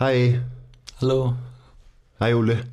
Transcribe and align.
Hi. 0.00 0.40
Hallo. 1.00 1.34
Hi, 2.18 2.34
Ule. 2.34 2.64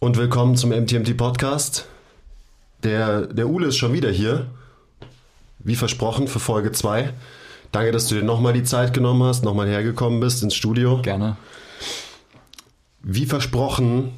Und 0.00 0.16
willkommen 0.16 0.56
zum 0.56 0.70
MTMT 0.70 1.16
Podcast. 1.16 1.86
Der, 2.82 3.28
der 3.28 3.48
Ule 3.48 3.68
ist 3.68 3.76
schon 3.76 3.92
wieder 3.92 4.10
hier. 4.10 4.48
Wie 5.60 5.76
versprochen 5.76 6.26
für 6.26 6.40
Folge 6.40 6.72
2. 6.72 7.14
Danke, 7.70 7.92
dass 7.92 8.08
du 8.08 8.16
dir 8.16 8.24
nochmal 8.24 8.54
die 8.54 8.64
Zeit 8.64 8.92
genommen 8.92 9.22
hast, 9.22 9.44
nochmal 9.44 9.68
hergekommen 9.68 10.18
bist 10.18 10.42
ins 10.42 10.56
Studio. 10.56 11.00
Gerne. 11.02 11.36
Wie 13.00 13.26
versprochen 13.26 14.14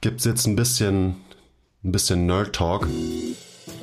gibt 0.00 0.20
es 0.20 0.24
jetzt 0.24 0.46
ein 0.46 0.54
bisschen, 0.54 1.16
ein 1.82 1.90
bisschen 1.90 2.26
Nerd-Talk. 2.26 2.86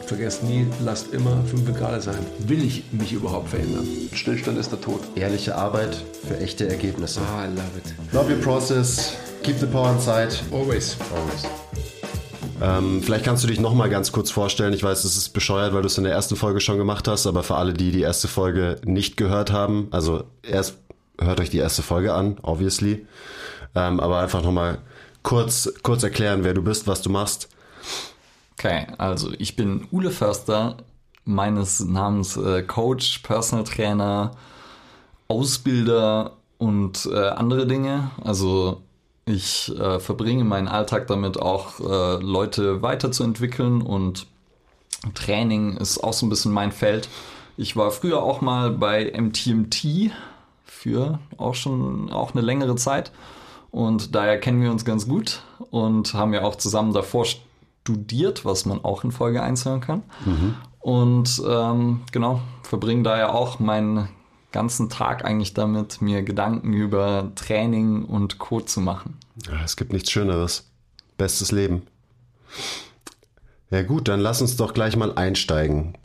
Vergesst 0.08 0.44
nie, 0.44 0.68
lasst 0.84 1.14
immer 1.14 1.44
5 1.46 1.76
Grad 1.76 2.04
sein. 2.04 2.24
Will 2.40 2.64
ich 2.64 2.84
mich 2.92 3.12
überhaupt 3.12 3.50
verändern? 3.50 3.88
Stillstand 4.14 4.60
ist 4.60 4.72
der 4.72 4.80
Tod. 4.80 5.00
Ehrliche 5.16 5.56
Arbeit 5.56 5.98
für 6.28 6.38
echte 6.38 6.70
Ergebnisse. 6.70 7.22
Ah, 7.22 7.46
I 7.46 7.48
love 7.48 7.64
it. 7.78 8.14
Love 8.14 8.32
your 8.32 8.40
process. 8.40 9.14
Keep 9.42 9.58
the 9.58 9.66
power 9.66 9.92
inside. 9.92 10.30
Always. 10.52 10.96
Always. 11.12 11.44
Ähm, 12.62 13.02
vielleicht 13.02 13.26
kannst 13.26 13.44
du 13.44 13.48
dich 13.48 13.60
nochmal 13.60 13.90
ganz 13.90 14.12
kurz 14.12 14.30
vorstellen. 14.30 14.74
Ich 14.74 14.84
weiß, 14.84 15.04
es 15.04 15.18
ist 15.18 15.30
bescheuert, 15.30 15.74
weil 15.74 15.82
du 15.82 15.88
es 15.88 15.98
in 15.98 16.04
der 16.04 16.14
ersten 16.14 16.36
Folge 16.36 16.62
schon 16.62 16.78
gemacht 16.78 17.08
hast, 17.08 17.26
aber 17.26 17.42
für 17.42 17.56
alle, 17.56 17.74
die 17.74 17.92
die 17.92 18.02
erste 18.02 18.28
Folge 18.28 18.78
nicht 18.86 19.18
gehört 19.18 19.52
haben, 19.52 19.88
also 19.90 20.24
erst 20.44 20.78
hört 21.20 21.40
euch 21.40 21.50
die 21.50 21.58
erste 21.58 21.82
Folge 21.82 22.14
an, 22.14 22.38
obviously. 22.44 23.08
Ähm, 23.74 24.00
aber 24.00 24.20
einfach 24.20 24.44
nochmal 24.44 24.78
kurz, 25.24 25.74
kurz 25.82 26.04
erklären, 26.04 26.44
wer 26.44 26.54
du 26.54 26.62
bist, 26.62 26.86
was 26.86 27.02
du 27.02 27.10
machst. 27.10 27.50
Okay, 28.58 28.88
also 28.98 29.32
ich 29.38 29.56
bin 29.56 29.88
Ule 29.92 30.12
Förster, 30.12 30.78
meines 31.26 31.82
Namens 31.82 32.38
äh, 32.38 32.64
Coach, 32.64 33.20
Personal 33.20 33.66
Trainer, 33.66 34.32
Ausbilder 35.28 36.34
und 36.58 37.10
äh, 37.12 37.30
andere 37.30 37.68
Dinge. 37.68 38.12
Also 38.24 38.82
ich 39.26 39.76
äh, 39.78 40.00
verbringe 40.00 40.44
meinen 40.44 40.68
Alltag 40.68 41.08
damit 41.08 41.40
auch 41.40 41.80
äh, 41.80 42.24
Leute 42.24 42.82
weiterzuentwickeln 42.82 43.82
und 43.82 44.28
Training 45.14 45.78
ist 45.78 46.04
auch 46.04 46.14
so 46.14 46.26
ein 46.26 46.30
bisschen 46.30 46.52
mein 46.52 46.72
Feld. 46.72 47.10
Ich 47.58 47.76
war 47.76 47.92
früher 47.92 48.24
auch 48.24 48.42
mal 48.42 48.72
bei 48.72 49.12
MTMT 49.16 50.12
für 50.64 51.20
auch 51.38 51.56
schon 51.56 52.12
auch 52.12 52.34
eine 52.34 52.42
längere 52.42 52.76
Zeit 52.76 53.12
und 53.72 54.16
daher 54.16 54.40
kennen 54.40 54.62
wir 54.62 54.72
uns 54.72 54.86
ganz 54.86 55.08
gut 55.08 55.42
und 55.72 56.14
haben 56.14 56.34
ja 56.34 56.44
auch 56.44 56.56
zusammen 56.56 56.94
davor 56.94 57.26
studiert, 57.86 58.46
was 58.46 58.66
man 58.66 58.84
auch 58.84 59.04
in 59.04 59.12
Folge 59.12 59.44
1 59.44 59.64
hören 59.66 59.80
kann. 59.80 60.04
Mhm. 60.26 60.56
Und 60.80 61.42
ähm, 61.48 62.02
genau, 62.12 62.42
verbringe 62.64 63.04
daher 63.04 63.36
auch 63.36 63.60
meinen 63.60 64.10
ganzen 64.52 64.90
Tag 64.90 65.24
eigentlich 65.24 65.54
damit, 65.54 66.02
mir 66.02 66.24
Gedanken 66.24 66.74
über 66.74 67.32
Training 67.36 68.06
und 68.06 68.40
Co. 68.40 68.62
zu 68.62 68.82
machen. 68.82 69.18
Ja, 69.48 69.64
es 69.64 69.76
gibt 69.78 69.94
nichts 69.94 70.10
Schöneres. 70.10 70.68
Bestes 71.18 71.52
Leben. 71.52 71.84
Ja 73.70 73.84
gut, 73.84 74.08
dann 74.08 74.20
lass 74.20 74.42
uns 74.42 74.58
doch 74.58 74.74
gleich 74.74 74.96
mal 74.96 75.14
einsteigen. 75.16 75.96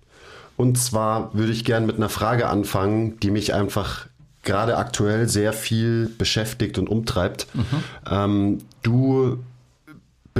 Und 0.57 0.77
zwar 0.77 1.33
würde 1.35 1.53
ich 1.53 1.65
gern 1.65 1.87
mit 1.87 1.97
einer 1.97 2.11
Frage 2.11 2.49
anfangen, 2.49 3.19
die 3.21 3.31
mich 3.31 3.55
einfach 3.55 4.07
gerade 4.43 4.77
aktuell 4.77 5.29
sehr 5.29 5.53
viel 5.53 6.11
beschäftigt 6.19 6.77
und 6.79 6.89
umtreibt. 6.89 7.47
Mhm. 7.55 7.65
Ähm, 8.11 8.59
du 8.83 9.39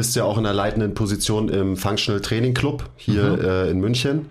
bist 0.01 0.17
ja 0.17 0.25
auch 0.25 0.39
in 0.39 0.47
einer 0.47 0.55
leitenden 0.55 0.95
Position 0.95 1.51
im 1.51 1.77
Functional 1.77 2.23
Training 2.23 2.55
Club 2.55 2.89
hier 2.97 3.37
mhm. 3.37 3.45
äh, 3.45 3.69
in 3.69 3.81
München. 3.81 4.31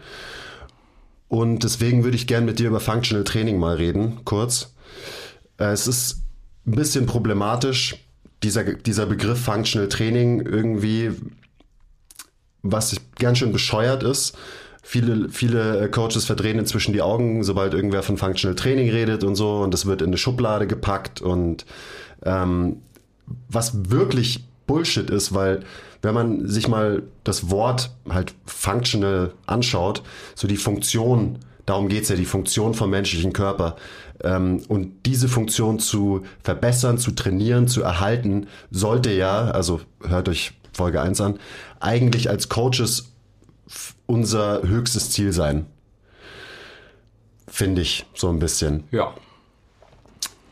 Und 1.28 1.64
deswegen 1.64 2.04
würde 2.04 2.18
ich 2.18 2.26
gerne 2.26 2.48
mit 2.48 2.58
dir 2.58 2.70
über 2.70 2.80
Functional 2.80 3.24
Training 3.24 3.60
mal 3.60 3.76
reden, 3.76 4.22
kurz. 4.26 4.74
Äh, 5.60 5.66
es 5.66 5.86
ist 5.86 6.24
ein 6.66 6.72
bisschen 6.72 7.06
problematisch, 7.06 7.98
dieser, 8.42 8.64
dieser 8.64 9.06
Begriff 9.06 9.44
Functional 9.44 9.90
Training 9.90 10.42
irgendwie, 10.42 11.12
was 12.64 12.96
ganz 13.20 13.38
schön 13.38 13.52
bescheuert 13.52 14.02
ist. 14.02 14.36
Viele, 14.82 15.30
viele 15.30 15.88
Coaches 15.92 16.26
verdrehen 16.26 16.58
inzwischen 16.58 16.94
die 16.94 17.04
Augen, 17.04 17.44
sobald 17.44 17.76
irgendwer 17.76 18.02
von 18.02 18.18
Functional 18.18 18.56
Training 18.56 18.90
redet 18.90 19.24
und 19.24 19.36
so, 19.36 19.58
und 19.60 19.72
das 19.72 19.86
wird 19.86 20.02
in 20.02 20.08
eine 20.08 20.18
Schublade 20.18 20.66
gepackt 20.66 21.22
und 21.22 21.68
ähm, 22.24 22.78
was 23.48 23.92
wirklich 23.92 24.49
Bullshit 24.70 25.10
ist, 25.10 25.34
weil 25.34 25.62
wenn 26.04 26.14
man 26.14 26.48
sich 26.48 26.68
mal 26.68 27.02
das 27.24 27.50
Wort 27.50 27.90
halt 28.08 28.36
functional 28.46 29.34
anschaut, 29.48 30.04
so 30.36 30.48
die 30.48 30.58
Funktion, 30.58 31.40
darum 31.66 31.90
geht's 31.90 32.10
ja, 32.10 32.16
die 32.16 32.26
Funktion 32.26 32.76
vom 32.76 32.92
menschlichen 32.92 33.34
Körper. 33.34 33.78
Ähm, 34.24 34.62
und 34.68 35.08
diese 35.08 35.28
Funktion 35.28 35.80
zu 35.80 36.24
verbessern, 36.44 37.00
zu 37.00 37.12
trainieren, 37.12 37.68
zu 37.68 37.82
erhalten, 37.82 38.46
sollte 38.70 39.12
ja, 39.12 39.50
also 39.50 39.82
hört 40.04 40.30
euch 40.30 40.54
Folge 40.72 41.02
1 41.02 41.20
an, 41.20 41.40
eigentlich 41.80 42.30
als 42.30 42.48
Coaches 42.48 43.12
unser 44.06 44.62
höchstes 44.62 45.10
Ziel 45.10 45.34
sein. 45.34 45.66
Finde 47.48 47.82
ich 47.82 48.06
so 48.14 48.30
ein 48.30 48.38
bisschen. 48.38 48.84
Ja. 48.92 49.16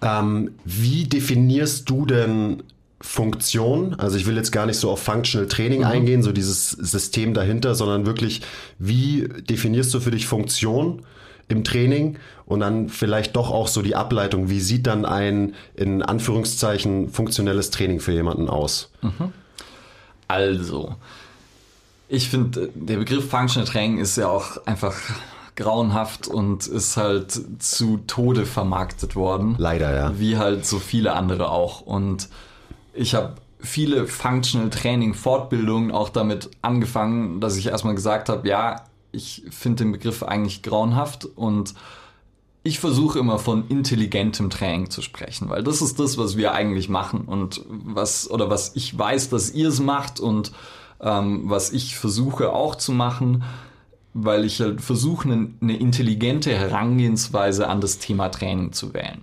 Ähm, 0.01 0.55
wie 0.65 1.03
definierst 1.03 1.87
du 1.87 2.07
denn 2.07 2.63
Funktion. 2.99 3.93
Also 3.95 4.17
ich 4.17 4.25
will 4.25 4.35
jetzt 4.35 4.51
gar 4.51 4.65
nicht 4.65 4.77
so 4.77 4.89
auf 4.89 5.01
Functional 5.01 5.47
Training 5.47 5.79
mhm. 5.79 5.87
eingehen, 5.87 6.23
so 6.23 6.31
dieses 6.31 6.71
System 6.71 7.33
dahinter, 7.33 7.75
sondern 7.75 8.05
wirklich, 8.05 8.41
wie 8.79 9.27
definierst 9.27 9.93
du 9.93 9.99
für 9.99 10.11
dich 10.11 10.25
Funktion 10.25 11.03
im 11.47 11.63
Training 11.63 12.17
und 12.45 12.59
dann 12.59 12.89
vielleicht 12.89 13.35
doch 13.35 13.51
auch 13.51 13.67
so 13.67 13.81
die 13.81 13.95
Ableitung, 13.95 14.49
wie 14.49 14.59
sieht 14.59 14.87
dann 14.87 15.05
ein 15.05 15.53
in 15.75 16.01
Anführungszeichen 16.01 17.09
funktionelles 17.09 17.69
Training 17.69 17.99
für 17.99 18.11
jemanden 18.11 18.49
aus? 18.49 18.91
Mhm. 19.01 19.31
Also, 20.27 20.95
ich 22.09 22.29
finde, 22.29 22.69
der 22.73 22.97
Begriff 22.97 23.29
Functional 23.29 23.67
Training 23.67 23.99
ist 23.99 24.17
ja 24.17 24.27
auch 24.27 24.65
einfach 24.65 24.95
grauenhaft 25.55 26.27
und 26.27 26.67
ist 26.67 26.97
halt 26.97 27.39
zu 27.59 27.97
Tode 28.07 28.45
vermarktet 28.45 29.15
worden. 29.15 29.55
Leider, 29.57 29.95
ja. 29.95 30.19
Wie 30.19 30.37
halt 30.37 30.65
so 30.65 30.79
viele 30.79 31.13
andere 31.13 31.49
auch. 31.49 31.81
Und 31.81 32.29
ich 32.97 33.13
habe 33.15 33.35
viele 33.59 34.07
Functional 34.07 34.69
Training 34.69 35.13
Fortbildungen 35.13 35.91
auch 35.91 36.09
damit 36.09 36.49
angefangen, 36.61 37.39
dass 37.39 37.57
ich 37.57 37.67
erstmal 37.67 37.95
gesagt 37.95 38.29
habe, 38.29 38.47
ja, 38.47 38.83
ich 39.11 39.43
finde 39.49 39.83
den 39.83 39.91
Begriff 39.93 40.23
eigentlich 40.23 40.63
grauenhaft 40.63 41.25
und 41.25 41.73
ich 42.63 42.79
versuche 42.79 43.19
immer 43.19 43.39
von 43.39 43.67
intelligentem 43.69 44.49
Training 44.49 44.89
zu 44.89 45.01
sprechen, 45.01 45.49
weil 45.49 45.63
das 45.63 45.81
ist 45.81 45.99
das, 45.99 46.17
was 46.17 46.35
wir 46.35 46.51
eigentlich 46.51 46.89
machen 46.89 47.21
und 47.21 47.63
was 47.69 48.29
oder 48.29 48.49
was 48.49 48.75
ich 48.75 48.97
weiß, 48.97 49.29
dass 49.29 49.51
ihr 49.51 49.69
es 49.69 49.79
macht 49.79 50.19
und 50.19 50.51
ähm, 50.99 51.43
was 51.45 51.71
ich 51.71 51.95
versuche 51.95 52.51
auch 52.51 52.75
zu 52.75 52.91
machen, 52.91 53.43
weil 54.13 54.43
ich 54.43 54.59
halt 54.59 54.81
versuche, 54.81 55.29
eine, 55.29 55.53
eine 55.61 55.77
intelligente 55.77 56.53
Herangehensweise 56.53 57.69
an 57.69 57.79
das 57.79 57.99
Thema 57.99 58.29
Training 58.29 58.73
zu 58.73 58.93
wählen. 58.93 59.21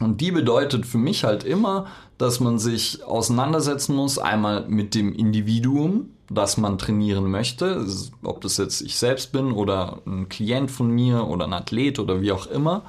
Und 0.00 0.20
die 0.20 0.30
bedeutet 0.30 0.84
für 0.86 0.98
mich 0.98 1.24
halt 1.24 1.44
immer, 1.44 1.86
dass 2.20 2.38
man 2.38 2.58
sich 2.58 3.02
auseinandersetzen 3.02 3.96
muss, 3.96 4.18
einmal 4.18 4.66
mit 4.68 4.94
dem 4.94 5.14
Individuum, 5.14 6.10
das 6.28 6.58
man 6.58 6.76
trainieren 6.76 7.30
möchte, 7.30 7.86
ob 8.22 8.42
das 8.42 8.58
jetzt 8.58 8.82
ich 8.82 8.98
selbst 8.98 9.32
bin 9.32 9.52
oder 9.52 10.00
ein 10.06 10.28
Klient 10.28 10.70
von 10.70 10.90
mir 10.90 11.26
oder 11.26 11.46
ein 11.46 11.54
Athlet 11.54 11.98
oder 11.98 12.20
wie 12.20 12.30
auch 12.32 12.46
immer. 12.46 12.82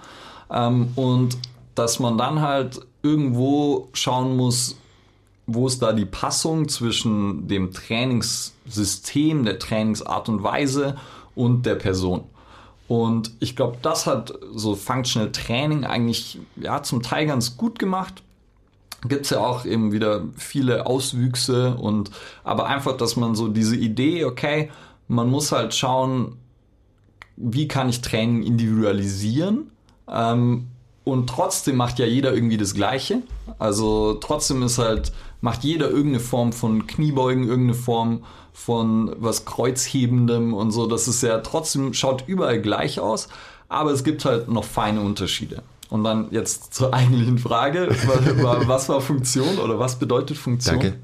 Ähm, 0.51 0.89
und 0.97 1.37
dass 1.75 1.99
man 1.99 2.17
dann 2.17 2.41
halt 2.41 2.81
irgendwo 3.03 3.87
schauen 3.93 4.35
muss, 4.35 4.75
wo 5.47 5.65
ist 5.65 5.81
da 5.81 5.93
die 5.93 6.05
Passung 6.05 6.67
zwischen 6.67 7.47
dem 7.47 7.71
Trainingssystem, 7.71 9.45
der 9.45 9.59
Trainingsart 9.59 10.27
und 10.27 10.43
Weise 10.43 10.97
und 11.35 11.65
der 11.65 11.75
Person. 11.75 12.25
Und 12.89 13.31
ich 13.39 13.55
glaube, 13.55 13.77
das 13.81 14.07
hat 14.07 14.33
so 14.53 14.75
Functional 14.75 15.31
Training 15.31 15.85
eigentlich 15.85 16.37
ja, 16.57 16.83
zum 16.83 17.01
Teil 17.01 17.27
ganz 17.27 17.55
gut 17.55 17.79
gemacht. 17.79 18.23
Gibt 19.07 19.25
es 19.25 19.31
ja 19.31 19.39
auch 19.39 19.65
eben 19.65 19.91
wieder 19.91 20.25
viele 20.37 20.85
Auswüchse 20.85 21.75
und 21.75 22.11
aber 22.43 22.67
einfach, 22.67 22.97
dass 22.97 23.15
man 23.15 23.35
so 23.35 23.47
diese 23.47 23.75
Idee, 23.75 24.25
okay, 24.25 24.69
man 25.07 25.29
muss 25.29 25.51
halt 25.51 25.73
schauen, 25.73 26.37
wie 27.35 27.67
kann 27.67 27.89
ich 27.89 28.01
Training 28.01 28.43
individualisieren 28.43 29.71
ähm, 30.07 30.67
und 31.03 31.27
trotzdem 31.27 31.77
macht 31.77 31.99
ja 31.99 32.05
jeder 32.05 32.33
irgendwie 32.33 32.57
das 32.57 32.73
Gleiche. 32.75 33.23
Also 33.57 34.13
trotzdem 34.15 34.61
ist 34.61 34.77
halt, 34.77 35.11
macht 35.41 35.63
jeder 35.63 35.89
irgendeine 35.89 36.19
Form 36.19 36.53
von 36.53 36.85
Kniebeugen, 36.85 37.47
irgendeine 37.47 37.77
Form 37.77 38.23
von 38.53 39.15
was 39.17 39.45
Kreuzhebendem 39.45 40.53
und 40.53 40.71
so. 40.71 40.85
Das 40.85 41.07
ist 41.07 41.23
ja 41.23 41.39
trotzdem, 41.39 41.93
schaut 41.93 42.25
überall 42.27 42.61
gleich 42.61 42.99
aus, 42.99 43.29
aber 43.67 43.91
es 43.91 44.03
gibt 44.03 44.25
halt 44.25 44.49
noch 44.49 44.63
feine 44.63 45.01
Unterschiede. 45.01 45.63
Und 45.91 46.05
dann 46.05 46.31
jetzt 46.31 46.73
zur 46.73 46.93
eigentlichen 46.93 47.37
Frage, 47.37 47.89
was 47.89 48.87
war 48.87 49.01
Funktion 49.01 49.59
oder 49.59 49.77
was 49.77 49.99
bedeutet 49.99 50.37
Funktion? 50.37 50.79
Danke. 50.79 50.99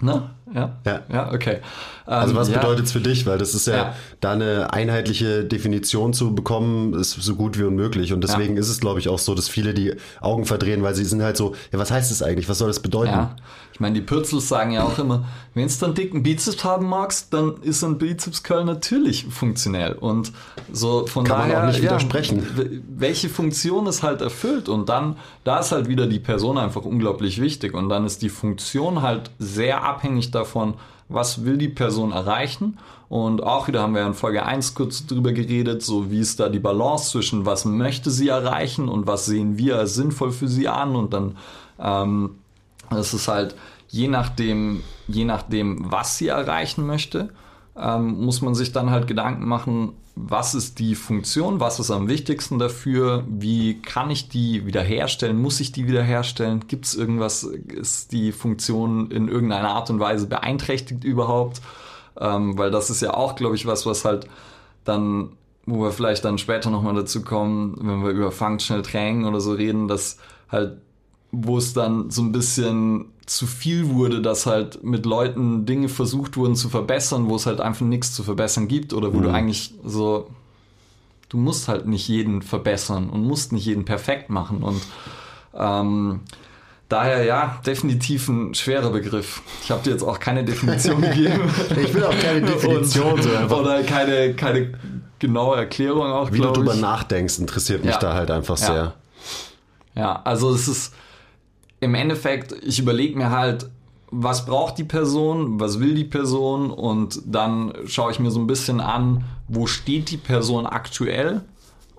Na? 0.00 0.35
Ja? 0.54 0.76
Ja, 0.84 1.00
ja 1.12 1.32
okay. 1.32 1.58
also 2.04 2.34
was 2.36 2.48
ähm, 2.48 2.54
ja. 2.54 2.60
bedeutet 2.60 2.86
es 2.86 2.92
für 2.92 3.00
dich? 3.00 3.26
Weil 3.26 3.38
das 3.38 3.54
ist 3.54 3.66
ja, 3.66 3.76
ja, 3.76 3.94
da 4.20 4.32
eine 4.32 4.72
einheitliche 4.72 5.44
Definition 5.44 6.12
zu 6.12 6.34
bekommen, 6.34 6.94
ist 6.94 7.12
so 7.12 7.34
gut 7.34 7.58
wie 7.58 7.64
unmöglich. 7.64 8.12
Und 8.12 8.22
deswegen 8.22 8.54
ja. 8.54 8.60
ist 8.60 8.68
es, 8.68 8.80
glaube 8.80 9.00
ich, 9.00 9.08
auch 9.08 9.18
so, 9.18 9.34
dass 9.34 9.48
viele 9.48 9.74
die 9.74 9.94
Augen 10.20 10.44
verdrehen, 10.44 10.82
weil 10.82 10.94
sie 10.94 11.04
sind 11.04 11.22
halt 11.22 11.36
so, 11.36 11.54
ja, 11.72 11.78
was 11.78 11.90
heißt 11.90 12.10
das 12.10 12.22
eigentlich? 12.22 12.48
Was 12.48 12.58
soll 12.58 12.68
das 12.68 12.80
bedeuten? 12.80 13.12
Ja. 13.12 13.36
Ich 13.76 13.80
meine, 13.80 13.94
die 13.94 14.00
Pürzels 14.00 14.48
sagen 14.48 14.70
ja 14.70 14.84
auch 14.84 14.98
immer, 14.98 15.26
wenn 15.52 15.68
du 15.68 15.84
einen 15.84 15.94
dicken 15.94 16.22
Bizeps 16.22 16.64
haben 16.64 16.88
magst, 16.88 17.34
dann 17.34 17.56
ist 17.60 17.84
ein 17.84 17.98
Bizepscurl 17.98 18.64
natürlich 18.64 19.26
funktionell. 19.26 19.92
Und 19.92 20.32
so 20.72 21.06
von 21.06 21.24
Kann 21.24 21.40
daher, 21.40 21.58
man 21.58 21.62
auch 21.62 21.72
nicht 21.72 21.82
widersprechen. 21.82 22.42
welche 22.88 23.28
Funktion 23.28 23.86
es 23.86 24.02
halt 24.02 24.22
erfüllt. 24.22 24.70
Und 24.70 24.88
dann, 24.88 25.16
da 25.44 25.58
ist 25.58 25.72
halt 25.72 25.88
wieder 25.88 26.06
die 26.06 26.20
Person 26.20 26.56
einfach 26.56 26.86
unglaublich 26.86 27.38
wichtig. 27.38 27.74
Und 27.74 27.90
dann 27.90 28.06
ist 28.06 28.22
die 28.22 28.30
Funktion 28.30 29.02
halt 29.02 29.30
sehr 29.38 29.82
abhängig 29.82 30.30
davon, 30.36 30.74
was 31.08 31.44
will 31.44 31.56
die 31.56 31.68
Person 31.68 32.12
erreichen. 32.12 32.78
Und 33.08 33.42
auch 33.42 33.68
wieder 33.68 33.82
haben 33.82 33.94
wir 33.94 34.06
in 34.06 34.14
Folge 34.14 34.44
1 34.44 34.74
kurz 34.74 35.06
drüber 35.06 35.32
geredet, 35.32 35.82
so 35.82 36.10
wie 36.10 36.20
ist 36.20 36.40
da 36.40 36.48
die 36.48 36.58
Balance 36.58 37.10
zwischen 37.10 37.46
was 37.46 37.64
möchte 37.64 38.10
sie 38.10 38.28
erreichen 38.28 38.88
und 38.88 39.06
was 39.06 39.26
sehen 39.26 39.58
wir 39.58 39.78
als 39.78 39.94
sinnvoll 39.94 40.32
für 40.32 40.48
sie 40.48 40.68
an. 40.68 40.96
Und 40.96 41.12
dann 41.12 41.36
ähm, 41.78 42.38
es 42.90 43.14
ist 43.14 43.28
halt 43.28 43.54
je 43.88 44.08
nachdem, 44.08 44.82
je 45.08 45.24
nachdem, 45.24 45.90
was 45.90 46.18
sie 46.18 46.28
erreichen 46.28 46.86
möchte, 46.86 47.30
ähm, 47.76 48.24
muss 48.24 48.40
man 48.40 48.54
sich 48.54 48.72
dann 48.72 48.90
halt 48.90 49.06
Gedanken 49.06 49.46
machen, 49.46 49.92
was 50.18 50.54
ist 50.54 50.78
die 50.78 50.94
Funktion, 50.94 51.60
was 51.60 51.78
ist 51.78 51.90
am 51.90 52.08
wichtigsten 52.08 52.58
dafür, 52.58 53.24
wie 53.28 53.82
kann 53.82 54.10
ich 54.10 54.30
die 54.30 54.64
wiederherstellen, 54.64 55.38
muss 55.38 55.60
ich 55.60 55.72
die 55.72 55.86
wiederherstellen, 55.86 56.66
gibt 56.66 56.86
es 56.86 56.94
irgendwas, 56.94 57.42
ist 57.42 58.12
die 58.12 58.32
Funktion 58.32 59.10
in 59.10 59.28
irgendeiner 59.28 59.68
Art 59.68 59.90
und 59.90 60.00
Weise 60.00 60.26
beeinträchtigt 60.26 61.04
überhaupt, 61.04 61.60
ähm, 62.18 62.56
weil 62.56 62.70
das 62.70 62.88
ist 62.88 63.02
ja 63.02 63.12
auch, 63.12 63.36
glaube 63.36 63.56
ich, 63.56 63.66
was, 63.66 63.84
was 63.84 64.06
halt 64.06 64.26
dann, 64.84 65.32
wo 65.66 65.82
wir 65.82 65.92
vielleicht 65.92 66.24
dann 66.24 66.38
später 66.38 66.70
nochmal 66.70 66.94
dazu 66.94 67.22
kommen, 67.22 67.76
wenn 67.82 68.02
wir 68.02 68.10
über 68.10 68.32
Functional 68.32 68.82
Training 68.82 69.26
oder 69.26 69.42
so 69.42 69.52
reden, 69.52 69.86
dass 69.86 70.16
halt, 70.50 70.78
wo 71.30 71.58
es 71.58 71.74
dann 71.74 72.10
so 72.10 72.22
ein 72.22 72.32
bisschen 72.32 73.12
zu 73.26 73.46
viel 73.46 73.90
wurde, 73.90 74.22
dass 74.22 74.46
halt 74.46 74.82
mit 74.84 75.04
Leuten 75.04 75.66
Dinge 75.66 75.88
versucht 75.88 76.36
wurden 76.36 76.54
zu 76.54 76.68
verbessern, 76.68 77.28
wo 77.28 77.36
es 77.36 77.46
halt 77.46 77.60
einfach 77.60 77.84
nichts 77.84 78.12
zu 78.12 78.22
verbessern 78.22 78.68
gibt 78.68 78.92
oder 78.92 79.12
wo 79.12 79.18
mhm. 79.18 79.22
du 79.24 79.30
eigentlich 79.32 79.74
so, 79.84 80.30
du 81.28 81.36
musst 81.36 81.68
halt 81.68 81.86
nicht 81.86 82.06
jeden 82.08 82.40
verbessern 82.42 83.10
und 83.10 83.24
musst 83.24 83.52
nicht 83.52 83.66
jeden 83.66 83.84
perfekt 83.84 84.30
machen 84.30 84.62
und 84.62 84.80
ähm, 85.54 86.20
Daher 86.88 87.24
ja, 87.24 87.60
definitiv 87.66 88.28
ein 88.28 88.54
schwerer 88.54 88.90
Begriff. 88.90 89.42
Ich 89.64 89.72
habe 89.72 89.82
dir 89.82 89.90
jetzt 89.90 90.04
auch 90.04 90.20
keine 90.20 90.44
Definition 90.44 91.00
gegeben. 91.02 91.50
ich 91.70 91.92
will 91.92 92.04
auch 92.04 92.16
keine 92.16 92.42
Definition. 92.42 93.14
Und, 93.14 93.22
so 93.24 93.56
oder 93.56 93.82
keine, 93.82 94.34
keine 94.34 94.72
genaue 95.18 95.56
Erklärung 95.56 96.06
auch. 96.06 96.30
Wie 96.30 96.38
du 96.38 96.52
drüber 96.52 96.76
nachdenkst, 96.76 97.40
interessiert 97.40 97.84
mich 97.84 97.94
ja. 97.94 97.98
da 97.98 98.14
halt 98.14 98.30
einfach 98.30 98.56
ja. 98.58 98.66
sehr. 98.66 98.94
Ja, 99.96 100.22
also 100.22 100.54
es 100.54 100.68
ist 100.68 100.94
im 101.80 101.94
Endeffekt, 101.94 102.52
ich 102.64 102.78
überlege 102.78 103.16
mir 103.16 103.30
halt, 103.30 103.70
was 104.10 104.46
braucht 104.46 104.78
die 104.78 104.84
Person, 104.84 105.58
was 105.60 105.80
will 105.80 105.94
die 105.94 106.04
Person 106.04 106.70
und 106.70 107.20
dann 107.26 107.72
schaue 107.86 108.12
ich 108.12 108.18
mir 108.18 108.30
so 108.30 108.40
ein 108.40 108.46
bisschen 108.46 108.80
an, 108.80 109.24
wo 109.48 109.66
steht 109.66 110.10
die 110.10 110.16
Person 110.16 110.66
aktuell. 110.66 111.42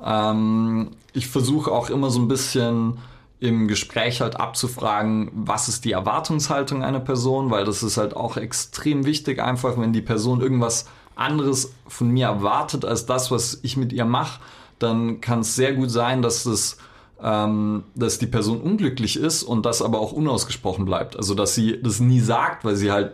Ähm, 0.04 0.92
ich 1.14 1.28
versuche 1.28 1.72
auch 1.72 1.90
immer 1.90 2.10
so 2.10 2.20
ein 2.20 2.28
bisschen 2.28 2.98
im 3.40 3.68
Gespräch 3.68 4.22
halt 4.22 4.40
abzufragen, 4.40 5.30
was 5.34 5.68
ist 5.68 5.86
die 5.86 5.92
Erwartungshaltung 5.92 6.84
einer 6.84 7.00
Person, 7.00 7.52
weil 7.52 7.66
das 7.66 7.84
ist 7.84 7.98
halt 7.98 8.16
auch 8.16 8.38
extrem 8.38 9.06
wichtig, 9.06 9.42
einfach 9.42 9.78
wenn 9.78 9.94
die 9.94 10.02
Person 10.02 10.42
irgendwas 10.42 10.88
anderes 11.16 11.74
von 11.88 12.10
mir 12.10 12.28
erwartet 12.28 12.86
als 12.86 13.06
das, 13.06 13.30
was 13.30 13.60
ich 13.62 13.78
mit 13.78 13.94
ihr 13.94 14.06
mache, 14.06 14.40
dann 14.80 15.22
kann 15.22 15.40
es 15.40 15.56
sehr 15.56 15.74
gut 15.74 15.92
sein, 15.92 16.22
dass 16.22 16.46
es 16.46 16.78
ähm, 17.22 17.84
dass 17.96 18.19
die 18.19 18.28
Person 18.28 18.62
unglücklich 18.62 19.18
ist 19.18 19.44
und 19.44 19.66
das 19.66 19.81
aber 19.81 20.00
auch 20.00 20.12
unausgesprochen 20.12 20.86
bleibt. 20.86 21.16
Also 21.16 21.34
dass 21.34 21.56
sie 21.56 21.81
das 21.81 22.00
nie 22.00 22.19
sagt, 22.19 22.64
weil 22.64 22.75
sie 22.75 22.92
halt 22.92 23.14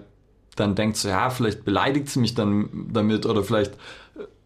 dann 0.56 0.76
denkt, 0.76 0.98
so 0.98 1.10
ja, 1.10 1.30
vielleicht 1.30 1.66
beleidigt 1.66 2.10
sie 2.10 2.20
mich 2.20 2.36
dann 2.36 2.88
damit 2.92 3.26
oder 3.26 3.44
vielleicht 3.44 3.74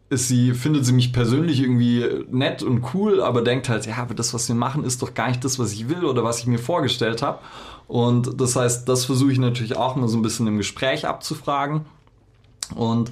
ist 0.10 0.30
sie, 0.30 0.54
findet 0.54 0.86
sie 0.86 0.94
mich 0.94 1.12
persönlich 1.12 1.62
irgendwie 1.62 2.06
nett 2.32 2.64
und 2.64 2.94
cool, 2.94 3.22
aber 3.22 3.42
denkt 3.42 3.68
halt, 3.68 3.86
ja, 3.86 3.98
aber 3.98 4.14
das, 4.14 4.34
was 4.34 4.48
wir 4.48 4.56
machen, 4.56 4.86
ist 4.86 5.02
doch 5.02 5.14
gar 5.14 5.28
nicht 5.28 5.44
das, 5.44 5.60
was 5.60 5.74
ich 5.74 5.90
will 5.90 6.06
oder 6.06 6.24
was 6.24 6.40
ich 6.40 6.48
mir 6.48 6.60
vorgestellt 6.60 7.22
habe. 7.22 7.40
Und 7.88 8.40
das 8.40 8.56
heißt, 8.56 8.88
das 8.88 9.06
versuche 9.06 9.34
ich 9.34 9.40
natürlich 9.40 9.76
auch 9.76 9.96
mal 9.96 10.08
so 10.08 10.18
ein 10.18 10.22
bisschen 10.22 10.48
im 10.48 10.58
Gespräch 10.58 11.06
abzufragen 11.06 11.82
und 12.76 13.12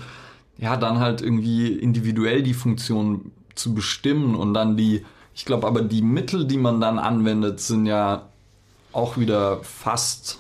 ja, 0.58 0.78
dann 0.78 1.00
halt 1.00 1.22
irgendwie 1.22 1.68
individuell 1.68 2.44
die 2.44 2.54
Funktion 2.54 3.32
zu 3.56 3.74
bestimmen 3.74 4.36
und 4.36 4.54
dann 4.54 4.78
die 4.78 5.06
ich 5.36 5.44
glaube 5.44 5.68
aber, 5.68 5.82
die 5.82 6.02
Mittel, 6.02 6.48
die 6.48 6.58
man 6.58 6.80
dann 6.80 6.98
anwendet, 6.98 7.60
sind 7.60 7.86
ja 7.86 8.30
auch 8.94 9.18
wieder 9.18 9.62
fast 9.64 10.40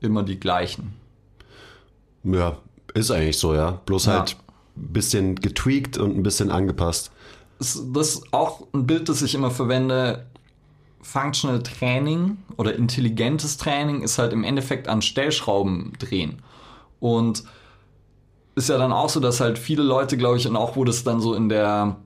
immer 0.00 0.22
die 0.22 0.40
gleichen. 0.40 0.94
Ja, 2.24 2.56
ist 2.94 3.10
eigentlich 3.10 3.38
so, 3.38 3.54
ja. 3.54 3.72
Bloß 3.84 4.06
ja. 4.06 4.12
halt 4.14 4.36
ein 4.76 4.92
bisschen 4.92 5.34
getweakt 5.36 5.98
und 5.98 6.16
ein 6.16 6.22
bisschen 6.22 6.50
angepasst. 6.50 7.12
Das 7.58 7.76
ist 7.76 8.32
auch 8.32 8.66
ein 8.72 8.86
Bild, 8.86 9.10
das 9.10 9.20
ich 9.20 9.34
immer 9.34 9.50
verwende. 9.50 10.24
Functional 11.02 11.62
Training 11.62 12.38
oder 12.56 12.74
intelligentes 12.74 13.58
Training 13.58 14.00
ist 14.00 14.18
halt 14.18 14.32
im 14.32 14.42
Endeffekt 14.42 14.88
an 14.88 15.02
Stellschrauben 15.02 15.92
drehen. 15.98 16.40
Und 16.98 17.44
ist 18.54 18.70
ja 18.70 18.78
dann 18.78 18.90
auch 18.90 19.10
so, 19.10 19.20
dass 19.20 19.40
halt 19.40 19.58
viele 19.58 19.82
Leute, 19.82 20.16
glaube 20.16 20.38
ich, 20.38 20.48
und 20.48 20.56
auch 20.56 20.76
wo 20.76 20.84
das 20.84 21.04
dann 21.04 21.20
so 21.20 21.34
in 21.34 21.50
der 21.50 21.96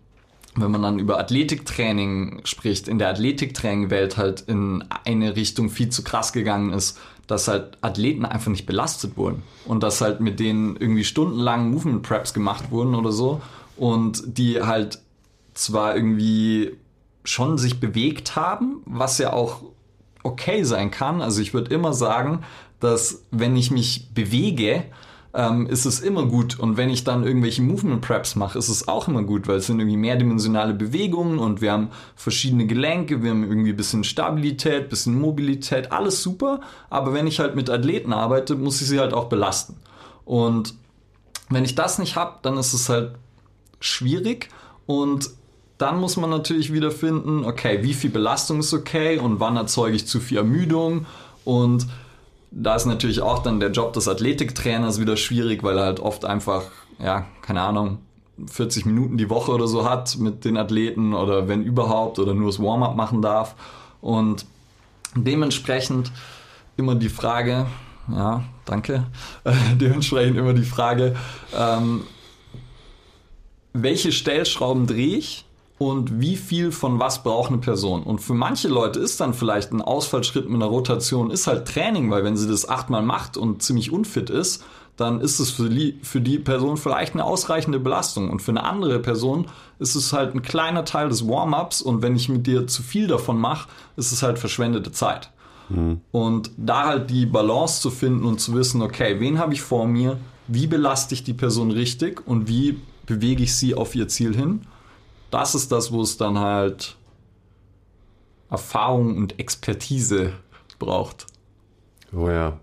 wenn 0.56 0.70
man 0.70 0.82
dann 0.82 0.98
über 0.98 1.18
Athletiktraining 1.18 2.40
spricht, 2.44 2.88
in 2.88 2.98
der 2.98 3.10
Athletiktraining-Welt 3.10 4.16
halt 4.16 4.42
in 4.42 4.84
eine 5.04 5.36
Richtung 5.36 5.70
viel 5.70 5.90
zu 5.90 6.02
krass 6.02 6.32
gegangen 6.32 6.72
ist, 6.72 6.98
dass 7.26 7.46
halt 7.46 7.76
Athleten 7.82 8.24
einfach 8.24 8.50
nicht 8.50 8.66
belastet 8.66 9.16
wurden 9.16 9.42
und 9.66 9.82
dass 9.82 10.00
halt 10.00 10.20
mit 10.20 10.40
denen 10.40 10.76
irgendwie 10.76 11.04
stundenlang 11.04 11.70
Movement 11.70 12.02
Preps 12.02 12.32
gemacht 12.32 12.70
wurden 12.70 12.94
oder 12.94 13.12
so 13.12 13.42
und 13.76 14.38
die 14.38 14.62
halt 14.62 15.00
zwar 15.54 15.94
irgendwie 15.94 16.72
schon 17.24 17.58
sich 17.58 17.80
bewegt 17.80 18.36
haben, 18.36 18.82
was 18.86 19.18
ja 19.18 19.32
auch 19.32 19.62
okay 20.22 20.62
sein 20.62 20.90
kann. 20.90 21.20
Also 21.20 21.42
ich 21.42 21.52
würde 21.52 21.74
immer 21.74 21.92
sagen, 21.92 22.40
dass 22.80 23.24
wenn 23.30 23.56
ich 23.56 23.70
mich 23.70 24.08
bewege, 24.14 24.84
ähm, 25.34 25.66
ist 25.66 25.84
es 25.84 26.00
immer 26.00 26.24
gut. 26.26 26.58
Und 26.58 26.76
wenn 26.76 26.90
ich 26.90 27.04
dann 27.04 27.24
irgendwelche 27.24 27.62
Movement 27.62 28.00
Preps 28.00 28.36
mache, 28.36 28.58
ist 28.58 28.68
es 28.68 28.88
auch 28.88 29.08
immer 29.08 29.22
gut, 29.22 29.46
weil 29.46 29.56
es 29.56 29.66
sind 29.66 29.78
irgendwie 29.78 29.96
mehrdimensionale 29.96 30.74
Bewegungen 30.74 31.38
und 31.38 31.60
wir 31.60 31.72
haben 31.72 31.88
verschiedene 32.16 32.66
Gelenke, 32.66 33.22
wir 33.22 33.30
haben 33.30 33.44
irgendwie 33.44 33.70
ein 33.70 33.76
bisschen 33.76 34.04
Stabilität, 34.04 34.88
bisschen 34.88 35.18
Mobilität, 35.18 35.92
alles 35.92 36.22
super. 36.22 36.60
Aber 36.90 37.12
wenn 37.12 37.26
ich 37.26 37.40
halt 37.40 37.56
mit 37.56 37.70
Athleten 37.70 38.12
arbeite, 38.12 38.56
muss 38.56 38.80
ich 38.80 38.88
sie 38.88 38.98
halt 38.98 39.12
auch 39.12 39.28
belasten. 39.28 39.76
Und 40.24 40.74
wenn 41.50 41.64
ich 41.64 41.74
das 41.74 41.98
nicht 41.98 42.16
habe, 42.16 42.38
dann 42.42 42.56
ist 42.56 42.72
es 42.72 42.88
halt 42.88 43.12
schwierig 43.80 44.48
und 44.86 45.30
dann 45.78 46.00
muss 46.00 46.16
man 46.16 46.30
natürlich 46.30 46.72
wieder 46.72 46.90
finden, 46.90 47.44
okay, 47.44 47.78
wie 47.82 47.94
viel 47.94 48.10
Belastung 48.10 48.58
ist 48.58 48.74
okay 48.74 49.18
und 49.18 49.38
wann 49.38 49.56
erzeuge 49.56 49.94
ich 49.94 50.06
zu 50.06 50.18
viel 50.18 50.38
Ermüdung 50.38 51.06
und 51.44 51.86
da 52.50 52.74
ist 52.74 52.86
natürlich 52.86 53.20
auch 53.20 53.40
dann 53.40 53.60
der 53.60 53.70
Job 53.70 53.92
des 53.92 54.08
Athletiktrainers 54.08 55.00
wieder 55.00 55.16
schwierig, 55.16 55.62
weil 55.62 55.78
er 55.78 55.84
halt 55.84 56.00
oft 56.00 56.24
einfach, 56.24 56.64
ja, 56.98 57.26
keine 57.42 57.62
Ahnung, 57.62 57.98
40 58.46 58.86
Minuten 58.86 59.18
die 59.18 59.30
Woche 59.30 59.52
oder 59.52 59.66
so 59.66 59.88
hat 59.88 60.16
mit 60.18 60.44
den 60.44 60.56
Athleten 60.56 61.12
oder 61.12 61.48
wenn 61.48 61.62
überhaupt 61.62 62.18
oder 62.18 62.34
nur 62.34 62.46
das 62.46 62.62
Warm-up 62.62 62.96
machen 62.96 63.20
darf. 63.20 63.54
Und 64.00 64.46
dementsprechend 65.14 66.12
immer 66.76 66.94
die 66.94 67.08
Frage, 67.08 67.66
ja, 68.10 68.44
danke, 68.64 69.04
dementsprechend 69.80 70.36
immer 70.36 70.54
die 70.54 70.62
Frage, 70.62 71.16
ähm, 71.56 72.02
welche 73.72 74.12
Stellschrauben 74.12 74.86
drehe 74.86 75.18
ich 75.18 75.44
und 75.78 76.20
wie 76.20 76.36
viel 76.36 76.72
von 76.72 76.98
was 76.98 77.22
braucht 77.22 77.50
eine 77.50 77.58
Person. 77.58 78.02
Und 78.02 78.20
für 78.20 78.34
manche 78.34 78.68
Leute 78.68 78.98
ist 78.98 79.20
dann 79.20 79.32
vielleicht 79.32 79.72
ein 79.72 79.80
Ausfallschritt 79.80 80.48
mit 80.48 80.56
einer 80.56 80.70
Rotation, 80.70 81.30
ist 81.30 81.46
halt 81.46 81.68
Training, 81.68 82.10
weil 82.10 82.24
wenn 82.24 82.36
sie 82.36 82.48
das 82.48 82.68
achtmal 82.68 83.02
macht 83.02 83.36
und 83.36 83.62
ziemlich 83.62 83.92
unfit 83.92 84.28
ist, 84.28 84.64
dann 84.96 85.20
ist 85.20 85.38
es 85.38 85.52
für 85.52 85.68
die, 85.68 86.00
für 86.02 86.20
die 86.20 86.40
Person 86.40 86.76
vielleicht 86.76 87.14
eine 87.14 87.24
ausreichende 87.24 87.78
Belastung. 87.78 88.30
Und 88.30 88.42
für 88.42 88.50
eine 88.50 88.64
andere 88.64 88.98
Person 88.98 89.46
ist 89.78 89.94
es 89.94 90.12
halt 90.12 90.34
ein 90.34 90.42
kleiner 90.42 90.84
Teil 90.84 91.08
des 91.08 91.28
Warm-ups 91.28 91.80
und 91.80 92.02
wenn 92.02 92.16
ich 92.16 92.28
mit 92.28 92.48
dir 92.48 92.66
zu 92.66 92.82
viel 92.82 93.06
davon 93.06 93.38
mache, 93.38 93.68
ist 93.96 94.10
es 94.10 94.24
halt 94.24 94.40
verschwendete 94.40 94.90
Zeit. 94.90 95.30
Mhm. 95.68 96.00
Und 96.10 96.50
da 96.56 96.86
halt 96.86 97.10
die 97.10 97.26
Balance 97.26 97.80
zu 97.80 97.90
finden 97.90 98.24
und 98.24 98.40
zu 98.40 98.54
wissen, 98.54 98.82
okay, 98.82 99.20
wen 99.20 99.38
habe 99.38 99.54
ich 99.54 99.62
vor 99.62 99.86
mir, 99.86 100.18
wie 100.48 100.66
belaste 100.66 101.14
ich 101.14 101.22
die 101.22 101.34
Person 101.34 101.70
richtig 101.70 102.26
und 102.26 102.48
wie 102.48 102.80
bewege 103.06 103.44
ich 103.44 103.54
sie 103.54 103.76
auf 103.76 103.94
ihr 103.94 104.08
Ziel 104.08 104.34
hin 104.34 104.62
das 105.30 105.54
ist 105.54 105.72
das, 105.72 105.92
wo 105.92 106.02
es 106.02 106.16
dann 106.16 106.38
halt 106.38 106.96
Erfahrung 108.50 109.16
und 109.16 109.38
Expertise 109.38 110.32
braucht. 110.78 111.26
Oh 112.14 112.28
ja. 112.28 112.58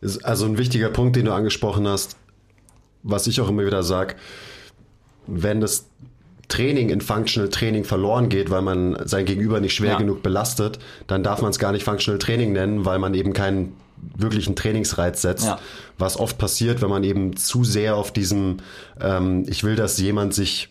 Ist 0.00 0.24
also 0.24 0.44
ein 0.46 0.58
wichtiger 0.58 0.90
Punkt, 0.90 1.16
den 1.16 1.24
du 1.24 1.32
angesprochen 1.32 1.88
hast, 1.88 2.16
was 3.02 3.26
ich 3.26 3.40
auch 3.40 3.48
immer 3.48 3.64
wieder 3.64 3.82
sage, 3.82 4.16
wenn 5.26 5.60
das 5.60 5.86
Training 6.48 6.90
in 6.90 7.00
Functional 7.00 7.48
Training 7.48 7.84
verloren 7.84 8.28
geht, 8.28 8.50
weil 8.50 8.62
man 8.62 8.96
sein 9.04 9.24
Gegenüber 9.24 9.60
nicht 9.60 9.74
schwer 9.74 9.92
ja. 9.92 9.98
genug 9.98 10.22
belastet, 10.22 10.78
dann 11.06 11.22
darf 11.22 11.42
man 11.42 11.50
es 11.50 11.58
gar 11.58 11.72
nicht 11.72 11.82
Functional 11.84 12.18
Training 12.18 12.52
nennen, 12.52 12.84
weil 12.84 12.98
man 12.98 13.14
eben 13.14 13.32
keinen 13.32 13.74
wirklichen 14.16 14.54
Trainingsreiz 14.54 15.22
setzt. 15.22 15.46
Ja. 15.46 15.58
Was 15.98 16.18
oft 16.18 16.38
passiert, 16.38 16.82
wenn 16.82 16.90
man 16.90 17.02
eben 17.02 17.36
zu 17.36 17.64
sehr 17.64 17.96
auf 17.96 18.12
diesem, 18.12 18.58
ähm, 19.00 19.44
ich 19.48 19.64
will, 19.64 19.74
dass 19.74 19.98
jemand 19.98 20.34
sich 20.34 20.68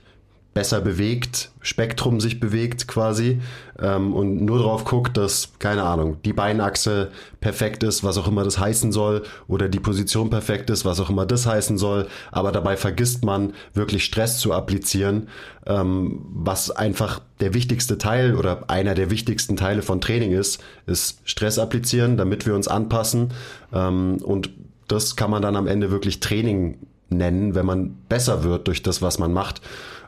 besser 0.56 0.80
bewegt, 0.80 1.52
Spektrum 1.60 2.22
sich 2.22 2.40
bewegt 2.40 2.88
quasi 2.88 3.42
ähm, 3.78 4.14
und 4.14 4.38
nur 4.46 4.60
darauf 4.60 4.86
guckt, 4.86 5.18
dass, 5.18 5.52
keine 5.60 5.84
Ahnung, 5.84 6.16
die 6.24 6.32
Beinachse 6.32 7.12
perfekt 7.42 7.84
ist, 7.84 8.06
was 8.06 8.18
auch 8.18 8.30
immer 8.30 8.46
das 8.46 8.58
heißen 8.58 8.94
soll, 8.94 9.24
oder 9.50 9.68
die 9.68 9.82
Position 9.82 10.30
perfekt 10.30 10.70
ist, 10.70 10.86
was 10.86 11.02
auch 11.02 11.10
immer 11.10 11.26
das 11.26 11.46
heißen 11.46 11.78
soll, 11.78 12.08
aber 12.32 12.54
dabei 12.54 12.78
vergisst 12.78 13.26
man 13.26 13.54
wirklich 13.74 14.06
Stress 14.06 14.40
zu 14.40 14.54
applizieren, 14.54 15.28
ähm, 15.66 16.22
was 16.30 16.72
einfach 16.72 17.20
der 17.42 17.54
wichtigste 17.54 17.98
Teil 17.98 18.34
oder 18.36 18.70
einer 18.70 18.96
der 18.96 19.12
wichtigsten 19.12 19.58
Teile 19.58 19.82
von 19.82 20.00
Training 20.00 20.32
ist, 20.32 20.64
ist 20.88 21.20
Stress 21.26 21.60
applizieren, 21.60 22.16
damit 22.16 22.46
wir 22.46 22.56
uns 22.56 22.70
anpassen 22.70 23.34
ähm, 23.74 24.20
und 24.24 24.52
das 24.88 25.18
kann 25.18 25.32
man 25.32 25.42
dann 25.42 25.58
am 25.58 25.68
Ende 25.68 25.92
wirklich 25.92 26.22
Training 26.22 26.78
nennen, 27.10 27.56
wenn 27.56 27.66
man 27.66 27.96
besser 28.10 28.44
wird 28.44 28.68
durch 28.68 28.84
das, 28.84 29.02
was 29.02 29.20
man 29.20 29.34
macht. 29.34 29.62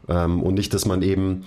Ähm, 0.07 0.41
und 0.41 0.55
nicht, 0.55 0.73
dass 0.73 0.85
man 0.85 1.01
eben, 1.01 1.45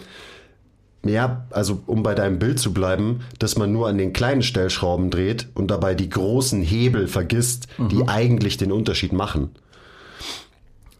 ja, 1.04 1.46
also 1.50 1.80
um 1.86 2.02
bei 2.02 2.14
deinem 2.14 2.38
Bild 2.38 2.58
zu 2.58 2.72
bleiben, 2.72 3.20
dass 3.38 3.56
man 3.56 3.72
nur 3.72 3.88
an 3.88 3.98
den 3.98 4.12
kleinen 4.12 4.42
Stellschrauben 4.42 5.10
dreht 5.10 5.48
und 5.54 5.70
dabei 5.70 5.94
die 5.94 6.10
großen 6.10 6.62
Hebel 6.62 7.08
vergisst, 7.08 7.68
mhm. 7.78 7.88
die 7.88 8.08
eigentlich 8.08 8.56
den 8.56 8.72
Unterschied 8.72 9.12
machen. 9.12 9.50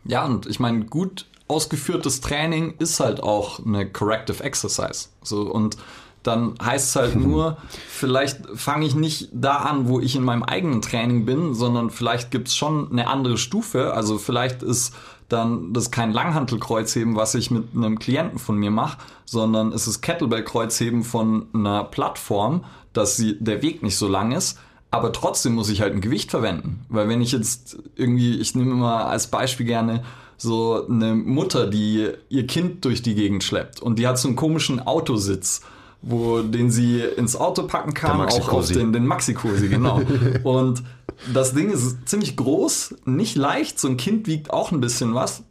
Ja, 0.04 0.25
und 0.25 0.47
ich 0.47 0.61
meine, 0.61 0.85
gut 0.87 1.26
ausgeführtes 1.49 2.21
Training 2.21 2.75
ist 2.78 3.00
halt 3.00 3.23
auch 3.23 3.64
eine 3.64 3.90
Corrective 3.90 4.42
Exercise. 4.42 5.09
So, 5.23 5.42
und 5.42 5.76
dann 6.23 6.55
heißt 6.62 6.89
es 6.91 6.97
halt 6.97 7.17
nur, 7.17 7.57
vielleicht 7.89 8.41
fange 8.55 8.87
ich 8.87 8.95
nicht 8.95 9.29
da 9.33 9.57
an, 9.57 9.89
wo 9.89 10.00
ich 10.00 10.17
in 10.17 10.23
meinem 10.23 10.43
eigenen 10.43 10.83
Training 10.83 11.25
bin, 11.25 11.55
sondern 11.55 11.91
vielleicht 11.91 12.31
gibt 12.31 12.49
es 12.49 12.57
schon 12.57 12.91
eine 12.91 13.09
andere 13.09 13.39
Stufe. 13.39 13.95
Also 13.95 14.19
vielleicht 14.19 14.62
ist 14.62 14.95
dann 15.29 15.73
das 15.73 15.91
kein 15.91 16.12
Langhantelkreuzheben, 16.12 17.17
was 17.17 17.35
ich 17.35 17.50
mit 17.50 17.69
einem 17.75 17.99
Klienten 17.99 18.39
von 18.39 18.57
mir 18.57 18.71
mache, 18.71 18.99
sondern 19.25 19.73
es 19.73 19.87
ist 19.87 20.03
Kettlebell-Kreuzheben 20.03 21.05
von 21.05 21.47
einer 21.55 21.85
Plattform, 21.85 22.65
dass 22.93 23.17
sie, 23.17 23.37
der 23.39 23.62
Weg 23.62 23.83
nicht 23.83 23.97
so 23.97 24.09
lang 24.09 24.33
ist. 24.33 24.59
Aber 24.91 25.12
trotzdem 25.12 25.55
muss 25.55 25.71
ich 25.71 25.81
halt 25.81 25.95
ein 25.95 26.00
Gewicht 26.00 26.33
verwenden. 26.33 26.85
Weil 26.89 27.09
wenn 27.09 27.23
ich 27.23 27.31
jetzt 27.31 27.79
irgendwie, 27.95 28.41
ich 28.41 28.57
nehme 28.57 28.75
mal 28.75 29.05
als 29.05 29.29
Beispiel 29.29 29.67
gerne 29.67 30.03
so 30.37 30.87
eine 30.89 31.15
Mutter, 31.15 31.67
die 31.67 32.09
ihr 32.29 32.47
Kind 32.47 32.85
durch 32.85 33.03
die 33.03 33.15
Gegend 33.15 33.45
schleppt 33.45 33.81
und 33.81 33.99
die 33.99 34.09
hat 34.09 34.19
so 34.19 34.27
einen 34.27 34.37
komischen 34.37 34.81
Autositz 34.81 35.61
wo 36.02 36.40
den 36.42 36.71
sie 36.71 37.00
ins 37.00 37.37
Auto 37.37 37.64
packen 37.64 37.95
kann, 37.95 38.21
auch 38.21 38.52
auf 38.52 38.69
den, 38.69 38.92
den 38.92 39.07
Maxi-Cosi, 39.07 39.69
genau. 39.69 40.00
und 40.45 40.83
das 41.33 41.54
Ding 41.54 41.71
ist 41.71 42.09
ziemlich 42.09 42.37
groß, 42.37 42.97
nicht 43.04 43.37
leicht, 43.37 43.78
so 43.78 43.88
ein 43.88 43.97
Kind 43.97 44.26
wiegt 44.26 44.50
auch 44.50 44.73
ein 44.73 44.80
bisschen 44.80 45.14
was. 45.14 45.42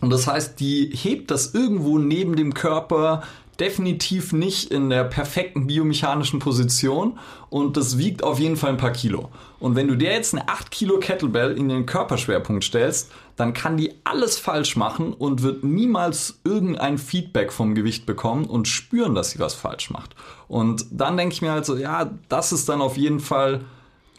Und 0.00 0.10
das 0.10 0.26
heißt, 0.26 0.60
die 0.60 0.90
hebt 0.92 1.30
das 1.30 1.54
irgendwo 1.54 1.98
neben 1.98 2.36
dem 2.36 2.54
Körper 2.54 3.22
definitiv 3.60 4.32
nicht 4.32 4.70
in 4.70 4.88
der 4.90 5.04
perfekten 5.04 5.66
biomechanischen 5.66 6.38
Position 6.38 7.18
und 7.50 7.76
das 7.76 7.98
wiegt 7.98 8.22
auf 8.22 8.38
jeden 8.38 8.56
Fall 8.56 8.70
ein 8.70 8.76
paar 8.76 8.92
Kilo. 8.92 9.30
Und 9.58 9.74
wenn 9.74 9.88
du 9.88 9.96
dir 9.96 10.12
jetzt 10.12 10.34
eine 10.34 10.48
8 10.48 10.70
Kilo 10.70 10.98
Kettlebell 10.98 11.56
in 11.56 11.68
den 11.68 11.84
Körperschwerpunkt 11.84 12.62
stellst, 12.62 13.10
dann 13.36 13.54
kann 13.54 13.76
die 13.76 13.94
alles 14.04 14.38
falsch 14.38 14.76
machen 14.76 15.12
und 15.12 15.42
wird 15.42 15.64
niemals 15.64 16.40
irgendein 16.44 16.98
Feedback 16.98 17.52
vom 17.52 17.74
Gewicht 17.74 18.06
bekommen 18.06 18.44
und 18.44 18.68
spüren, 18.68 19.14
dass 19.14 19.30
sie 19.30 19.38
was 19.40 19.54
falsch 19.54 19.90
macht. 19.90 20.14
Und 20.46 20.86
dann 20.90 21.16
denke 21.16 21.32
ich 21.32 21.42
mir 21.42 21.52
halt 21.52 21.66
so, 21.66 21.76
ja, 21.76 22.10
das 22.28 22.52
ist 22.52 22.68
dann 22.68 22.80
auf 22.80 22.96
jeden 22.96 23.20
Fall 23.20 23.64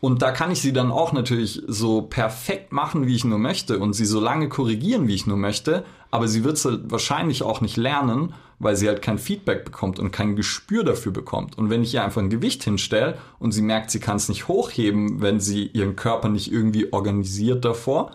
und 0.02 0.22
da 0.22 0.32
kann 0.32 0.52
ich 0.52 0.62
sie 0.62 0.72
dann 0.72 0.92
auch 0.92 1.12
natürlich 1.12 1.62
so 1.68 2.02
perfekt 2.02 2.72
machen, 2.72 3.06
wie 3.06 3.16
ich 3.16 3.26
nur 3.26 3.38
möchte 3.38 3.80
und 3.80 3.94
sie 3.94 4.06
so 4.06 4.22
lange 4.22 4.48
korrigieren, 4.48 5.08
wie 5.08 5.16
ich 5.16 5.28
nur 5.28 5.38
möchte. 5.38 5.84
Aber 6.10 6.28
sie 6.28 6.44
wird 6.44 6.56
es 6.56 6.66
halt 6.66 6.90
wahrscheinlich 6.90 7.44
auch 7.44 7.60
nicht 7.60 7.76
lernen, 7.76 8.34
weil 8.60 8.78
sie 8.78 8.88
halt 8.88 9.02
kein 9.02 9.18
Feedback 9.18 9.66
bekommt 9.66 10.00
und 10.00 10.12
kein 10.12 10.36
Gespür 10.38 10.84
dafür 10.84 11.12
bekommt. 11.12 11.58
Und 11.58 11.70
wenn 11.70 11.84
ich 11.84 11.94
ihr 11.94 12.04
einfach 12.04 12.22
ein 12.22 12.30
Gewicht 12.30 12.64
hinstelle 12.64 13.18
und 13.40 13.52
sie 13.52 13.62
merkt, 13.62 13.92
sie 13.92 14.00
kann 14.00 14.18
es 14.18 14.30
nicht 14.30 14.48
hochheben, 14.48 15.22
wenn 15.22 15.42
sie 15.42 15.68
ihren 15.68 15.98
Körper 15.98 16.30
nicht 16.30 16.52
irgendwie 16.52 16.92
organisiert 16.94 17.66
davor, 17.66 18.12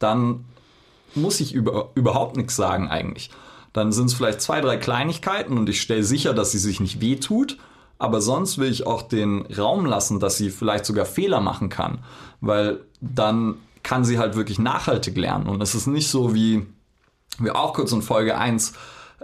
dann 0.00 0.44
muss 1.14 1.40
ich 1.40 1.54
über, 1.54 1.90
überhaupt 1.94 2.36
nichts 2.36 2.56
sagen 2.56 2.88
eigentlich. 2.88 3.30
Dann 3.72 3.92
sind 3.92 4.06
es 4.06 4.14
vielleicht 4.14 4.40
zwei, 4.40 4.60
drei 4.60 4.76
Kleinigkeiten 4.76 5.56
und 5.56 5.68
ich 5.68 5.80
stelle 5.80 6.02
sicher, 6.02 6.34
dass 6.34 6.50
sie 6.50 6.58
sich 6.58 6.80
nicht 6.80 7.00
wehtut 7.00 7.58
aber 7.98 8.20
sonst 8.20 8.58
will 8.58 8.70
ich 8.70 8.86
auch 8.86 9.02
den 9.02 9.46
Raum 9.46 9.86
lassen, 9.86 10.20
dass 10.20 10.36
sie 10.36 10.50
vielleicht 10.50 10.86
sogar 10.86 11.04
Fehler 11.04 11.40
machen 11.40 11.68
kann, 11.68 11.98
weil 12.40 12.80
dann 13.00 13.56
kann 13.82 14.04
sie 14.04 14.18
halt 14.18 14.36
wirklich 14.36 14.58
nachhaltig 14.58 15.16
lernen. 15.16 15.46
Und 15.46 15.62
es 15.62 15.74
ist 15.74 15.86
nicht 15.86 16.08
so, 16.08 16.34
wie 16.34 16.66
wir 17.38 17.56
auch 17.56 17.74
kurz 17.74 17.92
in 17.92 18.02
Folge 18.02 18.36
1 18.36 18.72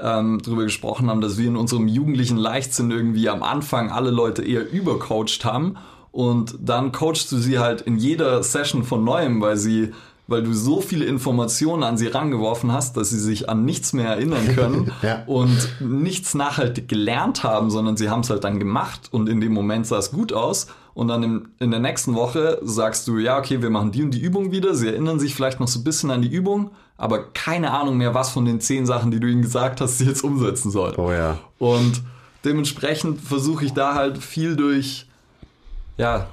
ähm, 0.00 0.40
drüber 0.42 0.64
gesprochen 0.64 1.08
haben, 1.08 1.20
dass 1.20 1.38
wir 1.38 1.46
in 1.46 1.56
unserem 1.56 1.88
jugendlichen 1.88 2.36
Leichtsinn 2.36 2.90
irgendwie 2.90 3.28
am 3.28 3.42
Anfang 3.42 3.90
alle 3.90 4.10
Leute 4.10 4.42
eher 4.42 4.70
übercoacht 4.70 5.44
haben 5.44 5.76
und 6.14 6.56
dann 6.60 6.92
coachst 6.92 7.32
du 7.32 7.38
sie 7.38 7.58
halt 7.58 7.80
in 7.80 7.96
jeder 7.96 8.42
Session 8.42 8.84
von 8.84 9.02
neuem, 9.02 9.40
weil 9.40 9.56
sie 9.56 9.92
weil 10.26 10.42
du 10.42 10.54
so 10.54 10.80
viele 10.80 11.04
Informationen 11.04 11.82
an 11.82 11.98
sie 11.98 12.06
rangeworfen 12.06 12.72
hast, 12.72 12.96
dass 12.96 13.10
sie 13.10 13.18
sich 13.18 13.48
an 13.48 13.64
nichts 13.64 13.92
mehr 13.92 14.08
erinnern 14.08 14.54
können 14.54 14.92
ja. 15.02 15.22
und 15.26 15.68
nichts 15.80 16.34
nachhaltig 16.34 16.88
gelernt 16.88 17.44
haben, 17.44 17.70
sondern 17.70 17.96
sie 17.96 18.08
haben 18.08 18.20
es 18.20 18.30
halt 18.30 18.44
dann 18.44 18.58
gemacht 18.58 19.08
und 19.10 19.28
in 19.28 19.40
dem 19.40 19.52
Moment 19.52 19.86
sah 19.86 19.98
es 19.98 20.10
gut 20.10 20.32
aus. 20.32 20.68
Und 20.94 21.08
dann 21.08 21.22
im, 21.24 21.48
in 21.58 21.72
der 21.72 21.80
nächsten 21.80 22.14
Woche 22.14 22.58
sagst 22.62 23.08
du, 23.08 23.18
ja, 23.18 23.38
okay, 23.38 23.60
wir 23.60 23.70
machen 23.70 23.90
die 23.90 24.02
und 24.02 24.12
die 24.12 24.20
Übung 24.20 24.52
wieder. 24.52 24.74
Sie 24.74 24.86
erinnern 24.86 25.18
sich 25.18 25.34
vielleicht 25.34 25.58
noch 25.58 25.66
so 25.66 25.80
ein 25.80 25.84
bisschen 25.84 26.10
an 26.12 26.22
die 26.22 26.28
Übung, 26.28 26.70
aber 26.96 27.32
keine 27.32 27.72
Ahnung 27.72 27.96
mehr, 27.96 28.14
was 28.14 28.30
von 28.30 28.44
den 28.44 28.60
zehn 28.60 28.86
Sachen, 28.86 29.10
die 29.10 29.18
du 29.18 29.26
ihnen 29.26 29.42
gesagt 29.42 29.80
hast, 29.80 29.98
sie 29.98 30.04
jetzt 30.04 30.22
umsetzen 30.22 30.70
sollen. 30.70 30.94
Oh 30.96 31.10
ja. 31.10 31.38
Und 31.58 32.02
dementsprechend 32.44 33.20
versuche 33.20 33.64
ich 33.64 33.72
da 33.72 33.94
halt 33.94 34.18
viel 34.18 34.54
durch, 34.54 35.06
ja, 35.98 36.28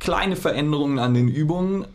kleine 0.00 0.36
Veränderungen 0.36 0.98
an 0.98 1.14
den 1.14 1.28
Übungen 1.28 1.86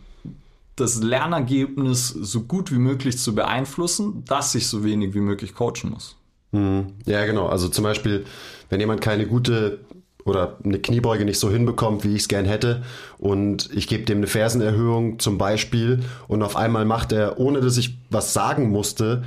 das 0.76 1.02
Lernergebnis 1.02 2.08
so 2.08 2.42
gut 2.42 2.72
wie 2.72 2.78
möglich 2.78 3.18
zu 3.18 3.34
beeinflussen, 3.34 4.24
dass 4.26 4.54
ich 4.54 4.66
so 4.66 4.84
wenig 4.84 5.14
wie 5.14 5.20
möglich 5.20 5.54
coachen 5.54 5.90
muss. 5.90 6.16
Hm. 6.52 6.86
Ja, 7.04 7.24
genau. 7.26 7.46
Also 7.46 7.68
zum 7.68 7.84
Beispiel, 7.84 8.24
wenn 8.70 8.80
jemand 8.80 9.00
keine 9.00 9.26
gute 9.26 9.80
oder 10.24 10.58
eine 10.64 10.78
Kniebeuge 10.78 11.24
nicht 11.24 11.38
so 11.38 11.50
hinbekommt, 11.50 12.02
wie 12.04 12.14
ich 12.14 12.22
es 12.22 12.28
gern 12.28 12.46
hätte, 12.46 12.82
und 13.18 13.68
ich 13.74 13.88
gebe 13.88 14.04
dem 14.04 14.18
eine 14.18 14.26
Fersenerhöhung 14.26 15.18
zum 15.18 15.36
Beispiel, 15.36 16.02
und 16.28 16.42
auf 16.42 16.56
einmal 16.56 16.84
macht 16.86 17.12
er, 17.12 17.38
ohne 17.38 17.60
dass 17.60 17.76
ich 17.76 17.98
was 18.10 18.32
sagen 18.32 18.70
musste, 18.70 19.22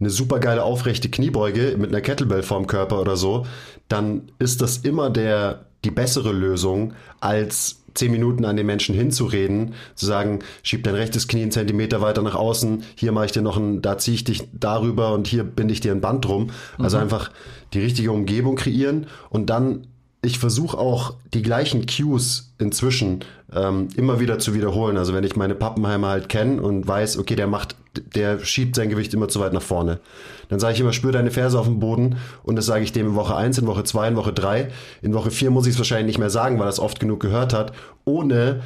eine 0.00 0.10
super 0.10 0.38
geile 0.38 0.62
aufrechte 0.62 1.10
Kniebeuge 1.10 1.76
mit 1.76 1.90
einer 1.90 2.00
Kettlebell 2.00 2.42
vorm 2.42 2.66
Körper 2.66 3.00
oder 3.00 3.16
so, 3.16 3.46
dann 3.88 4.30
ist 4.38 4.62
das 4.62 4.78
immer 4.78 5.10
der, 5.10 5.66
die 5.84 5.90
bessere 5.90 6.32
Lösung, 6.32 6.94
als 7.20 7.82
zehn 7.98 8.12
Minuten 8.12 8.44
an 8.44 8.56
den 8.56 8.66
Menschen 8.66 8.94
hinzureden, 8.94 9.74
zu 9.94 10.06
sagen, 10.06 10.40
schieb 10.62 10.84
dein 10.84 10.94
rechtes 10.94 11.28
Knie 11.28 11.42
einen 11.42 11.50
Zentimeter 11.50 12.00
weiter 12.00 12.22
nach 12.22 12.34
außen, 12.34 12.84
hier 12.94 13.12
mache 13.12 13.26
ich 13.26 13.32
dir 13.32 13.42
noch 13.42 13.56
ein, 13.56 13.82
da 13.82 13.98
ziehe 13.98 14.14
ich 14.14 14.24
dich 14.24 14.48
darüber 14.52 15.12
und 15.12 15.26
hier 15.26 15.44
binde 15.44 15.72
ich 15.72 15.80
dir 15.80 15.92
ein 15.92 16.00
Band 16.00 16.24
drum. 16.24 16.50
Also 16.78 16.96
mhm. 16.96 17.04
einfach 17.04 17.30
die 17.74 17.80
richtige 17.80 18.12
Umgebung 18.12 18.56
kreieren 18.56 19.06
und 19.30 19.50
dann 19.50 19.86
ich 20.20 20.38
versuche 20.38 20.76
auch 20.76 21.14
die 21.32 21.42
gleichen 21.42 21.86
Cues 21.86 22.52
inzwischen 22.58 23.20
ähm, 23.54 23.88
immer 23.96 24.18
wieder 24.18 24.38
zu 24.38 24.52
wiederholen. 24.52 24.96
Also 24.96 25.14
wenn 25.14 25.22
ich 25.22 25.36
meine 25.36 25.54
Pappenheimer 25.54 26.08
halt 26.08 26.28
kenne 26.28 26.60
und 26.60 26.86
weiß, 26.86 27.18
okay, 27.18 27.36
der 27.36 27.46
macht, 27.46 27.76
der 28.14 28.40
schiebt 28.40 28.74
sein 28.74 28.88
Gewicht 28.88 29.14
immer 29.14 29.28
zu 29.28 29.38
weit 29.38 29.52
nach 29.52 29.62
vorne, 29.62 30.00
dann 30.48 30.58
sage 30.58 30.74
ich 30.74 30.80
immer, 30.80 30.92
spür 30.92 31.12
deine 31.12 31.30
Ferse 31.30 31.58
auf 31.58 31.66
dem 31.66 31.78
Boden 31.78 32.16
und 32.42 32.56
das 32.56 32.66
sage 32.66 32.82
ich 32.82 32.92
dem 32.92 33.08
in 33.08 33.14
Woche 33.14 33.36
1, 33.36 33.58
in 33.58 33.66
Woche 33.66 33.84
2, 33.84 34.08
in 34.08 34.16
Woche 34.16 34.32
3. 34.32 34.70
In 35.02 35.14
Woche 35.14 35.30
4 35.30 35.50
muss 35.50 35.66
ich 35.66 35.74
es 35.74 35.78
wahrscheinlich 35.78 36.06
nicht 36.06 36.18
mehr 36.18 36.30
sagen, 36.30 36.58
weil 36.58 36.66
er 36.66 36.70
es 36.70 36.80
oft 36.80 36.98
genug 36.98 37.20
gehört 37.20 37.54
hat, 37.54 37.72
ohne 38.04 38.62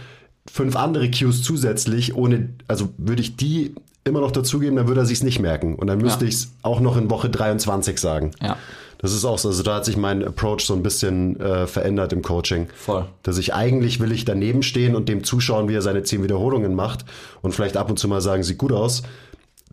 fünf 0.50 0.74
andere 0.74 1.10
Cues 1.10 1.42
zusätzlich, 1.42 2.14
ohne, 2.14 2.48
also 2.66 2.88
würde 2.96 3.20
ich 3.20 3.36
die 3.36 3.74
immer 4.04 4.20
noch 4.20 4.32
dazugeben, 4.32 4.76
dann 4.76 4.88
würde 4.88 5.02
er 5.02 5.06
sich's 5.06 5.22
nicht 5.22 5.38
merken. 5.38 5.76
Und 5.76 5.86
dann 5.86 5.98
müsste 5.98 6.24
ja. 6.24 6.28
ich 6.28 6.34
es 6.34 6.52
auch 6.62 6.80
noch 6.80 6.96
in 6.96 7.10
Woche 7.10 7.30
23 7.30 7.98
sagen. 7.98 8.32
Ja. 8.40 8.56
Das 9.02 9.12
ist 9.12 9.24
auch 9.24 9.36
so. 9.36 9.48
Also 9.48 9.64
da 9.64 9.74
hat 9.74 9.84
sich 9.84 9.96
mein 9.96 10.24
Approach 10.24 10.60
so 10.60 10.74
ein 10.74 10.82
bisschen 10.82 11.38
äh, 11.40 11.66
verändert 11.66 12.12
im 12.12 12.22
Coaching. 12.22 12.68
Voll. 12.74 13.04
Dass 13.24 13.36
ich 13.36 13.52
eigentlich 13.52 13.98
will 13.98 14.12
ich 14.12 14.24
daneben 14.24 14.62
stehen 14.62 14.94
und 14.94 15.08
dem 15.08 15.24
zuschauen, 15.24 15.68
wie 15.68 15.74
er 15.74 15.82
seine 15.82 16.04
zehn 16.04 16.22
Wiederholungen 16.22 16.74
macht 16.74 17.04
und 17.42 17.52
vielleicht 17.52 17.76
ab 17.76 17.90
und 17.90 17.98
zu 17.98 18.06
mal 18.06 18.20
sagen, 18.20 18.44
sieht 18.44 18.58
gut 18.58 18.72
aus. 18.72 19.02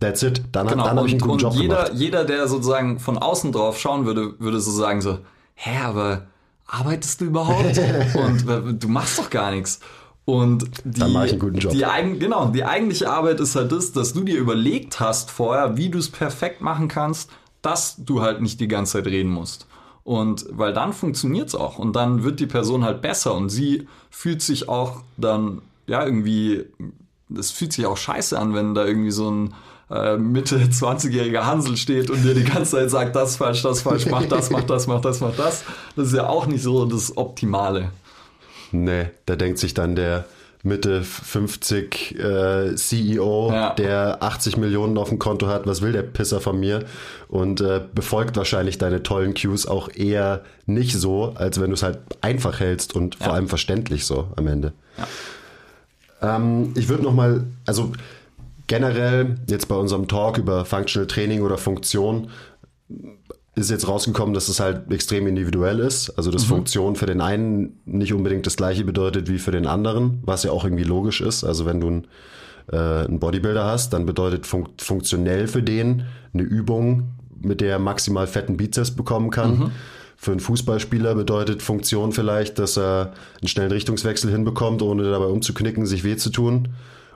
That's 0.00 0.22
it. 0.22 0.42
Dann, 0.50 0.66
genau. 0.66 0.84
dann 0.84 0.96
habe 0.96 1.06
ich 1.06 1.12
einen 1.12 1.20
guten 1.20 1.34
und 1.34 1.42
Job 1.42 1.54
jeder, 1.54 1.84
gemacht. 1.84 1.92
Jeder, 1.94 2.24
der 2.24 2.48
sozusagen 2.48 2.98
von 2.98 3.18
außen 3.18 3.52
drauf 3.52 3.78
schauen 3.78 4.04
würde, 4.04 4.34
würde 4.40 4.60
so 4.60 4.72
sagen 4.72 5.00
so, 5.00 5.18
hä, 5.54 5.78
aber 5.84 6.26
arbeitest 6.66 7.20
du 7.20 7.26
überhaupt? 7.26 7.80
und 8.14 8.82
du 8.82 8.88
machst 8.88 9.18
doch 9.18 9.30
gar 9.30 9.52
nichts. 9.52 9.78
Und 10.24 10.64
die, 10.84 11.00
Dann 11.00 11.12
mache 11.12 11.26
ich 11.26 11.32
einen 11.32 11.40
guten 11.40 11.58
Job. 11.58 11.72
Die, 11.72 11.84
genau, 12.18 12.46
die 12.46 12.64
eigentliche 12.64 13.10
Arbeit 13.10 13.40
ist 13.40 13.54
halt 13.54 13.70
das, 13.70 13.92
dass 13.92 14.12
du 14.12 14.22
dir 14.24 14.38
überlegt 14.38 14.98
hast 14.98 15.30
vorher, 15.30 15.76
wie 15.76 15.88
du 15.88 15.98
es 15.98 16.08
perfekt 16.08 16.60
machen 16.60 16.88
kannst, 16.88 17.30
dass 17.62 17.96
du 17.98 18.22
halt 18.22 18.40
nicht 18.40 18.60
die 18.60 18.68
ganze 18.68 18.94
Zeit 18.94 19.06
reden 19.06 19.30
musst. 19.30 19.66
Und 20.02 20.46
weil 20.50 20.72
dann 20.72 20.92
funktioniert 20.92 21.48
es 21.48 21.54
auch 21.54 21.78
und 21.78 21.94
dann 21.94 22.24
wird 22.24 22.40
die 22.40 22.46
Person 22.46 22.84
halt 22.84 23.02
besser 23.02 23.34
und 23.34 23.48
sie 23.48 23.86
fühlt 24.10 24.42
sich 24.42 24.68
auch 24.68 25.02
dann, 25.16 25.62
ja, 25.86 26.04
irgendwie, 26.04 26.64
das 27.28 27.50
fühlt 27.50 27.72
sich 27.72 27.86
auch 27.86 27.96
scheiße 27.96 28.38
an, 28.38 28.54
wenn 28.54 28.74
da 28.74 28.86
irgendwie 28.86 29.10
so 29.10 29.30
ein 29.30 29.54
äh, 29.90 30.16
Mitte 30.16 30.56
20-jähriger 30.72 31.44
Hansel 31.44 31.76
steht 31.76 32.10
und 32.10 32.22
dir 32.22 32.34
die 32.34 32.44
ganze 32.44 32.72
Zeit 32.72 32.90
sagt, 32.90 33.14
das 33.14 33.36
falsch, 33.36 33.62
das 33.62 33.82
falsch, 33.82 34.06
mach 34.06 34.24
das, 34.24 34.50
mach 34.50 34.64
das, 34.64 34.86
mach 34.86 35.00
das, 35.00 35.20
mach 35.20 35.36
das. 35.36 35.64
Das 35.96 36.08
ist 36.08 36.14
ja 36.14 36.28
auch 36.28 36.46
nicht 36.46 36.62
so 36.62 36.86
das 36.86 37.16
Optimale. 37.16 37.90
Nee, 38.72 39.10
da 39.26 39.36
denkt 39.36 39.58
sich 39.58 39.74
dann 39.74 39.96
der 39.96 40.24
Mitte 40.62 41.02
50 41.02 42.18
äh, 42.18 42.74
CEO, 42.74 43.50
ja. 43.50 43.74
der 43.74 44.22
80 44.22 44.58
Millionen 44.58 44.98
auf 44.98 45.08
dem 45.08 45.18
Konto 45.18 45.46
hat, 45.46 45.66
was 45.66 45.80
will 45.80 45.92
der 45.92 46.02
Pisser 46.02 46.40
von 46.40 46.60
mir? 46.60 46.84
Und 47.28 47.60
äh, 47.60 47.80
befolgt 47.94 48.36
wahrscheinlich 48.36 48.76
deine 48.76 49.02
tollen 49.02 49.34
Cues 49.34 49.66
auch 49.66 49.88
eher 49.94 50.42
nicht 50.66 50.96
so, 50.96 51.32
als 51.34 51.60
wenn 51.60 51.70
du 51.70 51.74
es 51.74 51.82
halt 51.82 51.98
einfach 52.20 52.60
hältst 52.60 52.94
und 52.94 53.16
ja. 53.18 53.26
vor 53.26 53.34
allem 53.34 53.48
verständlich 53.48 54.04
so 54.04 54.28
am 54.36 54.46
Ende. 54.46 54.72
Ja. 56.20 56.36
Ähm, 56.36 56.74
ich 56.76 56.88
würde 56.88 57.04
nochmal, 57.04 57.44
also 57.64 57.92
generell 58.66 59.36
jetzt 59.48 59.66
bei 59.66 59.74
unserem 59.74 60.08
Talk 60.08 60.36
über 60.36 60.64
Functional 60.66 61.06
Training 61.06 61.40
oder 61.40 61.56
Funktion 61.56 62.30
ist 63.54 63.70
jetzt 63.70 63.88
rausgekommen, 63.88 64.32
dass 64.32 64.48
es 64.48 64.60
halt 64.60 64.90
extrem 64.92 65.26
individuell 65.26 65.80
ist. 65.80 66.10
Also 66.10 66.30
dass 66.30 66.44
mhm. 66.44 66.48
Funktion 66.48 66.96
für 66.96 67.06
den 67.06 67.20
einen 67.20 67.80
nicht 67.84 68.12
unbedingt 68.12 68.46
das 68.46 68.56
gleiche 68.56 68.84
bedeutet 68.84 69.28
wie 69.28 69.38
für 69.38 69.50
den 69.50 69.66
anderen, 69.66 70.20
was 70.22 70.44
ja 70.44 70.52
auch 70.52 70.64
irgendwie 70.64 70.84
logisch 70.84 71.20
ist. 71.20 71.42
Also 71.44 71.66
wenn 71.66 71.80
du 71.80 71.86
einen, 71.88 72.06
äh, 72.72 73.06
einen 73.06 73.18
Bodybuilder 73.18 73.64
hast, 73.64 73.92
dann 73.92 74.06
bedeutet 74.06 74.46
fun 74.46 74.68
funktionell 74.78 75.48
für 75.48 75.62
den 75.62 76.04
eine 76.32 76.42
Übung, 76.44 77.08
mit 77.40 77.60
der 77.60 77.72
er 77.72 77.78
maximal 77.78 78.26
fetten 78.26 78.56
Bizeps 78.56 78.92
bekommen 78.92 79.30
kann. 79.30 79.58
Mhm. 79.58 79.70
Für 80.16 80.32
einen 80.32 80.40
Fußballspieler 80.40 81.14
bedeutet 81.14 81.62
Funktion 81.62 82.12
vielleicht, 82.12 82.58
dass 82.58 82.76
er 82.76 83.14
einen 83.40 83.48
schnellen 83.48 83.72
Richtungswechsel 83.72 84.30
hinbekommt, 84.30 84.82
ohne 84.82 85.10
dabei 85.10 85.24
umzuknicken, 85.24 85.86
sich 85.86 86.04
weh 86.04 86.16
zu 86.16 86.30
tun. 86.30 86.68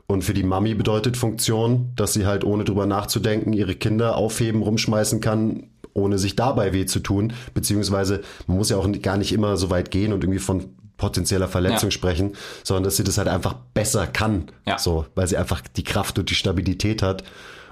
Und 0.07 0.23
für 0.23 0.35
die 0.35 0.43
Mami 0.43 0.75
bedeutet 0.75 1.17
Funktion, 1.17 1.93
dass 1.97 2.13
sie 2.13 2.27
halt 2.27 2.45
ohne 2.45 2.65
drüber 2.65 2.87
nachzudenken 2.87 3.53
ihre 3.53 3.75
Kinder 3.75 4.17
aufheben, 4.17 4.63
rumschmeißen 4.63 5.21
kann, 5.21 5.71
ohne 5.95 6.19
sich 6.19 6.37
dabei 6.37 6.73
weh 6.73 6.85
zu 6.85 7.01
tun. 7.01 7.33
Beziehungsweise 7.55 8.21
man 8.47 8.59
muss 8.59 8.69
ja 8.69 8.77
auch 8.77 8.89
gar 9.01 9.17
nicht 9.17 9.33
immer 9.33 9.57
so 9.57 9.71
weit 9.71 9.91
gehen 9.91 10.13
und 10.13 10.23
irgendwie 10.23 10.41
von 10.41 10.75
potenzieller 10.97 11.49
Verletzung 11.49 11.89
ja. 11.89 11.93
sprechen, 11.93 12.37
sondern 12.63 12.85
dass 12.85 12.97
sie 12.97 13.05
das 13.05 13.19
halt 13.19 13.29
einfach 13.29 13.55
besser 13.73 14.07
kann. 14.07 14.51
Ja. 14.67 14.79
So, 14.79 15.07
weil 15.15 15.27
sie 15.27 15.37
einfach 15.37 15.61
die 15.61 15.85
Kraft 15.85 16.19
und 16.19 16.31
die 16.31 16.35
Stabilität 16.35 17.03
hat 17.03 17.25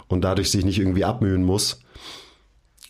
und 0.09 0.23
dadurch 0.23 0.51
sich 0.51 0.65
nicht 0.65 0.79
irgendwie 0.79 1.05
abmühen 1.05 1.45
muss. 1.45 1.81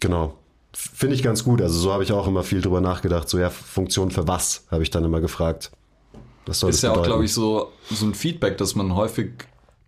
Genau. 0.00 0.38
Finde 0.72 1.14
ich 1.14 1.22
ganz 1.22 1.44
gut. 1.44 1.60
Also 1.60 1.78
so 1.78 1.92
habe 1.92 2.02
ich 2.02 2.12
auch 2.12 2.26
immer 2.26 2.44
viel 2.44 2.60
drüber 2.60 2.80
nachgedacht. 2.80 3.28
So 3.28 3.38
ja, 3.38 3.50
Funktion 3.50 4.10
für 4.10 4.26
was, 4.26 4.66
habe 4.70 4.82
ich 4.82 4.90
dann 4.90 5.04
immer 5.04 5.20
gefragt. 5.20 5.70
Das 6.44 6.60
soll 6.60 6.70
ist 6.70 6.82
ja 6.82 6.90
bedeuten? 6.90 7.00
auch, 7.00 7.06
glaube 7.06 7.24
ich, 7.24 7.32
so, 7.32 7.72
so 7.90 8.06
ein 8.06 8.14
Feedback, 8.14 8.58
das 8.58 8.74
man 8.74 8.94
häufig 8.94 9.30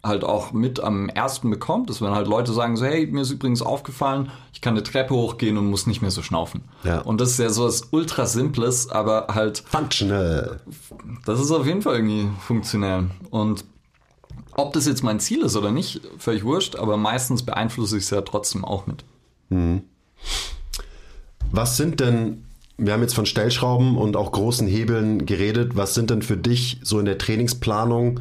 halt 0.04 0.22
auch 0.22 0.52
mit 0.52 0.80
am 0.80 1.08
ersten 1.08 1.50
bekommt, 1.50 1.88
dass 1.88 2.02
wenn 2.02 2.10
halt 2.10 2.28
Leute 2.28 2.52
sagen 2.52 2.76
so, 2.76 2.84
hey, 2.84 3.06
mir 3.06 3.22
ist 3.22 3.30
übrigens 3.30 3.62
aufgefallen, 3.62 4.30
ich 4.52 4.60
kann 4.60 4.74
eine 4.74 4.82
Treppe 4.82 5.14
hochgehen 5.14 5.56
und 5.56 5.66
muss 5.66 5.86
nicht 5.86 6.02
mehr 6.02 6.10
so 6.10 6.22
schnaufen. 6.22 6.62
Ja. 6.84 7.00
Und 7.00 7.20
das 7.20 7.30
ist 7.30 7.38
ja 7.38 7.48
so 7.48 7.64
was 7.64 7.88
ultra 7.90 8.26
simples, 8.26 8.90
aber 8.90 9.28
halt 9.30 9.64
functional. 9.66 10.60
Das 11.24 11.40
ist 11.40 11.50
auf 11.50 11.66
jeden 11.66 11.82
Fall 11.82 11.96
irgendwie 11.96 12.28
funktionell. 12.40 13.10
Und 13.30 13.64
ob 14.52 14.74
das 14.74 14.86
jetzt 14.86 15.02
mein 15.02 15.20
Ziel 15.20 15.42
ist 15.42 15.56
oder 15.56 15.72
nicht, 15.72 16.02
völlig 16.18 16.44
wurscht, 16.44 16.76
aber 16.76 16.96
meistens 16.96 17.42
beeinflusse 17.42 17.96
ich 17.96 18.04
es 18.04 18.10
ja 18.10 18.20
trotzdem 18.20 18.64
auch 18.64 18.86
mit. 18.86 19.04
Mhm. 19.48 19.82
Was 21.50 21.76
sind 21.76 22.00
denn 22.00 22.44
wir 22.76 22.92
haben 22.92 23.02
jetzt 23.02 23.14
von 23.14 23.26
Stellschrauben 23.26 23.96
und 23.96 24.16
auch 24.16 24.32
großen 24.32 24.66
Hebeln 24.66 25.26
geredet. 25.26 25.76
Was 25.76 25.94
sind 25.94 26.10
denn 26.10 26.22
für 26.22 26.36
dich 26.36 26.80
so 26.82 26.98
in 26.98 27.04
der 27.04 27.18
Trainingsplanung 27.18 28.20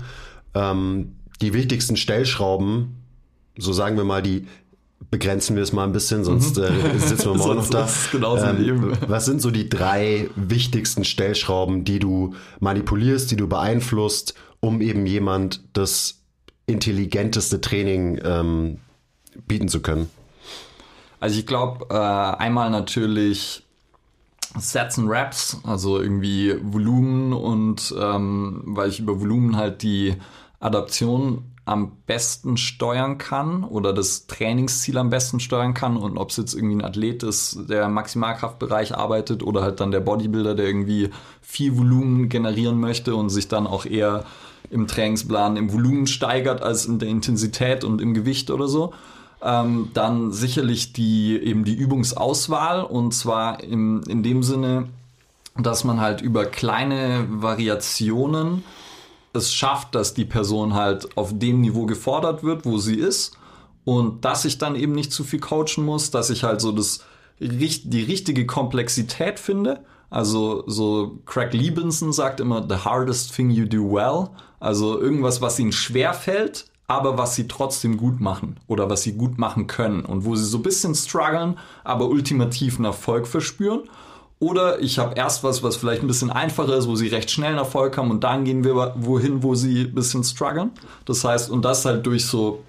ähm, 0.53 1.15
die 1.41 1.53
wichtigsten 1.53 1.97
Stellschrauben? 1.97 2.97
So 3.57 3.73
sagen 3.73 3.97
wir 3.97 4.03
mal, 4.03 4.21
die 4.21 4.47
begrenzen 5.09 5.55
wir 5.55 5.63
es 5.63 5.73
mal 5.73 5.83
ein 5.83 5.91
bisschen, 5.91 6.23
sonst 6.23 6.57
mhm. 6.57 6.63
äh, 6.63 6.99
sitzen 6.99 7.31
wir 7.31 7.35
morgen 7.37 7.55
noch 7.55 7.69
da. 7.69 7.87
Ähm, 8.13 8.93
was 9.07 9.25
sind 9.25 9.41
so 9.41 9.51
die 9.51 9.69
drei 9.69 10.29
wichtigsten 10.35 11.03
Stellschrauben, 11.03 11.83
die 11.83 11.99
du 11.99 12.35
manipulierst, 12.59 13.29
die 13.31 13.35
du 13.35 13.47
beeinflusst, 13.47 14.33
um 14.59 14.81
eben 14.81 15.05
jemand 15.05 15.61
das 15.73 16.21
intelligenteste 16.65 17.59
Training 17.59 18.19
ähm, 18.23 18.79
bieten 19.47 19.67
zu 19.67 19.81
können? 19.81 20.09
Also 21.19 21.39
ich 21.39 21.45
glaube, 21.45 21.85
äh, 21.89 21.95
einmal 21.95 22.69
natürlich 22.69 23.62
Sets 24.57 24.99
and 24.99 25.09
Raps, 25.09 25.59
also 25.63 25.99
irgendwie 25.99 26.55
Volumen 26.61 27.33
und 27.33 27.93
ähm, 27.99 28.61
weil 28.65 28.89
ich 28.89 28.99
über 28.99 29.19
Volumen 29.19 29.57
halt 29.57 29.81
die 29.81 30.15
Adaption 30.59 31.53
am 31.65 31.97
besten 32.05 32.57
steuern 32.57 33.17
kann 33.17 33.63
oder 33.63 33.93
das 33.93 34.27
Trainingsziel 34.27 34.97
am 34.97 35.09
besten 35.09 35.39
steuern 35.39 35.73
kann 35.73 35.95
und 35.95 36.17
ob 36.17 36.29
es 36.29 36.37
jetzt 36.37 36.53
irgendwie 36.53 36.75
ein 36.75 36.83
Athlet 36.83 37.23
ist, 37.23 37.69
der 37.69 37.85
im 37.85 37.93
Maximalkraftbereich 37.93 38.95
arbeitet 38.95 39.43
oder 39.43 39.61
halt 39.61 39.79
dann 39.79 39.91
der 39.91 40.01
Bodybuilder, 40.01 40.55
der 40.55 40.65
irgendwie 40.65 41.09
viel 41.41 41.77
Volumen 41.77 42.27
generieren 42.27 42.79
möchte 42.79 43.15
und 43.15 43.29
sich 43.29 43.47
dann 43.47 43.65
auch 43.65 43.85
eher 43.85 44.25
im 44.69 44.87
Trainingsplan 44.87 45.55
im 45.55 45.71
Volumen 45.71 46.07
steigert 46.07 46.61
als 46.61 46.85
in 46.85 46.99
der 46.99 47.09
Intensität 47.09 47.83
und 47.83 48.01
im 48.01 48.13
Gewicht 48.13 48.51
oder 48.51 48.67
so. 48.67 48.93
Ähm, 49.45 49.89
dann 49.93 50.31
sicherlich 50.31 50.93
die, 50.93 51.37
eben 51.37 51.65
die 51.65 51.75
Übungsauswahl 51.75 52.81
und 52.81 53.13
zwar 53.13 53.61
im, 53.61 54.01
in 54.07 54.23
dem 54.23 54.41
Sinne, 54.41 54.87
dass 55.57 55.83
man 55.83 55.99
halt 55.99 56.21
über 56.21 56.45
kleine 56.45 57.27
Variationen 57.29 58.63
es 59.33 59.53
schafft, 59.53 59.95
dass 59.95 60.13
die 60.13 60.25
Person 60.25 60.75
halt 60.75 61.17
auf 61.17 61.37
dem 61.37 61.61
Niveau 61.61 61.85
gefordert 61.85 62.43
wird, 62.43 62.65
wo 62.65 62.77
sie 62.77 62.95
ist 62.95 63.37
und 63.83 64.23
dass 64.23 64.45
ich 64.45 64.57
dann 64.59 64.75
eben 64.75 64.93
nicht 64.93 65.11
zu 65.11 65.23
viel 65.23 65.39
coachen 65.39 65.83
muss, 65.83 66.11
dass 66.11 66.29
ich 66.29 66.43
halt 66.43 66.61
so 66.61 66.71
das, 66.71 67.03
die 67.39 68.03
richtige 68.03 68.45
Komplexität 68.45 69.39
finde. 69.39 69.83
Also 70.09 70.63
so 70.67 71.19
Craig 71.25 71.53
Liebenson 71.53 72.13
sagt 72.13 72.39
immer, 72.39 72.65
the 72.67 72.75
hardest 72.75 73.35
thing 73.35 73.49
you 73.49 73.65
do 73.65 73.91
well. 73.91 74.29
Also 74.59 74.99
irgendwas, 75.01 75.41
was 75.41 75.59
ihnen 75.59 75.71
schwer 75.71 76.13
fällt, 76.13 76.65
aber 76.87 77.17
was 77.17 77.35
sie 77.35 77.47
trotzdem 77.47 77.97
gut 77.97 78.19
machen 78.19 78.57
oder 78.67 78.89
was 78.89 79.03
sie 79.03 79.13
gut 79.13 79.37
machen 79.37 79.67
können 79.67 80.03
und 80.03 80.25
wo 80.25 80.35
sie 80.35 80.43
so 80.43 80.57
ein 80.57 80.63
bisschen 80.63 80.95
strugglen, 80.95 81.57
aber 81.83 82.07
ultimativen 82.07 82.85
Erfolg 82.85 83.27
verspüren. 83.27 83.83
Oder 84.39 84.81
ich 84.81 84.99
habe 84.99 85.15
erst 85.15 85.45
was, 85.45 85.63
was 85.63 85.77
vielleicht 85.77 86.01
ein 86.01 86.07
bisschen 86.07 86.29
einfacher 86.29 86.75
ist, 86.75 86.87
wo 86.87 86.95
sie 86.95 87.07
recht 87.07 87.31
schnell 87.31 87.51
einen 87.51 87.59
Erfolg 87.59 87.97
haben 87.97 88.11
und 88.11 88.25
dann 88.25 88.43
gehen 88.43 88.65
wir 88.65 88.93
wohin, 88.97 89.41
wo 89.41 89.55
sie 89.55 89.83
ein 89.83 89.95
bisschen 89.95 90.25
strugglen. 90.25 90.71
Das 91.05 91.23
heißt, 91.23 91.49
und 91.49 91.63
das 91.63 91.85
halt 91.85 92.05
durch 92.05 92.25
so, 92.25 92.61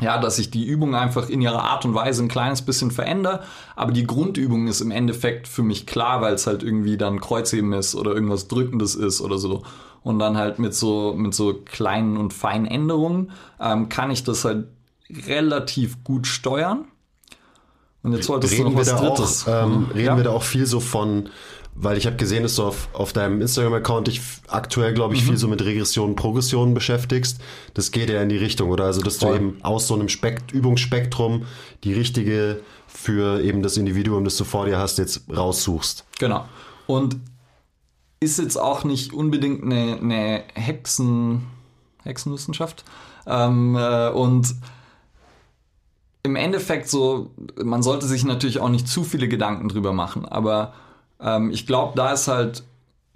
ja, 0.00 0.18
dass 0.18 0.40
ich 0.40 0.50
die 0.50 0.66
Übung 0.66 0.96
einfach 0.96 1.28
in 1.28 1.40
ihrer 1.40 1.62
Art 1.62 1.84
und 1.84 1.94
Weise 1.94 2.24
ein 2.24 2.28
kleines 2.28 2.62
bisschen 2.62 2.90
verändere. 2.90 3.44
Aber 3.76 3.92
die 3.92 4.04
Grundübung 4.04 4.66
ist 4.66 4.80
im 4.80 4.90
Endeffekt 4.90 5.46
für 5.46 5.62
mich 5.62 5.86
klar, 5.86 6.22
weil 6.22 6.34
es 6.34 6.48
halt 6.48 6.64
irgendwie 6.64 6.96
dann 6.96 7.20
Kreuzheben 7.20 7.72
ist 7.72 7.94
oder 7.94 8.12
irgendwas 8.12 8.48
Drückendes 8.48 8.96
ist 8.96 9.20
oder 9.20 9.38
so 9.38 9.62
und 10.02 10.18
dann 10.18 10.36
halt 10.36 10.58
mit 10.58 10.74
so, 10.74 11.14
mit 11.16 11.34
so 11.34 11.54
kleinen 11.64 12.16
und 12.16 12.32
feinen 12.32 12.66
Änderungen 12.66 13.30
ähm, 13.60 13.88
kann 13.88 14.10
ich 14.10 14.24
das 14.24 14.44
halt 14.44 14.66
relativ 15.26 16.02
gut 16.04 16.26
steuern. 16.26 16.86
Und 18.02 18.12
jetzt 18.14 18.28
wolltest 18.28 18.54
reden 18.54 18.64
du 18.64 18.70
noch 18.70 18.80
was 18.80 18.94
Drittes. 18.94 19.46
Auch, 19.46 19.64
ähm, 19.64 19.86
reden 19.94 20.06
ja? 20.06 20.16
wir 20.16 20.24
da 20.24 20.30
auch 20.30 20.42
viel 20.42 20.66
so 20.66 20.80
von, 20.80 21.28
weil 21.74 21.96
ich 21.96 22.06
habe 22.06 22.16
gesehen, 22.16 22.42
dass 22.42 22.56
du 22.56 22.64
auf, 22.64 22.88
auf 22.92 23.12
deinem 23.12 23.40
Instagram-Account 23.40 24.08
dich 24.08 24.20
aktuell, 24.48 24.92
glaube 24.92 25.14
ich, 25.14 25.22
mhm. 25.22 25.28
viel 25.28 25.36
so 25.36 25.46
mit 25.46 25.64
Regression 25.64 26.10
und 26.10 26.16
Progression 26.16 26.74
beschäftigst. 26.74 27.40
Das 27.74 27.92
geht 27.92 28.10
ja 28.10 28.20
in 28.20 28.28
die 28.28 28.36
Richtung, 28.36 28.70
oder? 28.70 28.84
Also, 28.84 29.02
dass 29.02 29.18
Voll. 29.18 29.30
du 29.30 29.36
eben 29.36 29.58
aus 29.62 29.86
so 29.86 29.94
einem 29.94 30.08
Spekt 30.08 30.50
Übungsspektrum 30.50 31.46
die 31.84 31.94
richtige 31.94 32.60
für 32.88 33.40
eben 33.40 33.62
das 33.62 33.76
Individuum, 33.76 34.24
das 34.24 34.36
du 34.36 34.44
vor 34.44 34.66
dir 34.66 34.78
hast, 34.78 34.98
jetzt 34.98 35.22
raussuchst. 35.34 36.04
Genau. 36.18 36.44
Und 36.86 37.16
ist 38.22 38.38
jetzt 38.38 38.56
auch 38.56 38.84
nicht 38.84 39.12
unbedingt 39.12 39.64
eine, 39.64 39.98
eine 40.00 40.44
Hexen, 40.54 41.46
Hexenwissenschaft. 42.04 42.84
Ähm, 43.26 43.76
äh, 43.76 44.08
und 44.10 44.54
im 46.22 46.36
Endeffekt 46.36 46.88
so, 46.88 47.30
man 47.62 47.82
sollte 47.82 48.06
sich 48.06 48.24
natürlich 48.24 48.60
auch 48.60 48.68
nicht 48.68 48.86
zu 48.86 49.02
viele 49.02 49.28
Gedanken 49.28 49.68
drüber 49.68 49.92
machen, 49.92 50.24
aber 50.24 50.72
ähm, 51.20 51.50
ich 51.50 51.66
glaube, 51.66 51.94
da 51.96 52.12
ist 52.12 52.28
halt 52.28 52.62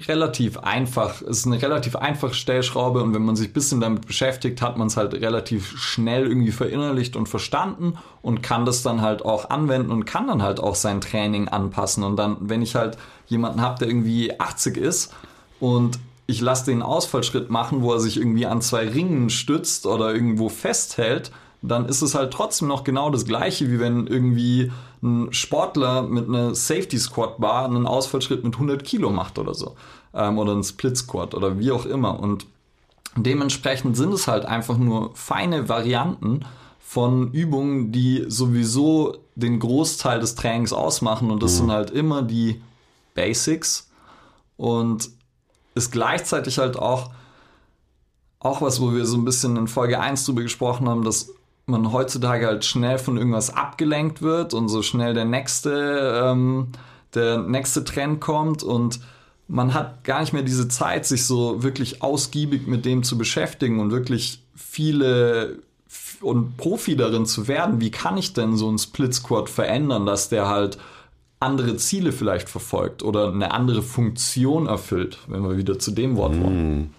relativ 0.08 0.58
einfach, 0.58 1.22
es 1.22 1.38
ist 1.38 1.46
eine 1.46 1.62
relativ 1.62 1.96
einfache 1.96 2.34
Stellschraube 2.34 3.02
und 3.02 3.14
wenn 3.14 3.24
man 3.24 3.34
sich 3.34 3.48
ein 3.48 3.52
bisschen 3.52 3.80
damit 3.80 4.06
beschäftigt, 4.06 4.60
hat 4.60 4.76
man 4.76 4.88
es 4.88 4.96
halt 4.96 5.14
relativ 5.14 5.78
schnell 5.78 6.26
irgendwie 6.26 6.52
verinnerlicht 6.52 7.16
und 7.16 7.28
verstanden 7.28 7.96
und 8.20 8.42
kann 8.42 8.66
das 8.66 8.82
dann 8.82 9.00
halt 9.00 9.24
auch 9.24 9.48
anwenden 9.48 9.90
und 9.90 10.04
kann 10.04 10.26
dann 10.26 10.42
halt 10.42 10.60
auch 10.60 10.74
sein 10.74 11.00
Training 11.00 11.48
anpassen 11.48 12.04
und 12.04 12.16
dann, 12.16 12.36
wenn 12.40 12.60
ich 12.60 12.74
halt 12.74 12.98
jemanden 13.26 13.60
habe, 13.60 13.78
der 13.78 13.88
irgendwie 13.88 14.38
80 14.38 14.76
ist 14.76 15.12
und 15.60 15.98
ich 16.26 16.40
lasse 16.40 16.66
den 16.66 16.82
Ausfallschritt 16.82 17.50
machen, 17.50 17.82
wo 17.82 17.92
er 17.92 18.00
sich 18.00 18.16
irgendwie 18.16 18.46
an 18.46 18.60
zwei 18.60 18.88
Ringen 18.88 19.30
stützt 19.30 19.86
oder 19.86 20.12
irgendwo 20.12 20.48
festhält, 20.48 21.30
dann 21.62 21.86
ist 21.86 22.02
es 22.02 22.14
halt 22.14 22.32
trotzdem 22.32 22.68
noch 22.68 22.84
genau 22.84 23.10
das 23.10 23.24
gleiche, 23.24 23.70
wie 23.70 23.78
wenn 23.78 24.06
irgendwie 24.06 24.72
ein 25.02 25.32
Sportler 25.32 26.02
mit 26.02 26.28
einer 26.28 26.54
Safety 26.54 26.98
Squat 26.98 27.38
Bar 27.38 27.66
einen 27.66 27.86
Ausfallschritt 27.86 28.44
mit 28.44 28.54
100 28.54 28.84
Kilo 28.84 29.10
macht 29.10 29.38
oder 29.38 29.54
so. 29.54 29.76
Ähm, 30.14 30.38
oder 30.38 30.52
ein 30.52 30.64
Split 30.64 30.96
Squat 30.96 31.34
oder 31.34 31.58
wie 31.58 31.70
auch 31.70 31.86
immer. 31.86 32.18
Und 32.18 32.46
dementsprechend 33.16 33.96
sind 33.96 34.12
es 34.12 34.26
halt 34.26 34.46
einfach 34.46 34.78
nur 34.78 35.10
feine 35.14 35.68
Varianten 35.68 36.40
von 36.80 37.32
Übungen, 37.32 37.92
die 37.92 38.24
sowieso 38.28 39.16
den 39.34 39.58
Großteil 39.58 40.20
des 40.20 40.34
Trainings 40.34 40.72
ausmachen. 40.72 41.30
Und 41.30 41.42
das 41.42 41.54
mhm. 41.54 41.56
sind 41.56 41.72
halt 41.72 41.90
immer 41.90 42.22
die 42.22 42.60
Basics. 43.16 43.90
Und 44.56 45.10
ist 45.74 45.92
gleichzeitig 45.92 46.58
halt 46.58 46.78
auch, 46.78 47.10
auch 48.38 48.62
was, 48.62 48.80
wo 48.80 48.94
wir 48.94 49.04
so 49.04 49.16
ein 49.16 49.24
bisschen 49.24 49.56
in 49.56 49.68
Folge 49.68 50.00
1 50.00 50.24
drüber 50.24 50.42
gesprochen 50.42 50.88
haben, 50.88 51.04
dass 51.04 51.30
man 51.66 51.92
heutzutage 51.92 52.46
halt 52.46 52.64
schnell 52.64 52.98
von 52.98 53.16
irgendwas 53.18 53.54
abgelenkt 53.54 54.22
wird 54.22 54.54
und 54.54 54.68
so 54.68 54.82
schnell 54.82 55.14
der 55.14 55.24
nächste, 55.24 56.22
ähm, 56.24 56.68
der 57.14 57.38
nächste 57.38 57.84
Trend 57.84 58.20
kommt 58.20 58.62
und 58.62 59.00
man 59.48 59.74
hat 59.74 60.04
gar 60.04 60.20
nicht 60.20 60.32
mehr 60.32 60.42
diese 60.42 60.68
Zeit, 60.68 61.06
sich 61.06 61.24
so 61.24 61.62
wirklich 61.62 62.02
ausgiebig 62.02 62.66
mit 62.66 62.84
dem 62.84 63.02
zu 63.02 63.18
beschäftigen 63.18 63.80
und 63.80 63.90
wirklich 63.90 64.42
viele 64.54 65.58
und 66.20 66.56
Profi 66.56 66.96
darin 66.96 67.26
zu 67.26 67.46
werden. 67.46 67.80
Wie 67.80 67.90
kann 67.90 68.16
ich 68.16 68.32
denn 68.32 68.56
so 68.56 68.68
einen 68.68 68.78
Split 68.78 69.14
Squad 69.14 69.48
verändern, 69.48 70.06
dass 70.06 70.28
der 70.28 70.48
halt 70.48 70.78
andere 71.40 71.76
Ziele 71.76 72.12
vielleicht 72.12 72.48
verfolgt 72.48 73.02
oder 73.02 73.28
eine 73.28 73.52
andere 73.52 73.82
Funktion 73.82 74.66
erfüllt, 74.66 75.18
wenn 75.26 75.42
wir 75.42 75.56
wieder 75.56 75.78
zu 75.78 75.90
dem 75.90 76.16
Wort 76.16 76.40
wollen. 76.40 76.94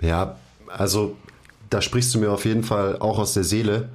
Ja, 0.00 0.36
also 0.66 1.16
da 1.70 1.82
sprichst 1.82 2.14
du 2.14 2.18
mir 2.18 2.30
auf 2.30 2.44
jeden 2.44 2.62
Fall 2.62 2.98
auch 2.98 3.18
aus 3.18 3.34
der 3.34 3.44
Seele. 3.44 3.88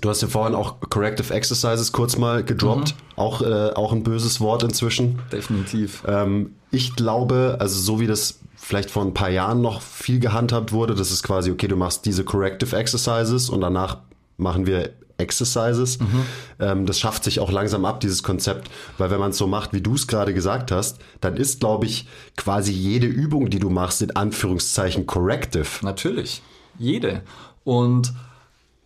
Du 0.00 0.08
hast 0.08 0.22
ja 0.22 0.28
vorhin 0.28 0.54
auch 0.54 0.76
Corrective 0.90 1.32
Exercises 1.32 1.92
kurz 1.92 2.16
mal 2.16 2.44
gedroppt. 2.44 2.94
Mhm. 2.94 3.12
Auch, 3.16 3.42
äh, 3.42 3.70
auch 3.74 3.92
ein 3.92 4.02
böses 4.02 4.40
Wort 4.40 4.62
inzwischen. 4.62 5.18
Definitiv. 5.32 6.04
Ähm, 6.06 6.54
ich 6.70 6.94
glaube, 6.94 7.56
also 7.58 7.80
so 7.80 7.98
wie 8.00 8.06
das 8.06 8.38
vielleicht 8.54 8.90
vor 8.90 9.02
ein 9.02 9.14
paar 9.14 9.30
Jahren 9.30 9.60
noch 9.60 9.80
viel 9.82 10.20
gehandhabt 10.20 10.72
wurde, 10.72 10.94
das 10.94 11.10
ist 11.10 11.22
quasi, 11.22 11.50
okay, 11.50 11.68
du 11.68 11.76
machst 11.76 12.06
diese 12.06 12.24
Corrective 12.24 12.76
Exercises 12.76 13.50
und 13.50 13.60
danach 13.60 13.98
machen 14.36 14.66
wir 14.66 14.90
Exercises. 15.18 15.98
Mhm. 15.98 16.24
Ähm, 16.60 16.86
das 16.86 16.98
schafft 16.98 17.24
sich 17.24 17.40
auch 17.40 17.50
langsam 17.50 17.84
ab, 17.84 18.00
dieses 18.00 18.22
Konzept, 18.22 18.70
weil 18.96 19.10
wenn 19.10 19.20
man 19.20 19.32
es 19.32 19.38
so 19.38 19.46
macht, 19.46 19.72
wie 19.72 19.80
du 19.80 19.94
es 19.94 20.06
gerade 20.06 20.32
gesagt 20.32 20.70
hast, 20.72 20.98
dann 21.20 21.36
ist, 21.36 21.60
glaube 21.60 21.86
ich, 21.86 22.08
quasi 22.36 22.72
jede 22.72 23.06
Übung, 23.06 23.50
die 23.50 23.58
du 23.58 23.68
machst, 23.68 24.00
in 24.00 24.14
Anführungszeichen 24.16 25.06
corrective. 25.06 25.66
Natürlich, 25.82 26.42
jede. 26.78 27.22
Und 27.64 28.14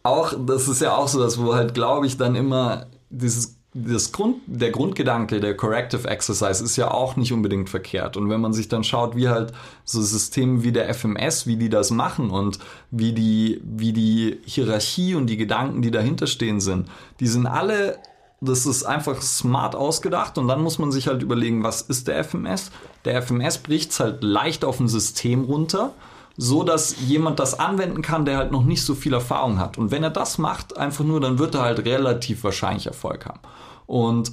auch, 0.02 0.34
das 0.46 0.68
ist 0.68 0.80
ja 0.80 0.96
auch 0.96 1.08
so, 1.08 1.20
dass 1.20 1.38
wo 1.38 1.54
halt, 1.54 1.74
glaube 1.74 2.06
ich, 2.06 2.16
dann 2.16 2.34
immer 2.34 2.86
dieses 3.10 3.58
das 3.74 4.12
Grund, 4.12 4.36
der 4.46 4.70
Grundgedanke 4.70 5.40
der 5.40 5.56
Corrective 5.56 6.06
Exercise 6.06 6.62
ist 6.62 6.76
ja 6.76 6.90
auch 6.90 7.16
nicht 7.16 7.32
unbedingt 7.32 7.70
verkehrt. 7.70 8.18
Und 8.18 8.28
wenn 8.28 8.40
man 8.40 8.52
sich 8.52 8.68
dann 8.68 8.84
schaut, 8.84 9.16
wie 9.16 9.28
halt 9.28 9.52
so 9.84 10.02
Systeme 10.02 10.62
wie 10.62 10.72
der 10.72 10.92
FMS, 10.92 11.46
wie 11.46 11.56
die 11.56 11.70
das 11.70 11.90
machen 11.90 12.30
und 12.30 12.58
wie 12.90 13.14
die, 13.14 13.62
wie 13.64 13.94
die 13.94 14.40
Hierarchie 14.44 15.14
und 15.14 15.26
die 15.26 15.38
Gedanken, 15.38 15.80
die 15.80 15.90
dahinter 15.90 16.26
stehen 16.26 16.60
sind, 16.60 16.88
die 17.18 17.26
sind 17.26 17.46
alle, 17.46 17.98
das 18.42 18.66
ist 18.66 18.84
einfach 18.84 19.22
smart 19.22 19.74
ausgedacht 19.74 20.36
und 20.36 20.48
dann 20.48 20.60
muss 20.60 20.78
man 20.78 20.92
sich 20.92 21.06
halt 21.06 21.22
überlegen, 21.22 21.62
was 21.62 21.80
ist 21.80 22.08
der 22.08 22.22
FMS? 22.22 22.72
Der 23.06 23.22
FMS 23.22 23.56
bricht 23.56 23.92
es 23.92 24.00
halt 24.00 24.22
leicht 24.22 24.66
auf 24.66 24.80
ein 24.80 24.88
System 24.88 25.44
runter 25.44 25.94
so 26.42 26.64
dass 26.64 26.96
jemand 27.06 27.38
das 27.38 27.58
anwenden 27.58 28.02
kann, 28.02 28.24
der 28.24 28.36
halt 28.36 28.50
noch 28.50 28.64
nicht 28.64 28.82
so 28.82 28.96
viel 28.96 29.12
Erfahrung 29.12 29.60
hat. 29.60 29.78
Und 29.78 29.92
wenn 29.92 30.02
er 30.02 30.10
das 30.10 30.38
macht, 30.38 30.76
einfach 30.76 31.04
nur, 31.04 31.20
dann 31.20 31.38
wird 31.38 31.54
er 31.54 31.62
halt 31.62 31.84
relativ 31.84 32.42
wahrscheinlich 32.42 32.86
Erfolg 32.86 33.26
haben. 33.26 33.38
Und 33.86 34.32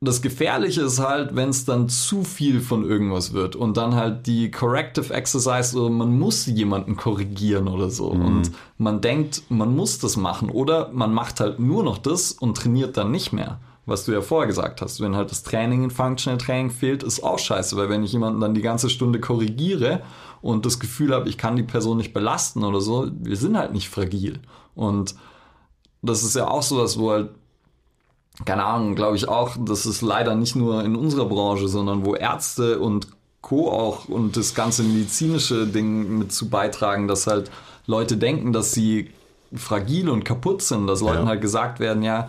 das 0.00 0.22
Gefährliche 0.22 0.82
ist 0.82 1.00
halt, 1.00 1.34
wenn 1.34 1.48
es 1.48 1.64
dann 1.64 1.88
zu 1.88 2.22
viel 2.22 2.60
von 2.60 2.88
irgendwas 2.88 3.32
wird 3.32 3.56
und 3.56 3.76
dann 3.76 3.96
halt 3.96 4.26
die 4.28 4.52
Corrective 4.52 5.12
Exercise, 5.12 5.76
oder 5.76 5.90
man 5.90 6.16
muss 6.16 6.46
jemanden 6.46 6.96
korrigieren 6.96 7.66
oder 7.66 7.90
so 7.90 8.14
mhm. 8.14 8.24
und 8.24 8.52
man 8.78 9.00
denkt, 9.00 9.42
man 9.48 9.74
muss 9.74 9.98
das 9.98 10.16
machen 10.16 10.48
oder 10.48 10.90
man 10.92 11.12
macht 11.12 11.40
halt 11.40 11.58
nur 11.58 11.82
noch 11.82 11.98
das 11.98 12.32
und 12.32 12.56
trainiert 12.56 12.96
dann 12.96 13.10
nicht 13.10 13.32
mehr. 13.32 13.58
Was 13.90 14.04
du 14.04 14.12
ja 14.12 14.20
vorher 14.20 14.46
gesagt 14.46 14.82
hast, 14.82 15.00
wenn 15.00 15.16
halt 15.16 15.32
das 15.32 15.42
Training 15.42 15.82
in 15.82 15.90
Functional 15.90 16.38
Training 16.38 16.70
fehlt, 16.70 17.02
ist 17.02 17.24
auch 17.24 17.40
scheiße, 17.40 17.76
weil 17.76 17.88
wenn 17.88 18.04
ich 18.04 18.12
jemanden 18.12 18.40
dann 18.40 18.54
die 18.54 18.62
ganze 18.62 18.88
Stunde 18.88 19.18
korrigiere 19.18 20.02
und 20.42 20.64
das 20.64 20.78
Gefühl 20.78 21.12
habe, 21.12 21.28
ich 21.28 21.36
kann 21.36 21.56
die 21.56 21.64
Person 21.64 21.96
nicht 21.96 22.14
belasten 22.14 22.62
oder 22.62 22.80
so, 22.80 23.10
wir 23.18 23.36
sind 23.36 23.58
halt 23.58 23.72
nicht 23.72 23.88
fragil. 23.88 24.38
Und 24.76 25.16
das 26.02 26.22
ist 26.22 26.36
ja 26.36 26.46
auch 26.46 26.62
so 26.62 26.78
was, 26.78 27.00
wo 27.00 27.10
halt 27.10 27.30
keine 28.44 28.64
Ahnung, 28.64 28.94
glaube 28.94 29.16
ich 29.16 29.28
auch, 29.28 29.56
das 29.58 29.86
ist 29.86 30.02
leider 30.02 30.36
nicht 30.36 30.54
nur 30.54 30.84
in 30.84 30.94
unserer 30.94 31.26
Branche, 31.26 31.66
sondern 31.66 32.06
wo 32.06 32.14
Ärzte 32.14 32.78
und 32.78 33.08
Co. 33.40 33.72
auch 33.72 34.08
und 34.08 34.36
das 34.36 34.54
ganze 34.54 34.84
medizinische 34.84 35.66
Ding 35.66 36.16
mit 36.16 36.32
zu 36.32 36.48
beitragen, 36.48 37.08
dass 37.08 37.26
halt 37.26 37.50
Leute 37.86 38.16
denken, 38.16 38.52
dass 38.52 38.70
sie 38.70 39.10
fragil 39.52 40.08
und 40.08 40.24
kaputt 40.24 40.62
sind, 40.62 40.86
dass 40.86 41.00
Leuten 41.00 41.24
ja. 41.24 41.30
halt 41.30 41.40
gesagt 41.40 41.80
werden, 41.80 42.04
ja, 42.04 42.28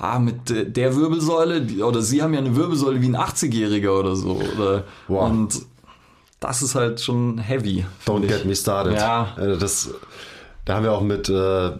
ha, 0.00 0.18
mit 0.18 0.76
der 0.76 0.96
Wirbelsäule, 0.96 1.84
oder 1.84 2.02
sie 2.02 2.22
haben 2.22 2.32
ja 2.32 2.40
eine 2.40 2.56
Wirbelsäule 2.56 3.00
wie 3.00 3.08
ein 3.08 3.16
80-Jähriger 3.16 3.90
oder 3.90 4.16
so. 4.16 4.40
Oder, 4.56 4.84
wow. 5.08 5.30
Und 5.30 5.60
das 6.40 6.62
ist 6.62 6.74
halt 6.74 7.00
schon 7.00 7.38
heavy. 7.38 7.84
Don't 8.06 8.26
get 8.26 8.44
me 8.44 8.56
started. 8.56 8.94
Ja. 8.94 9.36
Äh, 9.38 9.58
das, 9.58 9.90
da 10.64 10.76
haben 10.76 10.84
wir 10.84 10.92
auch 10.92 11.02
mit 11.02 11.28
äh, 11.28 11.72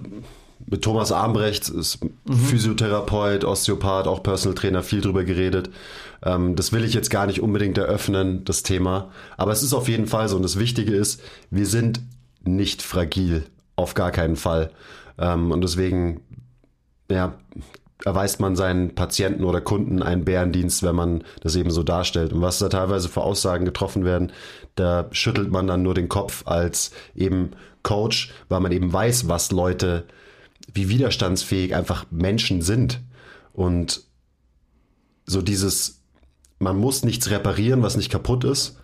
mit 0.66 0.82
Thomas 0.82 1.10
Armbrecht, 1.10 1.68
ist 1.68 1.98
mhm. 2.02 2.34
Physiotherapeut, 2.34 3.44
Osteopath, 3.44 4.06
auch 4.06 4.22
Personal 4.22 4.54
Trainer, 4.54 4.82
viel 4.82 5.00
drüber 5.00 5.24
geredet. 5.24 5.70
Ähm, 6.22 6.54
das 6.54 6.72
will 6.72 6.84
ich 6.84 6.94
jetzt 6.94 7.10
gar 7.10 7.26
nicht 7.26 7.40
unbedingt 7.40 7.78
eröffnen, 7.78 8.44
das 8.44 8.62
Thema. 8.62 9.10
Aber 9.36 9.52
es 9.52 9.62
ist 9.62 9.72
auf 9.72 9.88
jeden 9.88 10.06
Fall 10.06 10.28
so. 10.28 10.36
Und 10.36 10.42
das 10.42 10.58
Wichtige 10.58 10.94
ist, 10.94 11.22
wir 11.50 11.66
sind 11.66 12.00
nicht 12.44 12.82
fragil. 12.82 13.44
Auf 13.76 13.94
gar 13.94 14.10
keinen 14.10 14.36
Fall. 14.36 14.70
Ähm, 15.18 15.50
und 15.50 15.62
deswegen, 15.62 16.20
ja, 17.10 17.34
erweist 18.04 18.40
man 18.40 18.56
seinen 18.56 18.94
Patienten 18.94 19.44
oder 19.44 19.60
Kunden 19.60 20.02
einen 20.02 20.24
Bärendienst, 20.24 20.82
wenn 20.82 20.94
man 20.94 21.24
das 21.42 21.56
eben 21.56 21.70
so 21.70 21.82
darstellt. 21.82 22.32
Und 22.32 22.40
was 22.40 22.58
da 22.58 22.68
teilweise 22.68 23.08
für 23.08 23.22
Aussagen 23.22 23.64
getroffen 23.64 24.04
werden, 24.04 24.32
da 24.74 25.08
schüttelt 25.12 25.50
man 25.50 25.66
dann 25.66 25.82
nur 25.82 25.94
den 25.94 26.08
Kopf 26.08 26.46
als 26.46 26.92
eben 27.14 27.50
Coach, 27.82 28.32
weil 28.48 28.60
man 28.60 28.72
eben 28.72 28.92
weiß, 28.92 29.28
was 29.28 29.52
Leute 29.52 30.04
wie 30.72 30.88
widerstandsfähig 30.88 31.74
einfach 31.74 32.06
Menschen 32.10 32.62
sind. 32.62 33.00
Und 33.52 34.02
so 35.26 35.42
dieses, 35.42 36.00
man 36.58 36.76
muss 36.76 37.04
nichts 37.04 37.30
reparieren, 37.30 37.82
was 37.82 37.96
nicht 37.96 38.10
kaputt 38.10 38.44
ist. 38.44 38.78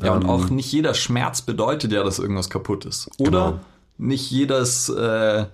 Ja, 0.00 0.16
ähm, 0.16 0.22
und 0.22 0.28
auch 0.28 0.50
nicht 0.50 0.70
jeder 0.72 0.94
Schmerz 0.94 1.42
bedeutet 1.42 1.92
ja, 1.92 2.02
dass 2.02 2.18
irgendwas 2.18 2.50
kaputt 2.50 2.84
ist. 2.84 3.10
Oder 3.18 3.52
genau. 3.52 3.60
nicht 3.98 4.30
jedes 4.30 4.88
äh, 4.88 5.46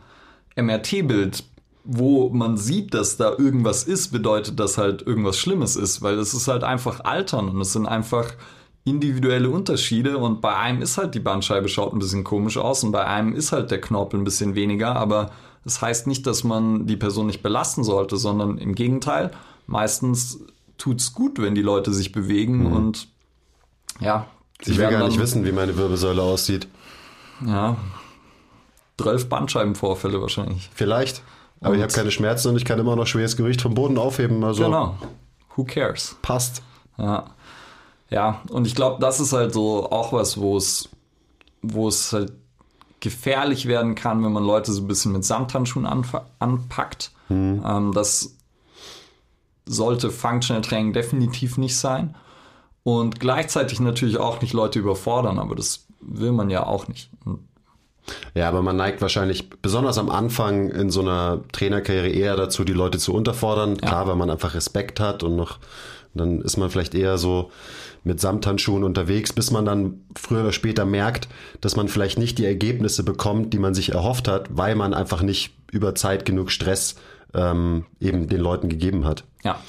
MRT-Bild, 0.57 1.45
wo 1.85 2.29
man 2.29 2.57
sieht, 2.57 2.95
dass 2.95 3.17
da 3.17 3.35
irgendwas 3.37 3.85
ist, 3.85 4.09
bedeutet, 4.09 4.61
dass 4.61 4.79
halt 4.79 5.03
irgendwas 5.03 5.39
Schlimmes 5.39 5.77
ist, 5.77 6.03
weil 6.03 6.19
es 6.19 6.35
ist 6.35 6.49
halt 6.49 6.65
einfach 6.65 7.05
Altern 7.05 7.49
und 7.49 7.61
es 7.61 7.73
sind 7.73 7.87
einfach 7.87 8.33
individuelle 8.85 9.51
Unterschiede 9.51 10.19
und 10.19 10.41
bei 10.41 10.57
einem 10.57 10.83
ist 10.83 10.99
halt 10.99 11.15
die 11.15 11.21
Bandscheibe 11.21 11.69
schaut 11.69 11.93
ein 11.93 11.99
bisschen 11.99 12.25
komisch 12.25 12.57
aus 12.57 12.83
und 12.83 12.93
bei 12.93 13.07
einem 13.07 13.35
ist 13.35 13.53
halt 13.53 13.71
der 13.71 13.81
Knorpel 13.81 14.21
ein 14.21 14.25
bisschen 14.25 14.55
weniger, 14.55 14.97
aber 14.97 15.31
das 15.65 15.83
heißt 15.83 16.07
nicht, 16.07 16.27
dass 16.27 16.45
man 16.45 16.87
die 16.87 16.97
Person 16.97 17.27
nicht 17.27 17.43
belasten 17.43 17.85
sollte, 17.85 18.17
sondern 18.17 18.59
im 18.59 18.75
Gegenteil, 18.75 19.31
meistens 19.67 20.41
tut 20.79 21.01
es 21.01 21.13
gut, 21.13 21.41
wenn 21.41 21.55
die 21.55 21.63
Leute 21.63 21.93
sich 21.93 22.13
bewegen 22.13 22.69
mhm. 22.69 22.73
und 22.73 23.09
ja. 24.01 24.27
Ich 24.63 24.77
will 24.77 24.91
gar 24.91 25.07
nicht 25.07 25.19
wissen, 25.19 25.45
wie 25.45 25.53
meine 25.53 25.77
Wirbelsäule 25.77 26.23
aussieht. 26.23 26.69
Ja, 27.47 27.77
12 29.01 29.29
Bandscheibenvorfälle 29.31 30.21
wahrscheinlich. 30.21 30.69
Vielleicht. 30.75 31.23
Aber 31.61 31.71
und 31.71 31.77
ich 31.77 31.83
habe 31.83 31.93
keine 31.93 32.11
Schmerzen 32.11 32.49
und 32.49 32.57
ich 32.57 32.65
kann 32.65 32.79
immer 32.79 32.97
noch 32.97 33.07
schweres 33.07 33.37
Gewicht 33.37 33.61
vom 33.61 33.75
Boden 33.75 33.99
aufheben. 33.99 34.43
Also 34.45 34.65
genau. 34.65 34.97
Who 35.57 35.65
cares? 35.65 36.17
Passt. 36.23 36.63
Ja. 36.97 37.27
Ja, 38.09 38.43
und 38.51 38.67
ich 38.67 38.75
glaube, 38.75 39.01
das 39.01 39.21
ist 39.21 39.33
halt 39.33 39.53
so 39.53 39.91
auch 39.91 40.13
was, 40.13 40.41
wo 40.41 40.57
es, 40.57 40.89
wo 41.63 41.87
es 41.87 42.13
halt 42.13 42.33
gefährlich 42.99 43.67
werden 43.67 43.95
kann, 43.95 44.23
wenn 44.25 44.33
man 44.33 44.45
Leute 44.45 44.73
so 44.73 44.83
ein 44.83 44.89
bisschen 44.89 45.13
mit 45.13 45.25
Samthandschuhen 45.25 45.87
anpackt. 46.39 47.13
Mhm. 47.29 47.63
Ähm, 47.65 47.93
das 47.93 48.37
sollte 49.65 50.11
Functional 50.11 50.63
Training 50.63 50.93
definitiv 50.93 51.57
nicht 51.57 51.77
sein. 51.77 52.17
Und 52.83 53.21
gleichzeitig 53.21 53.79
natürlich 53.81 54.19
auch 54.19 54.41
nicht 54.41 54.53
Leute 54.53 54.79
überfordern, 54.79 55.39
aber 55.39 55.55
das 55.55 55.87
will 56.01 56.33
man 56.33 56.51
ja 56.51 56.67
auch 56.67 56.89
nicht. 56.89 57.11
Ja, 58.35 58.49
aber 58.49 58.63
man 58.63 58.77
neigt 58.77 59.01
wahrscheinlich 59.03 59.51
besonders 59.51 59.99
am 59.99 60.11
Anfang 60.11 60.71
in 60.71 60.91
so 60.91 61.01
einer 61.01 61.41
Trainerkarriere 61.53 62.09
eher 62.09 62.37
dazu, 62.37 62.65
die 62.65 62.73
Leute 62.73 62.99
zu 62.99 63.15
unterfordern. 63.15 63.77
Ja. 63.83 63.89
Klar, 63.89 64.07
weil 64.09 64.17
man 64.17 64.31
einfach 64.31 64.55
Respekt 64.55 65.01
hat 65.01 65.23
und 65.23 65.37
noch 65.37 65.59
dann 66.15 66.41
ist 66.41 66.57
man 66.57 66.71
vielleicht 66.71 66.95
eher 66.95 67.19
so 67.19 67.51
mit 68.03 68.21
Samthandschuhen 68.21 68.83
unterwegs, 68.83 69.33
bis 69.33 69.51
man 69.51 69.65
dann 69.65 70.01
früher 70.17 70.41
oder 70.41 70.53
später 70.53 70.85
merkt, 70.85 71.29
dass 71.61 71.77
man 71.77 71.89
vielleicht 71.89 72.19
nicht 72.19 72.39
die 72.39 72.47
Ergebnisse 72.47 73.05
bekommt, 73.05 73.53
die 73.53 73.59
man 73.59 73.75
sich 73.75 73.93
erhofft 73.93 74.27
hat, 74.27 74.49
weil 74.51 74.75
man 74.75 74.95
einfach 74.95 75.23
nicht 75.23 75.55
über 75.71 75.95
Zeit 75.95 76.25
genug 76.25 76.51
Stress 76.51 76.97
ähm, 77.35 77.85
eben 78.01 78.29
den 78.29 78.41
Leuten 78.41 78.69
gegeben 78.69 79.05
hat. 79.05 79.25
Ja. 79.45 79.61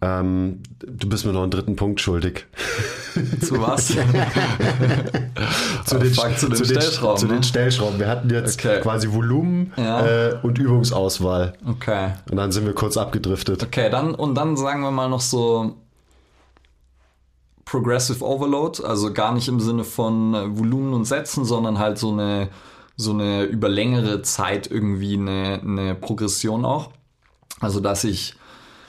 Ähm, 0.00 0.62
du 0.78 1.08
bist 1.08 1.26
mir 1.26 1.32
noch 1.32 1.42
einen 1.42 1.50
dritten 1.50 1.74
Punkt 1.74 2.00
schuldig. 2.00 2.46
Zu 3.40 3.60
was? 3.60 3.86
zu, 5.86 5.98
den, 5.98 6.14
Fuck, 6.14 6.38
zu 6.38 6.46
den 6.48 6.56
zu 6.56 6.64
Stellschrauben, 6.66 7.18
Zu 7.18 7.26
den 7.26 7.36
ne? 7.38 7.42
Stellschrauben. 7.42 7.98
Wir 7.98 8.08
hatten 8.08 8.30
jetzt 8.30 8.60
Okay. 8.64 8.80
quasi 8.80 9.12
Volumen 9.12 9.72
Ja. 9.76 10.06
äh, 10.06 10.38
und 10.42 10.58
Übungsauswahl. 10.58 11.54
Okay. 11.68 12.12
Und 12.30 12.36
dann 12.36 12.52
sind 12.52 12.64
wir 12.66 12.74
kurz 12.74 12.96
abgedriftet. 12.96 13.64
Okay, 13.64 13.90
dann 13.90 14.14
und 14.14 14.36
dann 14.36 14.56
sagen 14.56 14.82
wir 14.82 14.92
mal 14.92 15.08
noch 15.08 15.20
so 15.20 15.74
Progressive 17.64 18.24
Overload, 18.24 18.82
also 18.84 19.12
gar 19.12 19.34
nicht 19.34 19.48
im 19.48 19.58
Sinne 19.60 19.84
von 19.84 20.34
äh, 20.34 20.56
Volumen 20.58 20.94
und 20.94 21.04
Sätzen, 21.06 21.44
sondern 21.44 21.78
halt 21.78 21.98
so 21.98 22.12
eine 22.12 22.48
so 22.96 23.12
eine 23.12 23.44
über 23.44 23.68
längere 23.68 24.22
Zeit 24.22 24.68
irgendwie 24.68 25.14
eine, 25.14 25.60
eine 25.62 25.94
Progression 25.94 26.64
auch. 26.64 26.90
Also 27.60 27.78
dass 27.80 28.04
ich 28.04 28.34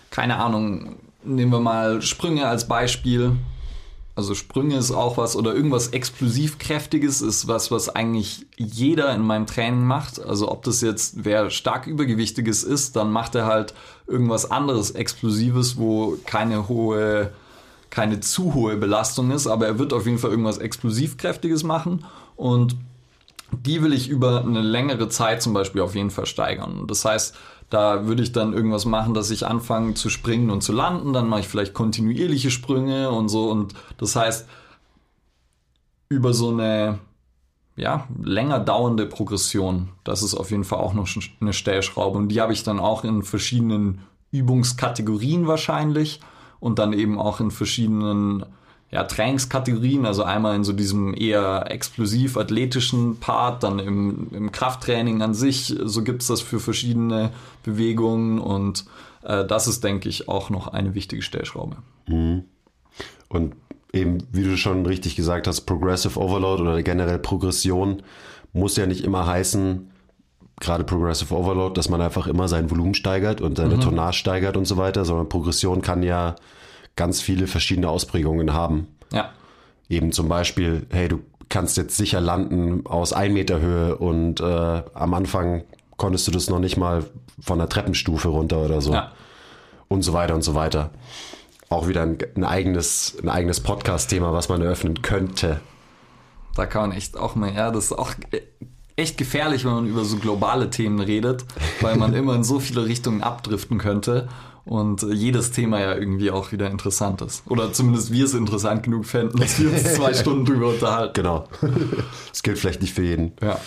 keine 0.09 0.37
Ahnung, 0.37 0.95
nehmen 1.23 1.51
wir 1.51 1.59
mal 1.59 2.01
Sprünge 2.01 2.47
als 2.47 2.67
Beispiel. 2.67 3.33
Also 4.15 4.35
Sprünge 4.35 4.75
ist 4.75 4.91
auch 4.91 5.15
was 5.15 5.37
oder 5.37 5.53
irgendwas 5.53 5.89
explosivkräftiges 5.89 7.21
ist 7.21 7.47
was, 7.47 7.71
was 7.71 7.87
eigentlich 7.87 8.45
jeder 8.57 9.13
in 9.15 9.21
meinem 9.21 9.45
Training 9.45 9.85
macht. 9.85 10.21
Also 10.21 10.51
ob 10.51 10.63
das 10.63 10.81
jetzt 10.81 11.23
wer 11.23 11.49
stark 11.49 11.87
übergewichtiges 11.87 12.63
ist, 12.63 12.97
dann 12.97 13.11
macht 13.11 13.35
er 13.35 13.45
halt 13.45 13.73
irgendwas 14.07 14.51
anderes 14.51 14.91
Explosives, 14.91 15.77
wo 15.77 16.17
keine 16.25 16.67
hohe, 16.67 17.31
keine 17.91 18.19
zu 18.19 18.53
hohe 18.53 18.75
Belastung 18.75 19.31
ist, 19.31 19.47
aber 19.47 19.67
er 19.67 19.79
wird 19.79 19.93
auf 19.93 20.05
jeden 20.05 20.17
Fall 20.17 20.31
irgendwas 20.31 20.57
explosivkräftiges 20.57 21.63
machen 21.63 22.03
und 22.35 22.75
die 23.51 23.81
will 23.81 23.93
ich 23.93 24.09
über 24.09 24.41
eine 24.41 24.61
längere 24.61 25.09
Zeit 25.09 25.41
zum 25.41 25.53
Beispiel 25.53 25.81
auf 25.81 25.95
jeden 25.95 26.11
Fall 26.11 26.25
steigern. 26.25 26.85
Das 26.87 27.05
heißt, 27.05 27.35
da 27.69 28.07
würde 28.07 28.23
ich 28.23 28.31
dann 28.31 28.53
irgendwas 28.53 28.85
machen, 28.85 29.13
dass 29.13 29.29
ich 29.29 29.45
anfange 29.45 29.93
zu 29.93 30.09
springen 30.09 30.49
und 30.49 30.61
zu 30.61 30.73
landen, 30.73 31.13
dann 31.13 31.27
mache 31.27 31.41
ich 31.41 31.47
vielleicht 31.47 31.73
kontinuierliche 31.73 32.51
Sprünge 32.51 33.11
und 33.11 33.29
so. 33.29 33.49
Und 33.49 33.73
das 33.97 34.15
heißt, 34.15 34.47
über 36.09 36.33
so 36.33 36.49
eine 36.49 36.99
ja, 37.75 38.07
länger 38.21 38.59
dauernde 38.59 39.05
Progression, 39.05 39.89
das 40.03 40.23
ist 40.23 40.35
auf 40.35 40.51
jeden 40.51 40.63
Fall 40.63 40.79
auch 40.79 40.93
noch 40.93 41.07
eine 41.39 41.53
Stellschraube. 41.53 42.17
Und 42.17 42.29
die 42.29 42.41
habe 42.41 42.53
ich 42.53 42.63
dann 42.63 42.79
auch 42.79 43.03
in 43.03 43.23
verschiedenen 43.23 44.01
Übungskategorien 44.31 45.47
wahrscheinlich. 45.47 46.19
Und 46.59 46.77
dann 46.77 46.91
eben 46.91 47.17
auch 47.17 47.39
in 47.39 47.51
verschiedenen 47.51 48.45
ja, 48.91 49.03
Trainingskategorien, 49.03 50.05
also 50.05 50.23
einmal 50.23 50.55
in 50.55 50.63
so 50.63 50.73
diesem 50.73 51.13
eher 51.13 51.65
explosiv 51.69 52.37
athletischen 52.37 53.19
Part, 53.19 53.63
dann 53.63 53.77
im, 53.77 54.27
im 54.31 54.51
Krafttraining 54.51 55.21
an 55.21 55.33
sich, 55.33 55.75
so 55.83 56.03
gibt 56.03 56.23
es 56.23 56.27
das 56.27 56.41
für 56.41 56.59
verschiedene 56.59 57.31
Bewegungen 57.63 58.39
und 58.39 58.85
äh, 59.23 59.45
das 59.45 59.67
ist, 59.67 59.83
denke 59.83 60.09
ich, 60.09 60.27
auch 60.27 60.49
noch 60.49 60.67
eine 60.67 60.95
wichtige 60.95 61.21
Stellschraube. 61.21 61.77
Und 63.27 63.55
eben, 63.93 64.19
wie 64.31 64.43
du 64.43 64.57
schon 64.57 64.85
richtig 64.85 65.15
gesagt 65.15 65.45
hast, 65.45 65.61
Progressive 65.61 66.19
Overload 66.19 66.63
oder 66.63 66.81
generell 66.81 67.19
Progression 67.19 68.01
muss 68.53 68.75
ja 68.75 68.87
nicht 68.87 69.03
immer 69.03 69.27
heißen, 69.27 69.91
gerade 70.59 70.83
Progressive 70.83 71.35
Overload, 71.35 71.75
dass 71.75 71.89
man 71.89 72.01
einfach 72.01 72.25
immer 72.25 72.47
sein 72.47 72.71
Volumen 72.71 72.95
steigert 72.95 73.39
und 73.39 73.57
seine 73.57 73.79
Tonnage 73.79 74.17
steigert 74.17 74.57
und 74.57 74.65
so 74.65 74.77
weiter, 74.77 75.05
sondern 75.05 75.29
Progression 75.29 75.83
kann 75.83 76.01
ja 76.01 76.35
ganz 76.99 77.21
viele 77.21 77.47
verschiedene 77.47 77.87
Ausprägungen 77.89 78.51
haben. 78.53 78.87
Ja, 79.13 79.31
Eben 79.87 80.11
zum 80.11 80.27
Beispiel, 80.27 80.85
hey, 80.91 81.07
du 81.07 81.21
kannst 81.47 81.77
jetzt 81.77 81.95
sicher 81.97 82.19
landen 82.21 82.85
aus 82.85 83.13
1 83.13 83.33
Meter 83.33 83.59
Höhe 83.61 83.95
und 83.95 84.39
äh, 84.41 84.43
am 84.93 85.13
Anfang 85.15 85.63
konntest 85.97 86.27
du 86.27 86.31
das 86.31 86.49
noch 86.49 86.59
nicht 86.59 86.75
mal 86.77 87.05
von 87.41 87.57
der 87.57 87.69
Treppenstufe 87.69 88.27
runter 88.27 88.57
oder 88.59 88.81
so. 88.81 88.93
ja. 88.93 89.11
Und 89.87 90.03
so 90.03 90.13
weiter 90.13 90.35
und 90.35 90.43
so 90.43 90.53
weiter. 90.53 90.91
Auch 91.69 91.87
wieder 91.87 92.03
ein, 92.03 92.17
ein 92.35 92.43
eigenes, 92.43 93.17
ein 93.23 93.29
eigenes 93.29 93.61
Podcast-Thema, 93.61 94.33
was 94.33 94.49
man 94.49 94.61
eröffnen 94.61 95.01
könnte. 95.01 95.61
Da 96.55 96.65
kann 96.65 96.89
man 96.89 96.91
echt 96.97 97.17
auch 97.17 97.33
mal, 97.35 97.51
ja, 97.55 97.71
das 97.71 97.85
ist 97.85 97.93
auch 97.93 98.11
e- 98.31 98.41
echt 98.97 99.17
gefährlich, 99.17 99.65
wenn 99.65 99.71
man 99.71 99.87
über 99.87 100.03
so 100.05 100.17
globale 100.17 100.69
Themen 100.69 100.99
redet, 100.99 101.45
weil 101.81 101.95
man 101.95 102.13
immer 102.19 102.35
in 102.35 102.43
so 102.43 102.59
viele 102.59 102.85
Richtungen 102.85 103.23
abdriften 103.23 103.77
könnte 103.79 104.27
und 104.65 105.03
äh, 105.03 105.13
jedes 105.13 105.51
Thema 105.51 105.79
ja 105.79 105.95
irgendwie 105.95 106.31
auch 106.31 106.51
wieder 106.51 106.69
interessant 106.69 107.21
ist. 107.21 107.43
Oder 107.47 107.73
zumindest 107.73 108.11
wir 108.11 108.25
es 108.25 108.33
interessant 108.33 108.83
genug 108.83 109.05
fänden, 109.05 109.39
dass 109.39 109.59
wir 109.59 109.71
uns 109.71 109.93
zwei 109.93 110.13
Stunden 110.15 110.45
drüber 110.45 110.69
unterhalten. 110.69 111.13
Genau. 111.13 111.47
Das 112.29 112.43
gilt 112.43 112.59
vielleicht 112.59 112.81
nicht 112.81 112.93
für 112.93 113.03
jeden. 113.03 113.33
Ja. 113.41 113.59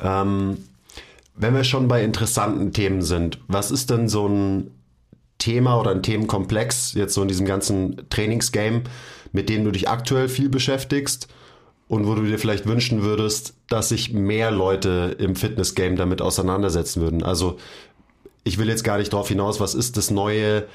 Ähm, 0.00 0.58
wenn 1.36 1.54
wir 1.54 1.64
schon 1.64 1.88
bei 1.88 2.02
interessanten 2.02 2.72
Themen 2.72 3.02
sind, 3.02 3.38
was 3.46 3.70
ist 3.70 3.90
denn 3.90 4.08
so 4.08 4.26
ein 4.26 4.70
Thema 5.38 5.78
oder 5.78 5.90
ein 5.90 6.02
Themenkomplex 6.02 6.94
jetzt 6.94 7.14
so 7.14 7.22
in 7.22 7.28
diesem 7.28 7.46
ganzen 7.46 8.08
Trainingsgame, 8.08 8.82
mit 9.32 9.48
dem 9.48 9.64
du 9.64 9.70
dich 9.70 9.88
aktuell 9.88 10.28
viel 10.28 10.48
beschäftigst 10.48 11.28
und 11.88 12.06
wo 12.06 12.14
du 12.14 12.22
dir 12.22 12.38
vielleicht 12.38 12.66
wünschen 12.66 13.02
würdest, 13.02 13.54
dass 13.68 13.90
sich 13.90 14.12
mehr 14.12 14.50
Leute 14.50 15.16
im 15.18 15.36
Fitnessgame 15.36 15.96
damit 15.96 16.22
auseinandersetzen 16.22 17.02
würden? 17.02 17.22
Also 17.22 17.58
ich 18.46 18.58
will 18.58 18.68
jetzt 18.68 18.84
gar 18.84 18.98
nicht 18.98 19.12
darauf 19.12 19.28
hinaus, 19.28 19.58
was 19.58 19.74
ist 19.74 19.96
das 19.96 20.10
neue, 20.12 20.66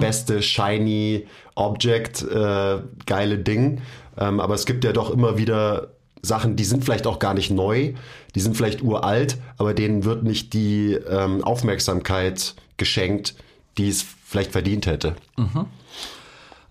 beste, 0.00 0.42
shiny 0.42 1.26
Object, 1.54 2.22
äh, 2.22 2.78
geile 3.06 3.38
Ding. 3.38 3.82
Ähm, 4.18 4.40
aber 4.40 4.54
es 4.54 4.66
gibt 4.66 4.84
ja 4.84 4.92
doch 4.92 5.10
immer 5.10 5.38
wieder 5.38 5.92
Sachen, 6.22 6.56
die 6.56 6.64
sind 6.64 6.84
vielleicht 6.84 7.06
auch 7.06 7.20
gar 7.20 7.34
nicht 7.34 7.50
neu, 7.50 7.94
die 8.34 8.40
sind 8.40 8.56
vielleicht 8.56 8.82
uralt, 8.82 9.38
aber 9.58 9.74
denen 9.74 10.04
wird 10.04 10.24
nicht 10.24 10.52
die 10.54 10.94
ähm, 10.94 11.44
Aufmerksamkeit 11.44 12.56
geschenkt, 12.76 13.36
die 13.78 13.88
es 13.88 14.04
vielleicht 14.24 14.50
verdient 14.50 14.86
hätte. 14.86 15.14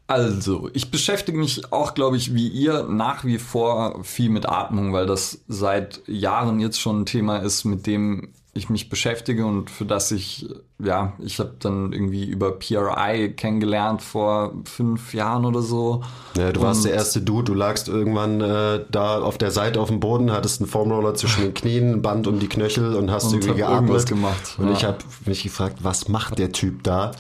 Also, 0.08 0.70
ich 0.74 0.92
beschäftige 0.92 1.38
mich 1.38 1.72
auch, 1.72 1.94
glaube 1.94 2.18
ich, 2.18 2.34
wie 2.34 2.48
ihr 2.48 2.84
nach 2.90 3.24
wie 3.26 3.38
vor 3.38 4.04
viel 4.04 4.30
mit 4.30 4.50
Atmung, 4.50 4.92
weil 4.92 5.06
das 5.06 5.40
seit 5.48 6.02
Jahren 6.08 6.60
jetzt 6.60 6.82
schon 6.82 7.02
ein 7.02 7.06
Thema 7.06 7.38
ist, 7.38 7.64
mit 7.64 7.86
dem 7.86 8.34
ich 8.54 8.70
mich 8.70 8.90
beschäftige 8.90 9.46
und 9.46 9.70
für 9.70 9.86
das 9.86 10.12
ich, 10.12 10.50
ja, 10.84 11.14
ich 11.20 11.40
habe 11.40 11.54
dann 11.60 11.94
irgendwie 11.94 12.26
über 12.26 12.52
PRI 12.58 13.34
kennengelernt 13.36 14.02
vor 14.02 14.54
fünf 14.66 15.14
Jahren 15.14 15.46
oder 15.46 15.62
so. 15.62 16.02
Ja, 16.36 16.52
du 16.52 16.62
warst 16.62 16.82
Und- 16.82 16.88
der 16.88 16.96
erste 16.96 17.22
Dude, 17.22 17.44
du 17.46 17.54
lagst 17.54 17.88
irgendwann 17.88 18.42
äh, 18.42 18.84
da 18.92 19.22
auf 19.22 19.38
der 19.38 19.52
Seite 19.52 19.80
auf 19.80 19.90
dem 19.90 20.00
Boden, 20.00 20.32
hattest 20.32 20.62
einen 20.62 20.70
Foamroller 20.70 21.14
zwischen 21.14 21.44
den 21.44 21.54
Knien, 21.54 21.94
ein 21.94 22.02
Band 22.02 22.26
um 22.28 22.40
die 22.40 22.48
Knöchel 22.50 22.96
und 22.96 23.12
hast 23.12 23.26
Und 23.26 23.36
irgendwie 23.46 23.64
hab 23.64 23.72
irgendwas 23.74 24.06
geatmet. 24.06 24.24
gemacht, 24.24 24.56
Und 24.58 24.68
ja. 24.68 24.74
ich 24.74 24.84
habe 24.84 24.98
mich 25.26 25.44
gefragt, 25.44 25.78
was 25.84 26.08
macht 26.10 26.40
der 26.40 26.52
Typ 26.52 26.84
da? 26.84 27.12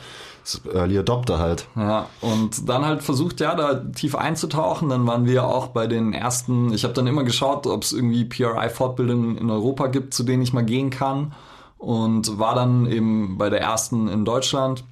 Ist 0.43 0.61
Early 0.73 0.97
Adopter 0.97 1.39
halt. 1.39 1.67
Ja, 1.75 2.07
und 2.21 2.67
dann 2.67 2.85
halt 2.85 3.03
versucht, 3.03 3.39
ja, 3.39 3.55
da 3.55 3.75
tief 3.75 4.15
einzutauchen. 4.15 4.89
Dann 4.89 5.05
waren 5.07 5.25
wir 5.25 5.45
auch 5.45 5.67
bei 5.67 5.87
den 5.87 6.13
ersten, 6.13 6.73
ich 6.73 6.83
habe 6.83 6.93
dann 6.93 7.07
immer 7.07 7.23
geschaut, 7.23 7.67
ob 7.67 7.83
es 7.83 7.93
irgendwie 7.93 8.25
PRI-Fortbildungen 8.25 9.37
in 9.37 9.49
Europa 9.49 9.87
gibt, 9.87 10.13
zu 10.13 10.23
denen 10.23 10.41
ich 10.41 10.53
mal 10.53 10.65
gehen 10.65 10.89
kann. 10.89 11.33
Und 11.77 12.37
war 12.37 12.55
dann 12.55 12.85
eben 12.87 13.37
bei 13.37 13.49
der 13.49 13.61
ersten 13.61 14.07
in 14.09 14.25
Deutschland. 14.25 14.83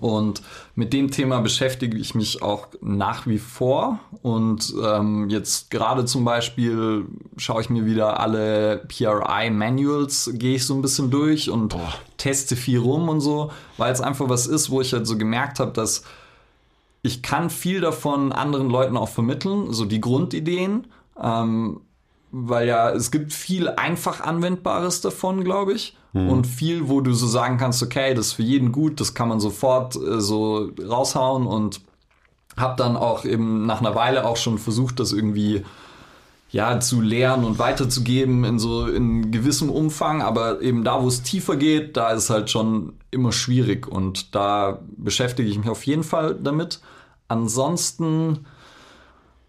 Und 0.00 0.42
mit 0.74 0.92
dem 0.92 1.10
Thema 1.10 1.40
beschäftige 1.40 1.96
ich 1.96 2.14
mich 2.14 2.42
auch 2.42 2.68
nach 2.80 3.26
wie 3.26 3.38
vor. 3.38 3.98
Und 4.22 4.74
ähm, 4.84 5.30
jetzt 5.30 5.70
gerade 5.70 6.04
zum 6.04 6.24
Beispiel 6.24 7.06
schaue 7.36 7.62
ich 7.62 7.70
mir 7.70 7.86
wieder 7.86 8.20
alle 8.20 8.84
PRI-Manuals, 8.88 10.30
gehe 10.34 10.56
ich 10.56 10.66
so 10.66 10.74
ein 10.74 10.82
bisschen 10.82 11.10
durch 11.10 11.50
und 11.50 11.74
teste 12.16 12.56
viel 12.56 12.78
rum 12.78 13.08
und 13.08 13.20
so, 13.20 13.50
weil 13.76 13.92
es 13.92 14.00
einfach 14.00 14.28
was 14.28 14.46
ist, 14.46 14.70
wo 14.70 14.80
ich 14.80 14.92
halt 14.92 15.06
so 15.06 15.16
gemerkt 15.16 15.58
habe, 15.60 15.72
dass 15.72 16.04
ich 17.02 17.22
kann 17.22 17.48
viel 17.48 17.80
davon 17.80 18.32
anderen 18.32 18.68
Leuten 18.68 18.96
auch 18.96 19.08
vermitteln, 19.08 19.72
so 19.72 19.84
die 19.84 20.00
Grundideen, 20.00 20.88
ähm, 21.20 21.80
weil 22.30 22.66
ja 22.66 22.90
es 22.90 23.10
gibt 23.10 23.32
viel 23.32 23.68
einfach 23.68 24.20
anwendbares 24.20 25.00
davon, 25.00 25.44
glaube 25.44 25.72
ich, 25.72 25.96
und 26.26 26.46
viel, 26.46 26.88
wo 26.88 27.00
du 27.00 27.12
so 27.12 27.26
sagen 27.26 27.58
kannst, 27.58 27.82
okay, 27.82 28.14
das 28.14 28.28
ist 28.28 28.32
für 28.34 28.42
jeden 28.42 28.72
gut, 28.72 29.00
das 29.00 29.14
kann 29.14 29.28
man 29.28 29.40
sofort 29.40 29.96
äh, 29.96 30.20
so 30.20 30.70
raushauen 30.80 31.46
und 31.46 31.80
habe 32.56 32.76
dann 32.76 32.96
auch 32.96 33.24
eben 33.24 33.66
nach 33.66 33.80
einer 33.80 33.94
Weile 33.94 34.26
auch 34.26 34.36
schon 34.36 34.58
versucht, 34.58 34.98
das 35.00 35.12
irgendwie 35.12 35.64
ja 36.50 36.80
zu 36.80 37.00
lernen 37.00 37.44
und 37.44 37.58
weiterzugeben 37.58 38.44
in 38.44 38.58
so 38.58 38.86
in 38.86 39.30
gewissem 39.30 39.70
Umfang, 39.70 40.22
aber 40.22 40.62
eben 40.62 40.82
da, 40.82 41.02
wo 41.02 41.08
es 41.08 41.22
tiefer 41.22 41.56
geht, 41.56 41.96
da 41.96 42.10
ist 42.10 42.30
halt 42.30 42.50
schon 42.50 42.94
immer 43.10 43.32
schwierig 43.32 43.86
und 43.86 44.34
da 44.34 44.78
beschäftige 44.96 45.48
ich 45.48 45.58
mich 45.58 45.68
auf 45.68 45.84
jeden 45.84 46.04
Fall 46.04 46.34
damit. 46.34 46.80
Ansonsten 47.28 48.46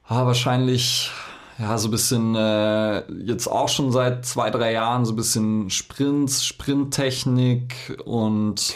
ah, 0.07 0.25
wahrscheinlich 0.25 1.11
ja 1.59 1.77
so 1.77 1.89
ein 1.89 1.91
bisschen 1.91 2.35
äh, 2.35 3.11
jetzt 3.23 3.47
auch 3.47 3.69
schon 3.69 3.91
seit 3.91 4.25
zwei 4.25 4.49
drei 4.49 4.71
Jahren 4.71 5.05
so 5.05 5.13
ein 5.13 5.17
bisschen 5.17 5.69
Sprints, 5.69 6.45
Sprinttechnik 6.45 7.97
und 8.05 8.73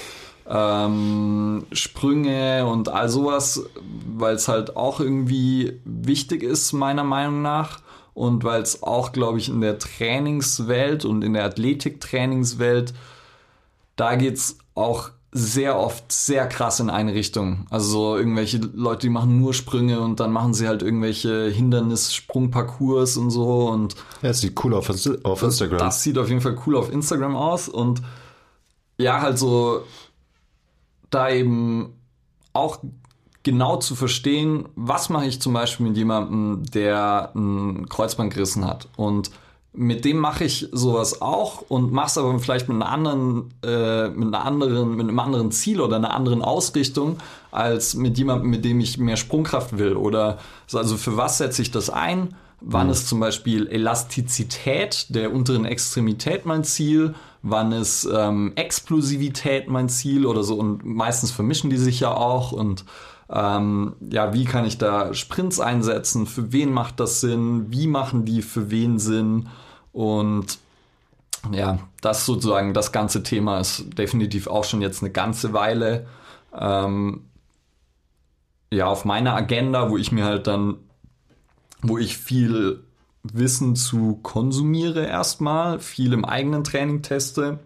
ähm, 0.48 1.66
Sprünge 1.72 2.66
und 2.66 2.90
all 2.90 3.08
sowas, 3.10 3.64
weil 4.06 4.36
es 4.36 4.48
halt 4.48 4.76
auch 4.76 5.00
irgendwie 5.00 5.80
wichtig 5.86 6.44
ist, 6.44 6.74
meiner 6.74 7.04
Meinung 7.04 7.42
nach. 7.42 7.80
Und 8.14 8.44
weil 8.44 8.62
es 8.62 8.84
auch, 8.84 9.12
glaube 9.12 9.40
ich, 9.40 9.50
in 9.50 9.62
der 9.62 9.80
Trainingswelt 9.80 11.04
und 11.04 11.24
in 11.24 11.34
der 11.34 11.46
Athletiktrainingswelt, 11.46 12.94
da 13.96 14.16
geht 14.16 14.36
es 14.36 14.60
auch 14.76 15.10
sehr 15.34 15.80
oft 15.80 16.12
sehr 16.12 16.48
krass 16.48 16.80
in 16.80 16.90
eine 16.90 17.14
Richtung. 17.14 17.66
Also 17.72 17.90
so 17.90 18.18
irgendwelche 18.18 18.58
Leute, 18.58 19.02
die 19.02 19.10
machen 19.10 19.40
nur 19.40 19.54
Sprünge 19.54 20.00
und 20.00 20.20
dann 20.20 20.32
machen 20.32 20.54
sie 20.54 20.68
halt 20.68 20.84
irgendwelche 20.84 21.50
Hindernis-Sprungparcours 21.50 23.18
und 23.18 23.32
so 23.32 23.70
und 23.70 23.96
ja, 24.22 24.30
es 24.30 24.42
sieht 24.42 24.64
cool 24.64 24.76
auf, 24.76 24.92
auf 25.24 25.44
Instagram. 25.44 25.80
Das 25.80 26.04
sieht 26.04 26.18
auf 26.18 26.30
jeden 26.30 26.42
Fall 26.42 26.58
cool 26.66 26.78
auf 26.78 26.92
Instagram 26.92 27.36
aus 27.36 27.68
und 27.68 28.02
ja, 28.98 29.22
halt 29.22 29.40
so 29.40 29.82
da 31.10 31.30
eben 31.30 31.94
auch 32.54 32.80
genau 33.42 33.78
zu 33.78 33.96
verstehen, 33.96 34.70
was 34.76 35.10
mache 35.10 35.26
ich 35.26 35.42
zum 35.42 35.54
Beispiel 35.54 35.88
mit 35.88 35.98
jemandem, 35.98 36.64
der 36.72 37.32
ein 37.36 37.90
Kreuzband 37.90 38.34
gerissen 38.34 38.66
hat 38.66 38.88
und 38.96 39.32
mit 39.76 40.06
dem 40.06 40.18
mache 40.18 40.44
ich 40.44 40.70
sowas 40.72 41.22
auch 41.22 41.64
und 41.68 41.92
mache 41.92 42.08
es 42.08 42.18
aber 42.18 42.38
vielleicht 42.40 42.70
mit 42.70 42.76
einer 42.76 42.90
anderen, 42.90 43.54
äh, 43.64 44.08
mit 44.10 44.28
einer 44.28 44.46
anderen, 44.46 44.96
mit 44.96 45.08
einem 45.08 45.20
anderen 45.20 45.52
Ziel 45.52 45.82
oder 45.82 45.96
einer 45.96 46.14
anderen 46.14 46.44
Ausrichtung 46.44 47.18
als 47.52 47.96
mit 47.96 48.18
jemandem, 48.18 48.52
mit 48.52 48.66
dem 48.66 48.80
ich 48.80 49.00
mehr 49.00 49.18
Sprungkraft 49.18 49.78
will. 49.80 49.96
Oder 49.96 50.38
also 50.72 50.96
für 50.96 51.18
was 51.18 51.40
setze 51.40 51.64
ich 51.64 51.72
das 51.72 51.90
ein? 51.90 52.36
Wann 52.62 52.88
mhm. 52.88 52.94
ist 52.94 53.08
zum 53.10 53.20
Beispiel 53.20 53.68
Elastizität 53.68 55.08
der 55.10 55.34
unteren 55.34 55.66
Extremität 55.66 56.46
mein 56.46 56.64
Ziel? 56.64 57.16
Wann 57.42 57.72
ist 57.72 58.08
ähm, 58.14 58.54
Explosivität 58.56 59.70
mein 59.70 59.90
Ziel 59.90 60.28
oder 60.28 60.44
so? 60.44 60.56
Und 60.56 60.86
meistens 60.86 61.32
vermischen 61.32 61.72
die 61.72 61.78
sich 61.78 62.00
ja 62.00 62.14
auch 62.14 62.52
und 62.52 62.86
ähm, 63.30 63.96
ja, 64.12 64.34
wie 64.34 64.46
kann 64.46 64.66
ich 64.66 64.78
da 64.78 65.14
Sprints 65.14 65.60
einsetzen? 65.60 66.28
Für 66.28 66.54
wen 66.54 66.72
macht 66.72 67.00
das 67.00 67.22
Sinn? 67.22 67.66
Wie 67.70 67.88
machen 67.88 68.26
die 68.26 68.44
für 68.44 68.70
wen 68.70 69.00
Sinn? 69.00 69.50
Und 69.94 70.60
ja, 71.52 71.80
das 72.02 72.26
sozusagen, 72.26 72.74
das 72.74 72.92
ganze 72.92 73.24
Thema 73.24 73.60
ist 73.60 73.98
definitiv 73.98 74.48
auch 74.48 74.64
schon 74.64 74.82
jetzt 74.82 75.02
eine 75.02 75.12
ganze 75.12 75.54
Weile 75.54 76.08
ähm, 76.58 77.22
ja 78.72 78.88
auf 78.88 79.06
meiner 79.06 79.36
Agenda, 79.36 79.90
wo 79.90 79.98
ich 79.98 80.12
mir 80.12 80.26
halt 80.26 80.48
dann, 80.48 80.78
wo 81.82 81.98
ich 81.98 82.18
viel 82.18 82.84
Wissen 83.24 83.76
zu 83.76 84.20
konsumiere 84.22 85.06
erstmal, 85.06 85.80
viel 85.80 86.14
im 86.14 86.26
eigenen 86.26 86.64
Training 86.64 87.02
teste, 87.02 87.60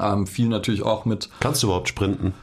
ähm, 0.00 0.26
viel 0.26 0.48
natürlich 0.48 0.82
auch 0.82 1.04
mit. 1.04 1.30
Kannst 1.40 1.62
du 1.62 1.68
überhaupt 1.68 1.88
sprinten? 1.88 2.34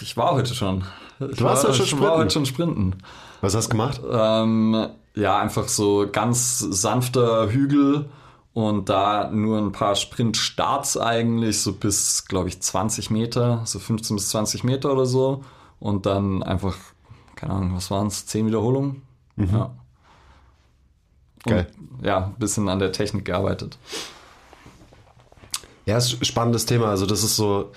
Ich 0.00 0.16
war 0.16 0.32
heute 0.32 0.54
schon. 0.54 0.84
Ich 1.18 1.38
du 1.38 1.44
warst 1.44 1.64
war, 1.64 1.72
schon 1.72 1.86
sprinten? 1.86 2.04
war 2.04 2.16
heute 2.18 2.30
schon 2.30 2.46
sprinten. 2.46 2.96
Was 3.40 3.54
hast 3.54 3.66
du 3.66 3.70
gemacht? 3.70 4.00
Ähm, 4.10 4.88
ja, 5.14 5.38
einfach 5.38 5.68
so 5.68 6.08
ganz 6.10 6.58
sanfter 6.58 7.50
Hügel 7.50 8.06
und 8.54 8.88
da 8.88 9.30
nur 9.30 9.58
ein 9.58 9.72
paar 9.72 9.94
Sprintstarts 9.94 10.98
eigentlich, 10.98 11.60
so 11.60 11.72
bis, 11.72 12.26
glaube 12.26 12.48
ich, 12.48 12.60
20 12.60 13.10
Meter, 13.10 13.62
so 13.64 13.78
15 13.78 14.16
bis 14.16 14.28
20 14.30 14.64
Meter 14.64 14.92
oder 14.92 15.06
so. 15.06 15.44
Und 15.80 16.06
dann 16.06 16.42
einfach, 16.42 16.76
keine 17.34 17.54
Ahnung, 17.54 17.76
was 17.76 17.90
waren 17.90 18.06
es, 18.06 18.26
10 18.26 18.46
Wiederholungen? 18.46 19.02
Mhm. 19.36 19.48
Ja. 19.52 19.74
Geil. 21.44 21.66
Und, 21.78 22.06
ja, 22.06 22.26
ein 22.26 22.34
bisschen 22.38 22.68
an 22.68 22.78
der 22.78 22.92
Technik 22.92 23.24
gearbeitet. 23.24 23.78
Ja, 25.86 25.96
ist 25.96 26.20
ein 26.20 26.24
spannendes 26.24 26.66
Thema. 26.66 26.86
Also 26.86 27.06
das 27.06 27.24
ist 27.24 27.36
so, 27.36 27.72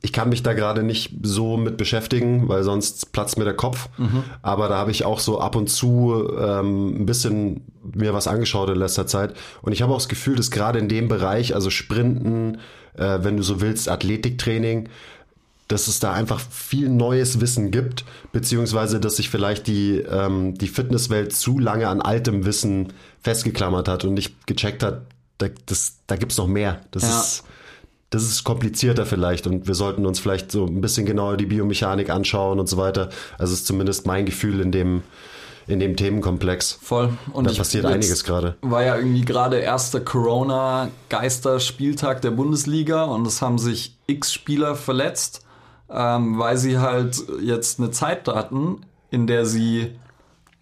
ich 0.00 0.12
kann 0.12 0.28
mich 0.28 0.42
da 0.42 0.52
gerade 0.52 0.82
nicht 0.82 1.12
so 1.22 1.56
mit 1.56 1.76
beschäftigen, 1.76 2.48
weil 2.48 2.62
sonst 2.62 3.12
platzt 3.12 3.36
mir 3.36 3.44
der 3.44 3.56
Kopf. 3.56 3.88
Mhm. 3.98 4.22
Aber 4.42 4.68
da 4.68 4.76
habe 4.76 4.92
ich 4.92 5.04
auch 5.04 5.18
so 5.18 5.40
ab 5.40 5.56
und 5.56 5.68
zu 5.68 6.30
ähm, 6.38 7.02
ein 7.02 7.06
bisschen 7.06 7.62
mir 7.82 8.14
was 8.14 8.28
angeschaut 8.28 8.68
in 8.70 8.76
letzter 8.76 9.06
Zeit. 9.06 9.34
Und 9.60 9.72
ich 9.72 9.82
habe 9.82 9.92
auch 9.92 9.98
das 9.98 10.08
Gefühl, 10.08 10.36
dass 10.36 10.50
gerade 10.50 10.78
in 10.78 10.88
dem 10.88 11.08
Bereich, 11.08 11.54
also 11.54 11.70
Sprinten, 11.70 12.58
äh, 12.96 13.18
wenn 13.22 13.36
du 13.36 13.42
so 13.42 13.60
willst, 13.60 13.88
Athletiktraining, 13.88 14.88
dass 15.66 15.88
es 15.88 15.98
da 16.00 16.12
einfach 16.12 16.40
viel 16.40 16.88
neues 16.88 17.40
Wissen 17.40 17.70
gibt, 17.70 18.04
beziehungsweise 18.32 19.00
dass 19.00 19.16
sich 19.16 19.28
vielleicht 19.28 19.66
die, 19.66 19.98
ähm, 19.98 20.56
die 20.56 20.68
Fitnesswelt 20.68 21.34
zu 21.34 21.58
lange 21.58 21.88
an 21.88 22.00
altem 22.00 22.46
Wissen 22.46 22.92
festgeklammert 23.22 23.88
hat 23.88 24.04
und 24.04 24.14
nicht 24.14 24.46
gecheckt 24.46 24.82
hat, 24.82 25.02
da, 25.38 25.48
das, 25.66 25.98
da 26.06 26.16
gibt's 26.16 26.38
noch 26.38 26.46
mehr. 26.46 26.80
Das 26.92 27.02
ja. 27.02 27.20
ist 27.20 27.44
das 28.10 28.22
ist 28.22 28.44
komplizierter 28.44 29.06
vielleicht 29.06 29.46
und 29.46 29.66
wir 29.66 29.74
sollten 29.74 30.06
uns 30.06 30.18
vielleicht 30.18 30.50
so 30.50 30.64
ein 30.64 30.80
bisschen 30.80 31.04
genauer 31.04 31.36
die 31.36 31.44
Biomechanik 31.46 32.08
anschauen 32.10 32.58
und 32.58 32.66
so 32.68 32.78
weiter. 32.78 33.10
Also 33.36 33.52
ist 33.52 33.66
zumindest 33.66 34.06
mein 34.06 34.24
Gefühl 34.24 34.60
in 34.60 34.72
dem, 34.72 35.02
in 35.66 35.78
dem 35.78 35.94
Themenkomplex. 35.94 36.78
Voll. 36.80 37.10
Und 37.32 37.46
da 37.46 37.52
passiert 37.52 37.84
einiges 37.84 38.24
gerade. 38.24 38.56
War 38.62 38.82
ja 38.82 38.96
irgendwie 38.96 39.26
gerade 39.26 39.58
erster 39.58 40.00
Corona-Geisterspieltag 40.00 42.22
der 42.22 42.30
Bundesliga 42.30 43.04
und 43.04 43.26
es 43.26 43.42
haben 43.42 43.58
sich 43.58 43.98
x 44.06 44.32
Spieler 44.32 44.74
verletzt, 44.74 45.44
ähm, 45.90 46.38
weil 46.38 46.56
sie 46.56 46.78
halt 46.78 47.22
jetzt 47.42 47.78
eine 47.78 47.90
Zeit 47.90 48.26
hatten, 48.26 48.86
in 49.10 49.26
der 49.26 49.44
sie 49.44 49.90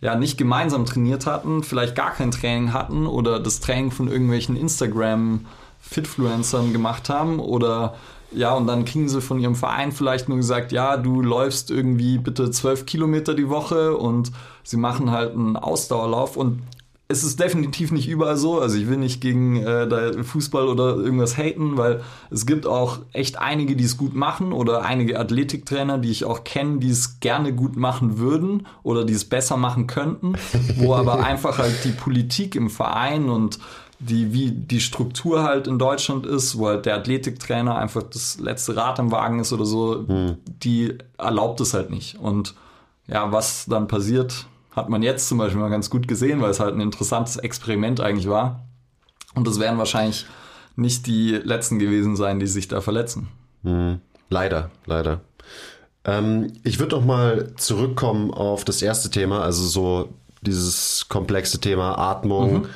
ja 0.00 0.16
nicht 0.16 0.36
gemeinsam 0.36 0.84
trainiert 0.84 1.26
hatten, 1.26 1.62
vielleicht 1.62 1.94
gar 1.94 2.12
kein 2.12 2.32
Training 2.32 2.72
hatten 2.72 3.06
oder 3.06 3.38
das 3.38 3.60
Training 3.60 3.92
von 3.92 4.08
irgendwelchen 4.08 4.56
Instagram- 4.56 5.46
Fitfluencern 5.88 6.72
gemacht 6.72 7.08
haben 7.08 7.38
oder 7.40 7.94
ja, 8.32 8.52
und 8.54 8.66
dann 8.66 8.84
kriegen 8.84 9.08
sie 9.08 9.20
von 9.20 9.38
ihrem 9.38 9.54
Verein 9.54 9.92
vielleicht 9.92 10.28
nur 10.28 10.36
gesagt, 10.36 10.72
ja, 10.72 10.96
du 10.96 11.22
läufst 11.22 11.70
irgendwie 11.70 12.18
bitte 12.18 12.50
zwölf 12.50 12.84
Kilometer 12.84 13.34
die 13.34 13.48
Woche 13.48 13.96
und 13.96 14.32
sie 14.64 14.76
machen 14.76 15.10
halt 15.10 15.32
einen 15.32 15.56
Ausdauerlauf 15.56 16.36
und 16.36 16.60
es 17.08 17.22
ist 17.22 17.38
definitiv 17.38 17.92
nicht 17.92 18.08
überall 18.08 18.36
so. 18.36 18.60
Also 18.60 18.76
ich 18.76 18.88
will 18.88 18.96
nicht 18.96 19.20
gegen 19.20 19.62
äh, 19.62 20.24
Fußball 20.24 20.66
oder 20.66 20.96
irgendwas 20.96 21.36
haten, 21.36 21.76
weil 21.76 22.02
es 22.30 22.46
gibt 22.46 22.66
auch 22.66 22.98
echt 23.12 23.38
einige, 23.38 23.76
die 23.76 23.84
es 23.84 23.96
gut 23.96 24.14
machen 24.14 24.52
oder 24.52 24.82
einige 24.82 25.20
Athletiktrainer, 25.20 25.98
die 25.98 26.10
ich 26.10 26.24
auch 26.24 26.42
kenne, 26.42 26.78
die 26.78 26.90
es 26.90 27.20
gerne 27.20 27.52
gut 27.52 27.76
machen 27.76 28.18
würden 28.18 28.66
oder 28.82 29.04
die 29.04 29.14
es 29.14 29.24
besser 29.24 29.56
machen 29.56 29.86
könnten, 29.86 30.34
wo 30.76 30.94
aber 30.94 31.20
einfach 31.24 31.58
halt 31.58 31.84
die 31.84 31.92
Politik 31.92 32.56
im 32.56 32.70
Verein 32.70 33.28
und 33.28 33.60
die, 33.98 34.32
wie 34.32 34.50
die 34.50 34.80
Struktur 34.80 35.42
halt 35.42 35.66
in 35.66 35.78
Deutschland 35.78 36.26
ist, 36.26 36.58
wo 36.58 36.68
halt 36.68 36.86
der 36.86 36.96
Athletiktrainer 36.96 37.76
einfach 37.76 38.02
das 38.02 38.38
letzte 38.38 38.76
Rad 38.76 38.98
im 38.98 39.10
Wagen 39.10 39.40
ist 39.40 39.52
oder 39.52 39.64
so, 39.64 40.06
hm. 40.06 40.36
die 40.46 40.98
erlaubt 41.18 41.60
es 41.60 41.72
halt 41.72 41.90
nicht. 41.90 42.18
Und 42.18 42.54
ja, 43.06 43.32
was 43.32 43.66
dann 43.66 43.88
passiert, 43.88 44.46
hat 44.72 44.88
man 44.88 45.02
jetzt 45.02 45.28
zum 45.28 45.38
Beispiel 45.38 45.60
mal 45.60 45.70
ganz 45.70 45.88
gut 45.88 46.08
gesehen, 46.08 46.42
weil 46.42 46.50
es 46.50 46.60
halt 46.60 46.74
ein 46.74 46.80
interessantes 46.80 47.36
Experiment 47.36 48.00
eigentlich 48.00 48.28
war. 48.28 48.66
Und 49.34 49.48
es 49.48 49.58
werden 49.58 49.78
wahrscheinlich 49.78 50.26
nicht 50.76 51.06
die 51.06 51.30
letzten 51.32 51.78
gewesen 51.78 52.16
sein, 52.16 52.38
die 52.38 52.46
sich 52.46 52.68
da 52.68 52.80
verletzen. 52.80 53.28
Hm. 53.62 54.00
Leider, 54.28 54.70
leider. 54.84 55.20
Ähm, 56.04 56.52
ich 56.64 56.78
würde 56.78 56.96
noch 56.96 57.04
mal 57.04 57.54
zurückkommen 57.56 58.30
auf 58.30 58.64
das 58.64 58.82
erste 58.82 59.10
Thema, 59.10 59.40
also 59.40 59.64
so 59.64 60.08
dieses 60.42 61.06
komplexe 61.08 61.60
Thema 61.60 61.96
Atmung. 61.96 62.60
Mhm 62.60 62.66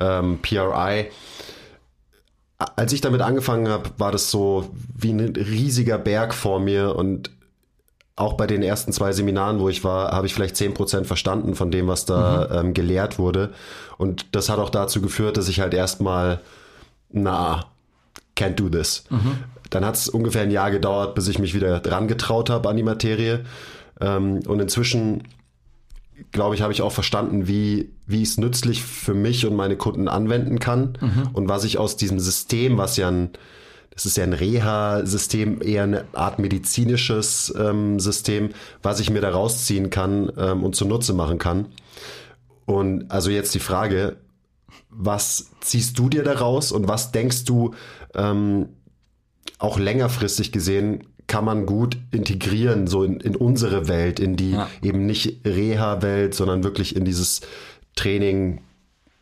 ähm, 0.00 0.38
PRI. 0.42 1.10
Als 2.58 2.92
ich 2.92 3.00
damit 3.00 3.22
angefangen 3.22 3.68
habe, 3.68 3.90
war 3.96 4.12
das 4.12 4.30
so 4.30 4.70
wie 4.94 5.12
ein 5.12 5.20
riesiger 5.20 5.98
Berg 5.98 6.34
vor 6.34 6.60
mir 6.60 6.94
und 6.94 7.30
auch 8.16 8.34
bei 8.34 8.46
den 8.46 8.62
ersten 8.62 8.92
zwei 8.92 9.12
Seminaren, 9.12 9.60
wo 9.60 9.68
ich 9.70 9.82
war, 9.82 10.12
habe 10.12 10.26
ich 10.26 10.34
vielleicht 10.34 10.56
zehn 10.56 10.74
Prozent 10.74 11.06
verstanden 11.06 11.54
von 11.54 11.70
dem, 11.70 11.88
was 11.88 12.04
da 12.04 12.48
mhm. 12.50 12.58
ähm, 12.58 12.74
gelehrt 12.74 13.18
wurde. 13.18 13.52
Und 13.96 14.34
das 14.34 14.50
hat 14.50 14.58
auch 14.58 14.68
dazu 14.68 15.00
geführt, 15.00 15.38
dass 15.38 15.48
ich 15.48 15.60
halt 15.60 15.72
erstmal, 15.72 16.40
na, 17.10 17.64
can't 18.36 18.56
do 18.56 18.68
this. 18.68 19.04
Mhm. 19.08 19.38
Dann 19.70 19.86
hat 19.86 19.94
es 19.94 20.08
ungefähr 20.08 20.42
ein 20.42 20.50
Jahr 20.50 20.70
gedauert, 20.70 21.14
bis 21.14 21.28
ich 21.28 21.38
mich 21.38 21.54
wieder 21.54 21.80
dran 21.80 22.08
getraut 22.08 22.50
habe 22.50 22.68
an 22.68 22.76
die 22.76 22.82
Materie. 22.82 23.44
Ähm, 24.00 24.40
und 24.46 24.60
inzwischen 24.60 25.24
glaube 26.32 26.54
ich, 26.54 26.62
habe 26.62 26.72
ich 26.72 26.82
auch 26.82 26.92
verstanden, 26.92 27.46
wie, 27.46 27.90
wie 28.06 28.22
ich 28.22 28.30
es 28.30 28.38
nützlich 28.38 28.82
für 28.82 29.14
mich 29.14 29.46
und 29.46 29.56
meine 29.56 29.76
Kunden 29.76 30.08
anwenden 30.08 30.58
kann 30.58 30.98
mhm. 31.00 31.30
und 31.32 31.48
was 31.48 31.64
ich 31.64 31.78
aus 31.78 31.96
diesem 31.96 32.20
System, 32.20 32.78
was 32.78 32.96
ja 32.96 33.08
ein, 33.08 33.30
das 33.90 34.06
ist 34.06 34.16
ja 34.16 34.24
ein 34.24 34.32
Reha-System, 34.32 35.60
eher 35.62 35.84
eine 35.84 36.04
Art 36.12 36.38
medizinisches 36.38 37.52
ähm, 37.58 38.00
System, 38.00 38.50
was 38.82 39.00
ich 39.00 39.10
mir 39.10 39.20
da 39.20 39.30
rausziehen 39.30 39.90
kann 39.90 40.32
ähm, 40.36 40.64
und 40.64 40.76
zunutze 40.76 41.12
machen 41.12 41.38
kann. 41.38 41.66
Und 42.66 43.10
also 43.10 43.30
jetzt 43.30 43.54
die 43.54 43.60
Frage, 43.60 44.16
was 44.90 45.50
ziehst 45.60 45.98
du 45.98 46.08
dir 46.08 46.22
daraus 46.22 46.72
und 46.72 46.88
was 46.88 47.12
denkst 47.12 47.44
du 47.44 47.74
ähm, 48.14 48.68
auch 49.58 49.78
längerfristig 49.78 50.52
gesehen 50.52 51.04
kann 51.30 51.44
man 51.44 51.64
gut 51.64 51.96
integrieren, 52.10 52.88
so 52.88 53.04
in, 53.04 53.20
in 53.20 53.36
unsere 53.36 53.86
Welt, 53.86 54.18
in 54.18 54.34
die 54.34 54.50
ja. 54.50 54.68
eben 54.82 55.06
nicht 55.06 55.46
Reha-Welt, 55.46 56.34
sondern 56.34 56.64
wirklich 56.64 56.96
in 56.96 57.04
dieses 57.04 57.42
Training, 57.94 58.62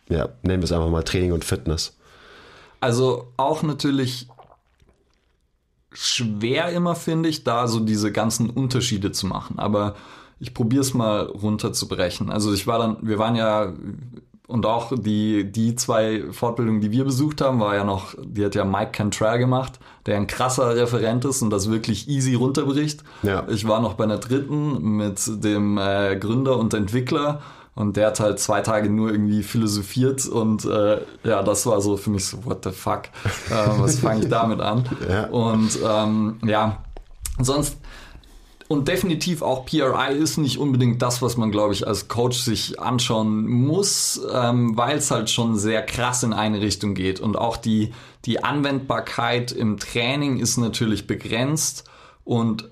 ja, 0.09 0.31
nennen 0.43 0.63
wir 0.63 0.65
es 0.65 0.73
einfach 0.73 0.89
mal 0.89 1.03
Training 1.03 1.33
und 1.33 1.45
Fitness. 1.45 1.99
Also 2.81 3.29
auch 3.37 3.63
natürlich 3.63 4.27
schwer 5.93 6.71
immer, 6.71 6.95
finde 6.95 7.29
ich, 7.29 7.45
da 7.45 7.69
so 7.69 7.79
diese 7.79 8.11
ganzen 8.11 8.49
Unterschiede 8.49 9.13
zu 9.13 9.27
machen. 9.27 9.59
Aber 9.59 9.95
ich 10.41 10.55
probiere 10.55 10.81
es 10.81 10.95
mal 10.95 11.27
runterzubrechen. 11.27 12.31
Also 12.31 12.55
ich 12.55 12.67
war 12.67 12.79
dann, 12.79 12.97
wir 13.03 13.19
waren 13.19 13.37
ja 13.37 13.75
und 14.47 14.65
auch 14.65 14.93
die, 14.97 15.53
die 15.53 15.77
zwei 15.77 16.25
Fortbildungen, 16.33 16.81
die 16.81 16.91
wir 16.91 17.05
besucht 17.05 17.43
haben, 17.43 17.61
war 17.61 17.75
ja 17.75 17.85
noch, 17.85 18.15
die 18.19 18.47
hat 18.47 18.55
ja 18.55 18.65
Mike 18.65 18.93
Cantrell 18.93 19.39
gemacht, 19.39 19.79
der 20.09 20.17
ein 20.17 20.27
krasser 20.27 20.75
Referent 20.75 21.27
ist 21.27 21.43
und 21.43 21.51
das 21.51 21.71
wirklich 21.71 22.09
easy 22.09 22.35
runterbricht. 22.35 23.05
Ja. 23.23 23.47
Ich 23.49 23.69
war 23.69 23.81
noch 23.81 23.93
bei 23.93 24.05
einer 24.05 24.17
dritten 24.17 24.97
mit 24.97 25.21
dem 25.45 25.77
äh, 25.77 26.17
Gründer 26.17 26.57
und 26.57 26.73
Entwickler 26.73 27.43
und 27.75 27.99
der 27.99 28.07
hat 28.07 28.19
halt 28.19 28.41
zwei 28.41 28.63
Tage 28.63 28.89
nur 28.89 29.11
irgendwie 29.11 29.43
philosophiert 29.43 30.27
und 30.27 30.65
äh, 30.65 31.03
ja, 31.25 31.43
das 31.43 31.67
war 31.67 31.83
so 31.83 31.99
für 31.99 32.09
mich 32.09 32.25
so, 32.25 32.43
what 32.47 32.65
the 32.65 32.71
fuck, 32.71 33.03
äh, 33.51 33.81
was 33.81 33.99
fange 33.99 34.23
ich 34.23 34.29
damit 34.31 34.61
an? 34.61 34.85
Ja. 35.09 35.27
Und 35.27 35.79
ähm, 35.87 36.39
ja, 36.43 36.83
sonst 37.39 37.77
und 38.69 38.87
definitiv 38.87 39.41
auch 39.41 39.65
PRI 39.65 40.15
ist 40.15 40.37
nicht 40.37 40.59
unbedingt 40.59 41.01
das, 41.01 41.23
was 41.23 41.39
man, 41.39 41.51
glaube 41.51 41.73
ich, 41.73 41.87
als 41.87 42.09
Coach 42.09 42.39
sich 42.39 42.79
anschauen 42.79 43.47
muss, 43.47 44.21
ähm, 44.31 44.77
weil 44.77 44.99
es 44.99 45.11
halt 45.11 45.31
schon 45.31 45.57
sehr 45.57 45.83
krass 45.83 46.23
in 46.23 46.35
eine 46.35 46.61
Richtung 46.61 46.95
geht. 46.95 47.19
Und 47.19 47.39
auch 47.39 47.57
die, 47.57 47.95
die 48.29 48.45
Anwendbarkeit 48.45 49.53
im 49.53 49.79
Training 49.79 50.39
ist 50.39 50.59
natürlich 50.59 51.07
begrenzt. 51.07 51.85
Und 52.25 52.69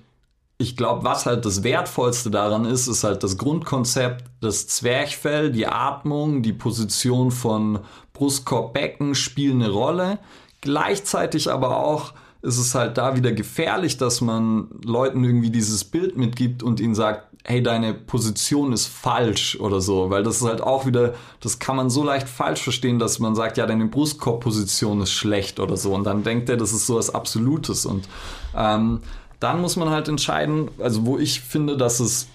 ich 0.59 0.77
glaube, 0.77 1.03
was 1.03 1.25
halt 1.25 1.45
das 1.45 1.63
Wertvollste 1.63 2.29
daran 2.29 2.65
ist, 2.65 2.85
ist 2.85 3.03
halt 3.03 3.23
das 3.23 3.39
Grundkonzept, 3.39 4.25
das 4.39 4.67
Zwerchfell, 4.67 5.51
die 5.51 5.65
Atmung, 5.65 6.43
die 6.43 6.53
Position 6.53 7.31
von 7.31 7.79
Brustkorb, 8.13 8.75
Becken 8.75 9.15
spielen 9.15 9.63
eine 9.63 9.71
Rolle. 9.71 10.19
Gleichzeitig 10.61 11.51
aber 11.51 11.77
auch 11.77 12.13
ist 12.43 12.59
es 12.59 12.75
halt 12.75 12.99
da 12.99 13.15
wieder 13.15 13.31
gefährlich, 13.31 13.97
dass 13.97 14.21
man 14.21 14.67
Leuten 14.83 15.23
irgendwie 15.23 15.49
dieses 15.49 15.83
Bild 15.83 16.17
mitgibt 16.17 16.61
und 16.61 16.79
ihnen 16.79 16.93
sagt, 16.93 17.26
hey, 17.47 17.63
deine 17.63 17.93
Position 17.93 18.73
ist 18.73 18.87
falsch 18.87 19.57
oder 19.59 19.79
so, 19.79 20.09
weil 20.09 20.21
das 20.21 20.41
ist 20.41 20.43
halt 20.43 20.61
auch 20.61 20.85
wieder, 20.85 21.13
das 21.39 21.59
kann 21.59 21.77
man 21.77 21.89
so 21.89 22.03
leicht 22.03 22.27
falsch 22.27 22.61
verstehen, 22.61 22.99
dass 22.99 23.19
man 23.19 23.35
sagt, 23.35 23.57
ja, 23.57 23.65
deine 23.65 23.85
Brustkorbposition 23.85 24.99
ist 24.99 25.13
schlecht 25.13 25.61
oder 25.61 25.77
so 25.77 25.95
und 25.95 26.03
dann 26.03 26.23
denkt 26.23 26.49
er, 26.49 26.57
das 26.57 26.73
ist 26.73 26.85
so 26.85 26.97
was 26.97 27.15
Absolutes 27.15 27.85
und 27.85 28.09
ähm, 28.53 28.99
dann 29.39 29.61
muss 29.61 29.77
man 29.77 29.89
halt 29.89 30.09
entscheiden, 30.09 30.69
also 30.79 31.05
wo 31.05 31.17
ich 31.17 31.39
finde, 31.39 31.77
dass 31.77 32.01
es, 32.01 32.27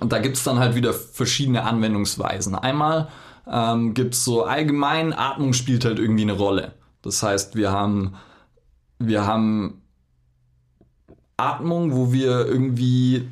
da 0.00 0.20
gibt 0.20 0.36
es 0.36 0.44
dann 0.44 0.60
halt 0.60 0.76
wieder 0.76 0.92
verschiedene 0.92 1.64
Anwendungsweisen. 1.64 2.54
Einmal 2.54 3.08
ähm, 3.50 3.92
gibt 3.92 4.14
es 4.14 4.24
so 4.24 4.44
allgemein, 4.44 5.12
Atmung 5.12 5.52
spielt 5.52 5.84
halt 5.84 5.98
irgendwie 5.98 6.22
eine 6.22 6.34
Rolle. 6.34 6.74
Das 7.02 7.22
heißt, 7.24 7.56
wir 7.56 7.72
haben 7.72 8.14
wir 8.98 9.26
haben 9.26 9.82
Atmung, 11.36 11.94
wo 11.94 12.12
wir 12.12 12.46
irgendwie 12.46 13.28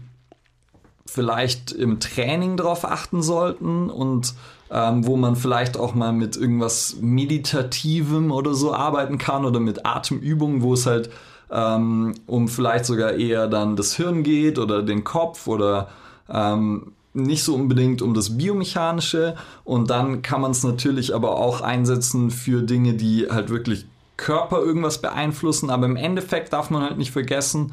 vielleicht 1.17 1.73
im 1.73 1.99
Training 1.99 2.59
darauf 2.59 2.85
achten 2.85 3.23
sollten 3.23 3.89
und 3.89 4.35
ähm, 4.71 5.07
wo 5.07 5.17
man 5.17 5.35
vielleicht 5.35 5.79
auch 5.79 5.95
mal 5.95 6.13
mit 6.13 6.37
irgendwas 6.37 6.99
Meditativem 7.01 8.31
oder 8.31 8.53
so 8.53 8.75
arbeiten 8.75 9.17
kann 9.17 9.47
oder 9.47 9.59
mit 9.59 9.87
Atemübungen, 9.87 10.61
wo 10.61 10.75
es 10.75 10.85
halt 10.85 11.09
ähm, 11.51 12.13
um 12.27 12.49
vielleicht 12.49 12.85
sogar 12.85 13.13
eher 13.13 13.49
dann 13.49 13.77
das 13.77 13.97
Hirn 13.97 14.25
geht 14.25 14.59
oder 14.59 14.83
den 14.83 15.05
Kopf 15.05 15.47
oder 15.47 15.89
ähm, 16.29 16.93
nicht 17.15 17.45
so 17.45 17.55
unbedingt 17.55 18.03
um 18.03 18.13
das 18.13 18.37
Biomechanische. 18.37 19.37
Und 19.65 19.89
dann 19.89 20.21
kann 20.21 20.43
man 20.43 20.51
es 20.51 20.65
natürlich 20.65 21.15
aber 21.15 21.39
auch 21.39 21.63
einsetzen 21.63 22.31
für 22.31 22.61
Dinge, 22.61 22.93
die 22.93 23.29
halt 23.31 23.49
wirklich 23.49 23.87
Körper 24.19 24.59
irgendwas 24.59 25.01
beeinflussen, 25.01 25.71
aber 25.71 25.87
im 25.87 25.97
Endeffekt 25.97 26.53
darf 26.53 26.69
man 26.69 26.83
halt 26.83 26.99
nicht 26.99 27.13
vergessen, 27.13 27.73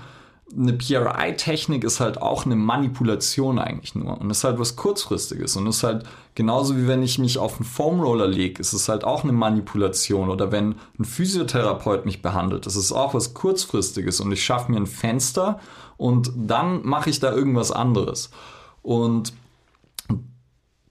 eine 0.56 0.74
PRI-Technik 0.74 1.84
ist 1.84 2.00
halt 2.00 2.22
auch 2.22 2.46
eine 2.46 2.56
Manipulation 2.56 3.60
eigentlich 3.60 3.96
nur 3.96 4.20
und 4.20 4.30
ist 4.30 4.44
halt 4.44 4.60
was 4.60 4.76
kurzfristiges 4.76 5.56
und 5.56 5.68
ist 5.68 5.84
halt 5.84 6.06
genauso 6.36 6.78
wie 6.78 6.88
wenn 6.88 7.02
ich 7.02 7.18
mich 7.18 7.38
auf 7.38 7.56
einen 7.56 7.66
Foamroller 7.66 8.28
lege, 8.28 8.60
ist 8.60 8.74
es 8.74 8.90
halt 8.90 9.04
auch 9.04 9.24
eine 9.24 9.34
Manipulation 9.34 10.30
oder 10.30 10.52
wenn 10.52 10.76
ein 11.00 11.06
Physiotherapeut 11.06 12.06
mich 12.06 12.22
behandelt, 12.22 12.68
ist 12.68 12.92
auch 12.92 13.14
was 13.14 13.34
kurzfristiges 13.34 14.20
und 14.22 14.32
ich 14.32 14.44
schaffe 14.44 14.72
mir 14.72 14.78
ein 14.78 14.88
Fenster 14.88 15.60
und 15.98 16.32
dann 16.36 16.86
mache 16.86 17.10
ich 17.10 17.20
da 17.20 17.32
irgendwas 17.32 17.72
anderes. 17.72 18.30
Und 18.82 19.34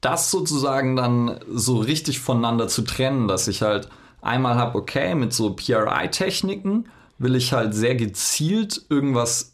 das 0.00 0.30
sozusagen 0.30 0.96
dann 0.96 1.38
so 1.52 1.78
richtig 1.78 2.18
voneinander 2.18 2.66
zu 2.66 2.82
trennen, 2.82 3.28
dass 3.28 3.46
ich 3.46 3.62
halt 3.62 3.88
einmal 4.20 4.56
habe, 4.56 4.78
okay, 4.78 5.14
mit 5.14 5.32
so 5.32 5.54
PRI-Techniken 5.54 6.86
will 7.18 7.36
ich 7.36 7.52
halt 7.52 7.74
sehr 7.74 7.94
gezielt 7.94 8.84
irgendwas 8.88 9.51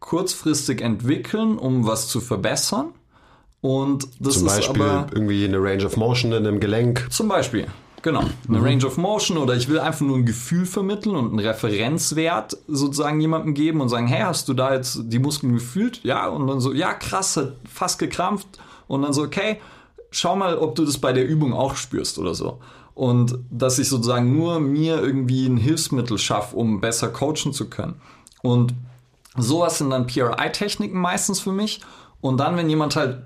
kurzfristig 0.00 0.80
entwickeln, 0.80 1.58
um 1.58 1.86
was 1.86 2.08
zu 2.08 2.20
verbessern. 2.20 2.92
Und 3.60 4.08
das 4.20 4.34
zum 4.34 4.46
Beispiel 4.46 4.62
ist 4.62 4.80
aber 4.82 5.06
irgendwie 5.12 5.44
eine 5.44 5.58
Range 5.60 5.84
of 5.84 5.96
Motion 5.96 6.32
in 6.32 6.46
einem 6.46 6.60
Gelenk. 6.60 7.08
Zum 7.10 7.26
Beispiel, 7.26 7.66
genau. 8.02 8.22
Eine 8.48 8.58
mhm. 8.58 8.64
Range 8.64 8.86
of 8.86 8.96
Motion 8.96 9.36
oder 9.36 9.56
ich 9.56 9.68
will 9.68 9.80
einfach 9.80 10.02
nur 10.02 10.16
ein 10.16 10.26
Gefühl 10.26 10.64
vermitteln 10.64 11.16
und 11.16 11.30
einen 11.30 11.40
Referenzwert 11.40 12.56
sozusagen 12.68 13.20
jemandem 13.20 13.54
geben 13.54 13.80
und 13.80 13.88
sagen, 13.88 14.06
hey, 14.06 14.22
hast 14.22 14.48
du 14.48 14.54
da 14.54 14.74
jetzt 14.74 15.00
die 15.04 15.18
Muskeln 15.18 15.54
gefühlt? 15.54 16.00
Ja, 16.04 16.28
und 16.28 16.46
dann 16.46 16.60
so, 16.60 16.72
ja, 16.72 16.94
krass, 16.94 17.36
hat 17.36 17.54
fast 17.68 17.98
gekrampft. 17.98 18.46
Und 18.86 19.02
dann 19.02 19.12
so, 19.12 19.22
okay, 19.22 19.60
schau 20.10 20.36
mal, 20.36 20.56
ob 20.56 20.76
du 20.76 20.84
das 20.84 20.98
bei 20.98 21.12
der 21.12 21.26
Übung 21.26 21.52
auch 21.52 21.74
spürst 21.74 22.18
oder 22.18 22.34
so 22.34 22.60
und 22.98 23.38
dass 23.48 23.78
ich 23.78 23.88
sozusagen 23.88 24.36
nur 24.36 24.58
mir 24.58 25.00
irgendwie 25.00 25.46
ein 25.46 25.56
Hilfsmittel 25.56 26.18
schaffe, 26.18 26.56
um 26.56 26.80
besser 26.80 27.06
coachen 27.06 27.52
zu 27.52 27.70
können. 27.70 27.94
Und 28.42 28.74
sowas 29.42 29.78
sind 29.78 29.90
dann 29.90 30.06
PRI-Techniken 30.06 30.98
meistens 30.98 31.40
für 31.40 31.52
mich. 31.52 31.80
Und 32.20 32.38
dann, 32.38 32.56
wenn 32.56 32.68
jemand 32.68 32.96
halt 32.96 33.22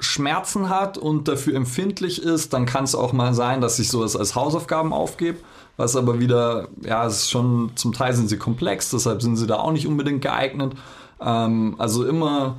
Schmerzen 0.00 0.70
hat 0.70 0.96
und 0.96 1.28
dafür 1.28 1.54
empfindlich 1.54 2.22
ist, 2.22 2.52
dann 2.52 2.66
kann 2.66 2.84
es 2.84 2.94
auch 2.94 3.12
mal 3.12 3.34
sein, 3.34 3.60
dass 3.60 3.78
ich 3.78 3.90
sowas 3.90 4.16
als 4.16 4.34
Hausaufgaben 4.34 4.92
aufgebe. 4.92 5.38
Was 5.76 5.96
aber 5.96 6.20
wieder, 6.20 6.68
ja, 6.82 7.06
es 7.06 7.22
ist 7.22 7.30
schon, 7.30 7.72
zum 7.74 7.92
Teil 7.92 8.14
sind 8.14 8.28
sie 8.28 8.38
komplex, 8.38 8.90
deshalb 8.90 9.22
sind 9.22 9.36
sie 9.36 9.46
da 9.46 9.56
auch 9.56 9.72
nicht 9.72 9.86
unbedingt 9.86 10.22
geeignet. 10.22 10.74
Ähm, 11.20 11.76
also 11.78 12.04
immer 12.04 12.56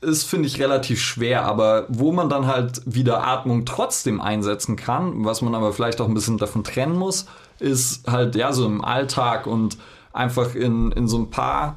ist, 0.00 0.24
finde 0.24 0.46
ich, 0.46 0.60
relativ 0.60 1.00
schwer, 1.00 1.44
aber 1.44 1.86
wo 1.88 2.12
man 2.12 2.28
dann 2.28 2.46
halt 2.46 2.82
wieder 2.84 3.26
Atmung 3.26 3.64
trotzdem 3.64 4.20
einsetzen 4.20 4.76
kann, 4.76 5.24
was 5.24 5.42
man 5.42 5.54
aber 5.54 5.72
vielleicht 5.72 6.00
auch 6.00 6.06
ein 6.06 6.14
bisschen 6.14 6.38
davon 6.38 6.64
trennen 6.64 6.96
muss, 6.96 7.26
ist 7.58 8.06
halt 8.06 8.36
ja 8.36 8.52
so 8.52 8.66
im 8.66 8.84
Alltag 8.84 9.46
und 9.46 9.78
einfach 10.16 10.54
in, 10.54 10.92
in 10.92 11.08
so 11.08 11.18
ein 11.18 11.30
paar 11.30 11.76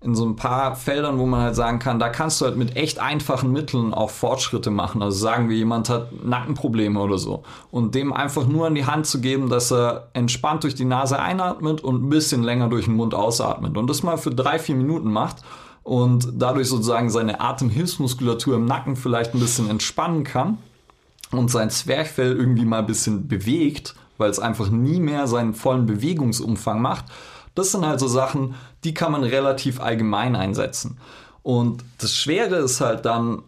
in 0.00 0.14
so 0.14 0.24
ein 0.24 0.36
paar 0.36 0.76
Feldern, 0.76 1.18
wo 1.18 1.26
man 1.26 1.40
halt 1.40 1.56
sagen 1.56 1.80
kann, 1.80 1.98
da 1.98 2.08
kannst 2.08 2.40
du 2.40 2.44
halt 2.44 2.56
mit 2.56 2.76
echt 2.76 3.00
einfachen 3.00 3.52
Mitteln 3.52 3.92
auch 3.92 4.10
Fortschritte 4.10 4.70
machen. 4.70 5.02
Also 5.02 5.18
sagen 5.18 5.48
wir, 5.48 5.56
jemand 5.56 5.88
hat 5.88 6.24
Nackenprobleme 6.24 7.00
oder 7.00 7.18
so. 7.18 7.42
Und 7.72 7.96
dem 7.96 8.12
einfach 8.12 8.46
nur 8.46 8.68
an 8.68 8.76
die 8.76 8.86
Hand 8.86 9.06
zu 9.06 9.20
geben, 9.20 9.48
dass 9.48 9.72
er 9.72 10.08
entspannt 10.12 10.62
durch 10.62 10.76
die 10.76 10.84
Nase 10.84 11.18
einatmet 11.18 11.80
und 11.80 12.04
ein 12.04 12.10
bisschen 12.10 12.44
länger 12.44 12.68
durch 12.68 12.84
den 12.84 12.94
Mund 12.94 13.12
ausatmet. 13.12 13.76
Und 13.76 13.90
das 13.90 14.04
mal 14.04 14.18
für 14.18 14.30
drei, 14.30 14.60
vier 14.60 14.76
Minuten 14.76 15.10
macht 15.10 15.38
und 15.82 16.28
dadurch 16.34 16.68
sozusagen 16.68 17.10
seine 17.10 17.40
Atemhilfsmuskulatur 17.40 18.54
im 18.54 18.66
Nacken 18.66 18.94
vielleicht 18.94 19.34
ein 19.34 19.40
bisschen 19.40 19.68
entspannen 19.68 20.22
kann 20.22 20.58
und 21.32 21.50
sein 21.50 21.70
Zwerchfell 21.70 22.36
irgendwie 22.36 22.64
mal 22.64 22.80
ein 22.80 22.86
bisschen 22.86 23.26
bewegt, 23.26 23.96
weil 24.16 24.30
es 24.30 24.38
einfach 24.38 24.70
nie 24.70 25.00
mehr 25.00 25.26
seinen 25.26 25.54
vollen 25.54 25.86
Bewegungsumfang 25.86 26.80
macht. 26.80 27.06
Das 27.58 27.72
sind 27.72 27.84
halt 27.84 27.98
so 28.00 28.08
Sachen, 28.08 28.54
die 28.84 28.94
kann 28.94 29.12
man 29.12 29.24
relativ 29.24 29.80
allgemein 29.80 30.36
einsetzen. 30.36 30.98
Und 31.42 31.84
das 31.98 32.14
Schwere 32.14 32.56
ist 32.56 32.80
halt 32.80 33.04
dann, 33.04 33.42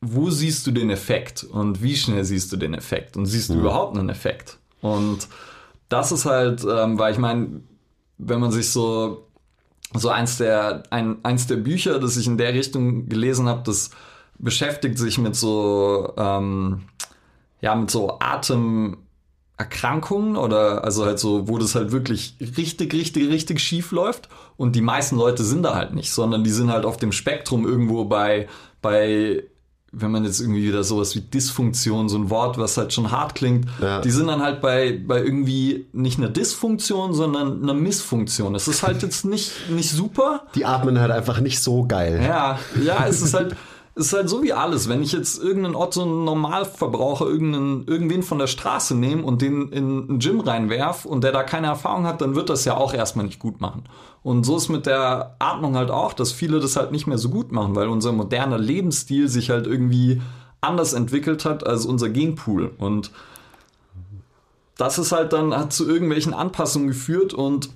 wo 0.00 0.30
siehst 0.30 0.66
du 0.66 0.70
den 0.70 0.90
Effekt 0.90 1.42
und 1.42 1.82
wie 1.82 1.96
schnell 1.96 2.24
siehst 2.24 2.52
du 2.52 2.56
den 2.56 2.74
Effekt 2.74 3.16
und 3.16 3.26
siehst 3.26 3.48
du 3.48 3.54
mhm. 3.54 3.60
überhaupt 3.60 3.96
einen 3.96 4.10
Effekt? 4.10 4.58
Und 4.80 5.26
das 5.88 6.12
ist 6.12 6.26
halt, 6.26 6.64
ähm, 6.68 6.98
weil 6.98 7.12
ich 7.12 7.18
meine, 7.18 7.62
wenn 8.18 8.40
man 8.40 8.52
sich 8.52 8.70
so 8.70 9.24
so 9.94 10.10
eins 10.10 10.36
der, 10.36 10.82
ein, 10.90 11.24
eins 11.24 11.46
der 11.46 11.56
Bücher, 11.56 11.98
das 11.98 12.16
ich 12.18 12.26
in 12.26 12.36
der 12.36 12.52
Richtung 12.52 13.08
gelesen 13.08 13.48
habe, 13.48 13.62
das 13.64 13.90
beschäftigt 14.38 14.98
sich 14.98 15.16
mit 15.18 15.34
so, 15.34 16.12
ähm, 16.16 16.82
ja, 17.62 17.74
mit 17.74 17.90
so 17.90 18.18
Atemerkrankungen 19.58 20.36
oder 20.36 20.84
also 20.84 21.04
halt 21.04 21.18
so, 21.18 21.48
wo 21.48 21.58
das 21.58 21.74
halt 21.74 21.92
wirklich 21.92 22.36
richtig, 22.56 22.94
richtig, 22.94 23.28
richtig 23.28 23.60
schief 23.60 23.90
läuft. 23.90 24.28
Und 24.56 24.74
die 24.74 24.80
meisten 24.80 25.16
Leute 25.16 25.44
sind 25.44 25.62
da 25.62 25.74
halt 25.74 25.94
nicht, 25.94 26.12
sondern 26.12 26.44
die 26.44 26.50
sind 26.50 26.70
halt 26.70 26.84
auf 26.84 26.96
dem 26.96 27.12
Spektrum 27.12 27.66
irgendwo 27.66 28.04
bei, 28.04 28.48
bei 28.80 29.42
wenn 29.90 30.10
man 30.10 30.24
jetzt 30.24 30.40
irgendwie 30.40 30.64
wieder 30.64 30.84
sowas 30.84 31.14
wie 31.14 31.20
Dysfunktion, 31.20 32.10
so 32.10 32.18
ein 32.18 32.28
Wort, 32.28 32.58
was 32.58 32.76
halt 32.76 32.92
schon 32.92 33.10
hart 33.10 33.34
klingt, 33.34 33.66
ja. 33.80 34.02
die 34.02 34.10
sind 34.10 34.26
dann 34.26 34.42
halt 34.42 34.60
bei, 34.60 35.00
bei 35.04 35.22
irgendwie 35.22 35.86
nicht 35.92 36.18
einer 36.18 36.28
Dysfunktion, 36.28 37.14
sondern 37.14 37.62
einer 37.62 37.72
Missfunktion. 37.72 38.54
Es 38.54 38.68
ist 38.68 38.82
halt 38.82 39.02
jetzt 39.02 39.24
nicht, 39.24 39.70
nicht 39.70 39.90
super. 39.90 40.42
Die 40.54 40.66
atmen 40.66 41.00
halt 41.00 41.10
einfach 41.10 41.40
nicht 41.40 41.62
so 41.62 41.86
geil. 41.86 42.20
Ja, 42.22 42.58
ja, 42.84 43.06
es 43.08 43.22
ist 43.22 43.32
halt, 43.32 43.56
ist 43.98 44.12
halt 44.12 44.28
so 44.28 44.42
wie 44.42 44.52
alles. 44.52 44.88
Wenn 44.88 45.02
ich 45.02 45.12
jetzt 45.12 45.42
irgendeinen 45.42 45.74
Otto 45.74 46.06
Normalverbraucher, 46.06 47.26
irgendeinen, 47.26 47.86
irgendwen 47.86 48.22
von 48.22 48.38
der 48.38 48.46
Straße 48.46 48.94
nehme 48.94 49.22
und 49.24 49.42
den 49.42 49.70
in 49.70 50.08
ein 50.08 50.18
Gym 50.20 50.40
reinwerf 50.40 51.04
und 51.04 51.24
der 51.24 51.32
da 51.32 51.42
keine 51.42 51.66
Erfahrung 51.66 52.06
hat, 52.06 52.20
dann 52.20 52.34
wird 52.34 52.48
das 52.48 52.64
ja 52.64 52.76
auch 52.76 52.94
erstmal 52.94 53.26
nicht 53.26 53.40
gut 53.40 53.60
machen. 53.60 53.84
Und 54.22 54.44
so 54.44 54.56
ist 54.56 54.68
mit 54.68 54.86
der 54.86 55.36
Atmung 55.40 55.76
halt 55.76 55.90
auch, 55.90 56.12
dass 56.12 56.32
viele 56.32 56.60
das 56.60 56.76
halt 56.76 56.92
nicht 56.92 57.06
mehr 57.06 57.18
so 57.18 57.28
gut 57.28 57.50
machen, 57.50 57.74
weil 57.74 57.88
unser 57.88 58.12
moderner 58.12 58.58
Lebensstil 58.58 59.28
sich 59.28 59.50
halt 59.50 59.66
irgendwie 59.66 60.22
anders 60.60 60.92
entwickelt 60.92 61.44
hat 61.44 61.66
als 61.66 61.84
unser 61.84 62.08
Genpool. 62.08 62.72
Und 62.78 63.10
das 64.76 64.98
ist 64.98 65.12
halt 65.12 65.32
dann, 65.32 65.56
hat 65.56 65.72
zu 65.72 65.88
irgendwelchen 65.88 66.34
Anpassungen 66.34 66.88
geführt 66.88 67.34
und 67.34 67.70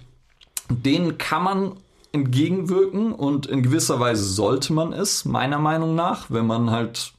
denen 0.71 1.19
kann 1.19 1.43
man 1.43 1.73
entgegenwirken 2.13 3.13
und 3.13 3.47
in 3.47 3.63
gewisser 3.63 3.99
Weise 3.99 4.25
sollte 4.25 4.73
man 4.73 4.93
es, 4.93 5.25
meiner 5.25 5.59
Meinung 5.59 5.95
nach, 5.95 6.27
wenn 6.31 6.47
man 6.47 6.71
halt 6.71 7.13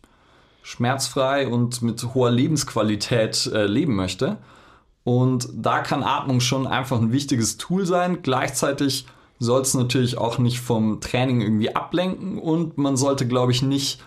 schmerzfrei 0.61 1.47
und 1.47 1.81
mit 1.81 2.13
hoher 2.13 2.31
Lebensqualität 2.31 3.47
äh, 3.47 3.65
leben 3.65 3.95
möchte. 3.95 4.37
Und 5.03 5.49
da 5.53 5.79
kann 5.81 6.03
Atmung 6.03 6.39
schon 6.39 6.65
einfach 6.65 6.99
ein 6.99 7.11
wichtiges 7.11 7.57
Tool 7.57 7.85
sein. 7.85 8.21
Gleichzeitig 8.21 9.05
soll 9.39 9.61
es 9.61 9.73
natürlich 9.73 10.17
auch 10.17 10.37
nicht 10.37 10.61
vom 10.61 11.01
Training 11.01 11.41
irgendwie 11.41 11.75
ablenken 11.75 12.37
und 12.37 12.77
man 12.77 12.95
sollte, 12.95 13.27
glaube 13.27 13.51
ich, 13.51 13.61
nicht 13.61 14.01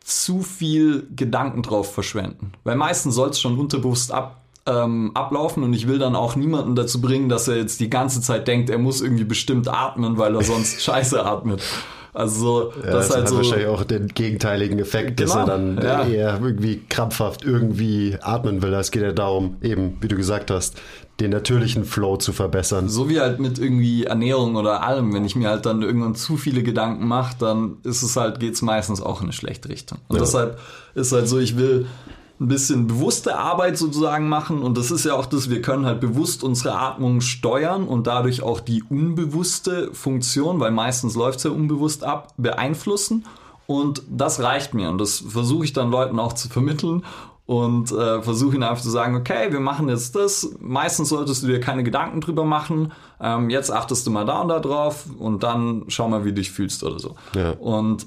zu 0.00 0.42
viel 0.42 1.08
Gedanken 1.16 1.62
drauf 1.62 1.94
verschwenden. 1.94 2.52
Weil 2.62 2.76
meistens 2.76 3.14
soll 3.14 3.30
es 3.30 3.40
schon 3.40 3.58
unterbewusst 3.58 4.12
ab, 4.12 4.43
ähm, 4.66 5.10
ablaufen 5.14 5.62
und 5.62 5.72
ich 5.74 5.86
will 5.88 5.98
dann 5.98 6.16
auch 6.16 6.36
niemanden 6.36 6.74
dazu 6.74 7.00
bringen, 7.00 7.28
dass 7.28 7.48
er 7.48 7.56
jetzt 7.56 7.80
die 7.80 7.90
ganze 7.90 8.20
Zeit 8.20 8.48
denkt, 8.48 8.70
er 8.70 8.78
muss 8.78 9.00
irgendwie 9.02 9.24
bestimmt 9.24 9.68
atmen, 9.68 10.16
weil 10.18 10.34
er 10.34 10.42
sonst 10.42 10.80
scheiße 10.82 11.24
atmet. 11.24 11.62
Also 12.14 12.70
ja, 12.76 12.92
das, 12.92 13.08
das 13.08 13.10
halt 13.10 13.20
hat 13.22 13.28
so 13.28 13.36
wahrscheinlich 13.38 13.66
auch 13.66 13.82
den 13.82 14.06
gegenteiligen 14.06 14.78
Effekt, 14.78 15.18
dass 15.18 15.32
Genau, 15.32 15.42
er 15.42 15.46
dann 15.46 15.78
ja. 15.82 16.06
eher 16.06 16.40
irgendwie 16.40 16.80
krampfhaft 16.88 17.44
irgendwie 17.44 18.16
atmen 18.22 18.62
will. 18.62 18.72
Es 18.74 18.92
geht 18.92 19.02
ja 19.02 19.10
darum, 19.12 19.56
eben, 19.62 19.96
wie 20.00 20.06
du 20.06 20.14
gesagt 20.14 20.52
hast, 20.52 20.80
den 21.18 21.32
natürlichen 21.32 21.84
Flow 21.84 22.16
zu 22.16 22.32
verbessern. 22.32 22.88
so 22.88 23.08
wie 23.08 23.20
halt 23.20 23.40
mit 23.40 23.58
irgendwie 23.58 24.04
Ernährung 24.04 24.54
oder 24.56 24.82
allem, 24.84 25.12
wenn 25.12 25.24
ich 25.24 25.34
mir 25.36 25.48
halt 25.48 25.66
dann 25.66 25.82
irgendwann 25.82 26.14
zu 26.14 26.36
viele 26.36 26.62
Gedanken 26.62 27.06
mache, 27.06 27.34
dann 27.38 27.78
ist 27.82 28.02
es 28.02 28.16
halt, 28.16 28.38
geht's 28.40 28.62
meistens 28.62 29.00
auch 29.02 29.18
in 29.20 29.24
eine 29.26 29.32
schlechte 29.32 29.68
Richtung. 29.68 29.98
Und 30.08 30.16
Ja. 30.16 30.22
deshalb 30.22 30.58
ist 30.94 31.10
halt 31.12 31.28
so, 31.28 31.38
ich 31.40 31.56
will 31.56 31.86
ein 32.44 32.48
bisschen 32.48 32.86
bewusste 32.86 33.36
Arbeit 33.36 33.78
sozusagen 33.78 34.28
machen 34.28 34.62
und 34.62 34.76
das 34.76 34.90
ist 34.90 35.04
ja 35.04 35.14
auch 35.14 35.26
das, 35.26 35.50
wir 35.50 35.62
können 35.62 35.86
halt 35.86 36.00
bewusst 36.00 36.44
unsere 36.44 36.78
Atmung 36.78 37.20
steuern 37.20 37.84
und 37.84 38.06
dadurch 38.06 38.42
auch 38.42 38.60
die 38.60 38.82
unbewusste 38.82 39.92
Funktion, 39.92 40.60
weil 40.60 40.70
meistens 40.70 41.14
läuft 41.14 41.38
es 41.38 41.44
ja 41.44 41.50
unbewusst 41.50 42.04
ab, 42.04 42.34
beeinflussen 42.36 43.24
und 43.66 44.02
das 44.10 44.40
reicht 44.40 44.74
mir 44.74 44.90
und 44.90 44.98
das 44.98 45.24
versuche 45.26 45.64
ich 45.64 45.72
dann 45.72 45.90
Leuten 45.90 46.18
auch 46.18 46.34
zu 46.34 46.48
vermitteln 46.48 47.02
und 47.46 47.92
äh, 47.92 48.22
versuche 48.22 48.54
ihnen 48.54 48.62
einfach 48.62 48.82
zu 48.82 48.90
sagen, 48.90 49.16
okay, 49.16 49.52
wir 49.52 49.60
machen 49.60 49.88
jetzt 49.88 50.16
das. 50.16 50.56
Meistens 50.60 51.10
solltest 51.10 51.42
du 51.42 51.46
dir 51.46 51.60
keine 51.60 51.84
Gedanken 51.84 52.22
drüber 52.22 52.44
machen. 52.44 52.92
Ähm, 53.20 53.50
jetzt 53.50 53.70
achtest 53.70 54.06
du 54.06 54.10
mal 54.10 54.24
da 54.24 54.40
und 54.40 54.48
da 54.48 54.60
drauf 54.60 55.04
und 55.18 55.42
dann 55.42 55.84
schau 55.88 56.08
mal, 56.08 56.24
wie 56.24 56.30
du 56.30 56.36
dich 56.36 56.50
fühlst 56.50 56.82
oder 56.84 56.98
so. 56.98 57.16
Ja. 57.34 57.50
Und 57.50 58.06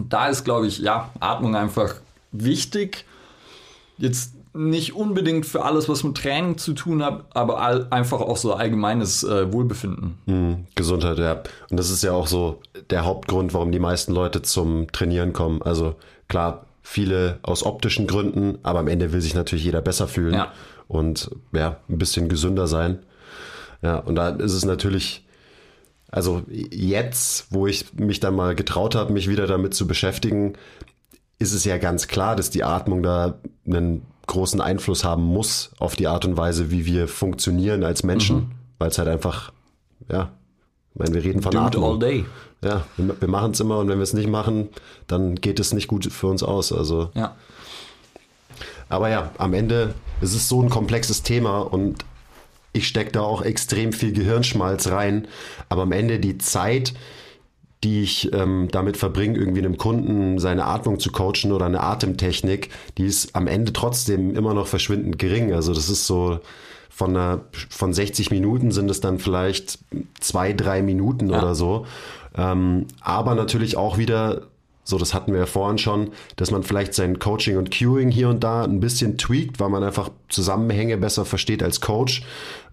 da 0.00 0.28
ist, 0.28 0.44
glaube 0.44 0.68
ich, 0.68 0.78
ja, 0.78 1.10
Atmung 1.18 1.56
einfach 1.56 1.96
wichtig. 2.30 3.06
Jetzt 3.98 4.34
nicht 4.56 4.94
unbedingt 4.94 5.46
für 5.46 5.64
alles, 5.64 5.88
was 5.88 6.04
mit 6.04 6.16
Training 6.16 6.58
zu 6.58 6.74
tun 6.74 7.04
hat, 7.04 7.24
aber 7.34 7.60
all, 7.60 7.88
einfach 7.90 8.20
auch 8.20 8.36
so 8.36 8.54
allgemeines 8.54 9.24
äh, 9.24 9.52
Wohlbefinden. 9.52 10.18
Hm, 10.26 10.66
Gesundheit, 10.76 11.18
ja. 11.18 11.42
Und 11.70 11.76
das 11.76 11.90
ist 11.90 12.04
ja 12.04 12.12
auch 12.12 12.28
so 12.28 12.60
der 12.90 13.04
Hauptgrund, 13.04 13.52
warum 13.52 13.72
die 13.72 13.80
meisten 13.80 14.12
Leute 14.12 14.42
zum 14.42 14.90
Trainieren 14.92 15.32
kommen. 15.32 15.60
Also 15.62 15.96
klar, 16.28 16.66
viele 16.82 17.38
aus 17.42 17.64
optischen 17.64 18.06
Gründen, 18.06 18.58
aber 18.62 18.78
am 18.80 18.88
Ende 18.88 19.12
will 19.12 19.20
sich 19.20 19.34
natürlich 19.34 19.64
jeder 19.64 19.80
besser 19.80 20.06
fühlen 20.06 20.34
Ja. 20.34 20.52
und 20.86 21.30
ja, 21.52 21.78
ein 21.88 21.98
bisschen 21.98 22.28
gesünder 22.28 22.68
sein. 22.68 23.00
Ja, 23.82 23.98
und 23.98 24.14
da 24.14 24.28
ist 24.28 24.52
es 24.52 24.64
natürlich, 24.64 25.26
also 26.10 26.42
jetzt, 26.48 27.48
wo 27.50 27.66
ich 27.66 27.92
mich 27.94 28.20
dann 28.20 28.36
mal 28.36 28.54
getraut 28.54 28.94
habe, 28.94 29.12
mich 29.12 29.28
wieder 29.28 29.46
damit 29.46 29.74
zu 29.74 29.86
beschäftigen, 29.88 30.54
ist 31.38 31.52
es 31.52 31.64
ja 31.64 31.78
ganz 31.78 32.08
klar, 32.08 32.36
dass 32.36 32.50
die 32.50 32.64
Atmung 32.64 33.02
da 33.02 33.34
einen 33.66 34.02
großen 34.26 34.60
Einfluss 34.60 35.04
haben 35.04 35.22
muss 35.22 35.70
auf 35.78 35.96
die 35.96 36.06
Art 36.06 36.24
und 36.24 36.36
Weise, 36.36 36.70
wie 36.70 36.86
wir 36.86 37.08
funktionieren 37.08 37.84
als 37.84 38.02
Menschen, 38.04 38.52
weil 38.78 38.88
es 38.90 38.98
halt 38.98 39.08
einfach, 39.08 39.52
ja, 40.10 40.30
ich 40.94 40.98
meine, 40.98 41.14
wir 41.14 41.24
reden 41.24 41.42
von 41.42 41.52
Do 41.52 41.58
it 41.58 41.64
Atmung. 41.66 41.90
all 41.92 41.98
day. 41.98 42.24
Ja, 42.62 42.84
wir, 42.96 43.20
wir 43.20 43.28
machen 43.28 43.50
es 43.50 43.60
immer 43.60 43.78
und 43.78 43.88
wenn 43.88 43.98
wir 43.98 44.02
es 44.04 44.14
nicht 44.14 44.28
machen, 44.28 44.68
dann 45.06 45.34
geht 45.34 45.60
es 45.60 45.74
nicht 45.74 45.88
gut 45.88 46.06
für 46.10 46.28
uns 46.28 46.42
aus. 46.42 46.72
Also, 46.72 47.10
Ja. 47.14 47.34
aber 48.88 49.08
ja, 49.10 49.30
am 49.38 49.52
Ende 49.54 49.94
ist 50.20 50.34
es 50.34 50.48
so 50.48 50.62
ein 50.62 50.70
komplexes 50.70 51.22
Thema 51.22 51.58
und 51.60 52.04
ich 52.72 52.88
stecke 52.88 53.12
da 53.12 53.20
auch 53.22 53.42
extrem 53.42 53.92
viel 53.92 54.12
Gehirnschmalz 54.12 54.88
rein. 54.88 55.28
Aber 55.68 55.82
am 55.82 55.92
Ende 55.92 56.18
die 56.18 56.38
Zeit, 56.38 56.94
die 57.84 58.02
ich 58.02 58.32
ähm, 58.32 58.68
damit 58.70 58.96
verbringe, 58.96 59.38
irgendwie 59.38 59.60
einem 59.60 59.76
Kunden 59.78 60.38
seine 60.38 60.64
Atmung 60.64 60.98
zu 60.98 61.12
coachen 61.12 61.52
oder 61.52 61.66
eine 61.66 61.80
Atemtechnik, 61.80 62.70
die 62.98 63.04
ist 63.04 63.36
am 63.36 63.46
Ende 63.46 63.72
trotzdem 63.72 64.34
immer 64.34 64.54
noch 64.54 64.66
verschwindend 64.66 65.18
gering. 65.18 65.52
Also 65.52 65.72
das 65.74 65.88
ist 65.88 66.06
so 66.06 66.40
von, 66.88 67.10
einer, 67.10 67.40
von 67.70 67.92
60 67.92 68.30
Minuten 68.30 68.70
sind 68.72 68.90
es 68.90 69.00
dann 69.00 69.18
vielleicht 69.18 69.78
zwei, 70.20 70.52
drei 70.52 70.80
Minuten 70.82 71.28
Ja. 71.30 71.38
oder 71.38 71.54
so. 71.54 71.86
Ähm, 72.36 72.86
aber 73.00 73.34
natürlich 73.34 73.76
auch 73.76 73.98
wieder 73.98 74.42
so, 74.84 74.98
das 74.98 75.14
hatten 75.14 75.32
wir 75.32 75.40
ja 75.40 75.46
vorhin 75.46 75.78
schon, 75.78 76.12
dass 76.36 76.50
man 76.50 76.62
vielleicht 76.62 76.92
sein 76.92 77.18
Coaching 77.18 77.56
und 77.56 77.70
Cueing 77.70 78.10
hier 78.10 78.28
und 78.28 78.44
da 78.44 78.64
ein 78.64 78.80
bisschen 78.80 79.16
tweakt, 79.16 79.58
weil 79.58 79.70
man 79.70 79.82
einfach 79.82 80.10
Zusammenhänge 80.28 80.98
besser 80.98 81.24
versteht 81.24 81.62
als 81.62 81.80
Coach. 81.80 82.22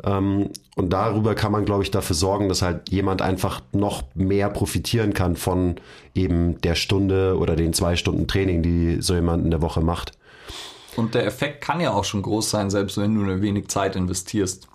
Ähm, 0.04 0.50
und 0.76 0.92
darüber 0.92 1.36
kann 1.36 1.54
man, 1.54 1.64
glaube 1.64 1.84
ich, 1.84 1.92
dafür 1.92 2.16
sorgen, 2.16 2.50
dass 2.50 2.62
halt 2.62 2.90
jemand 2.90 3.22
einfach 3.22 3.62
noch 3.72 4.04
mehr 4.14 4.50
profitieren 4.50 5.14
kann 5.14 5.38
von 5.38 5.76
eben 6.14 6.60
der 6.62 6.76
Stunde 6.76 7.38
oder 7.38 7.56
den 7.56 7.74
zwei 7.74 7.96
Stunden 7.96 8.28
Training, 8.28 8.62
die 8.62 9.02
so 9.02 9.16
jemand 9.16 9.46
in 9.46 9.52
der 9.52 9.62
Woche 9.62 9.82
macht. 9.82 10.12
Und 10.98 11.16
der 11.16 11.26
Effekt 11.26 11.62
kann 11.62 11.80
ja 11.80 11.94
auch 11.94 12.04
schon 12.04 12.22
groß 12.22 12.50
sein, 12.50 12.70
selbst 12.70 12.98
wenn 12.98 13.16
du 13.16 13.22
nur 13.22 13.42
wenig 13.42 13.70
Zeit 13.70 13.96
investierst. 13.96 14.68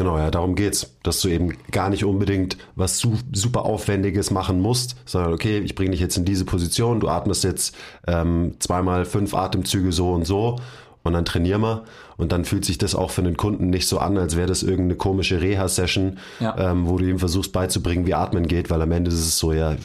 Genau, 0.00 0.16
ja, 0.16 0.30
darum 0.30 0.54
geht's, 0.54 0.94
dass 1.02 1.20
du 1.20 1.28
eben 1.28 1.58
gar 1.70 1.90
nicht 1.90 2.06
unbedingt 2.06 2.56
was 2.74 2.98
su 3.00 3.18
super 3.32 3.66
Aufwendiges 3.66 4.30
machen 4.30 4.58
musst, 4.58 4.96
sondern 5.04 5.34
okay, 5.34 5.58
ich 5.58 5.74
bringe 5.74 5.90
dich 5.90 6.00
jetzt 6.00 6.16
in 6.16 6.24
diese 6.24 6.46
Position, 6.46 7.00
du 7.00 7.08
atmest 7.08 7.44
jetzt 7.44 7.76
ähm, 8.06 8.54
zweimal 8.60 9.04
fünf 9.04 9.34
Atemzüge 9.34 9.92
so 9.92 10.12
und 10.12 10.26
so 10.26 10.56
und 11.02 11.12
dann 11.12 11.26
trainieren 11.26 11.60
wir 11.60 11.84
und 12.16 12.32
dann 12.32 12.46
fühlt 12.46 12.64
sich 12.64 12.78
das 12.78 12.94
auch 12.94 13.10
für 13.10 13.22
den 13.22 13.36
Kunden 13.36 13.68
nicht 13.68 13.88
so 13.88 13.98
an, 13.98 14.16
als 14.16 14.36
wäre 14.36 14.46
das 14.46 14.62
irgendeine 14.62 14.94
komische 14.96 15.42
Reha-Session, 15.42 16.16
Ja. 16.40 16.56
ähm, 16.70 16.88
wo 16.88 16.96
du 16.96 17.04
ihm 17.04 17.18
versuchst 17.18 17.52
beizubringen, 17.52 18.06
wie 18.06 18.14
Atmen 18.14 18.46
geht, 18.48 18.70
weil 18.70 18.80
am 18.80 18.92
Ende 18.92 19.10
ist 19.10 19.18
es 19.18 19.38
so, 19.38 19.52
ja, 19.52 19.76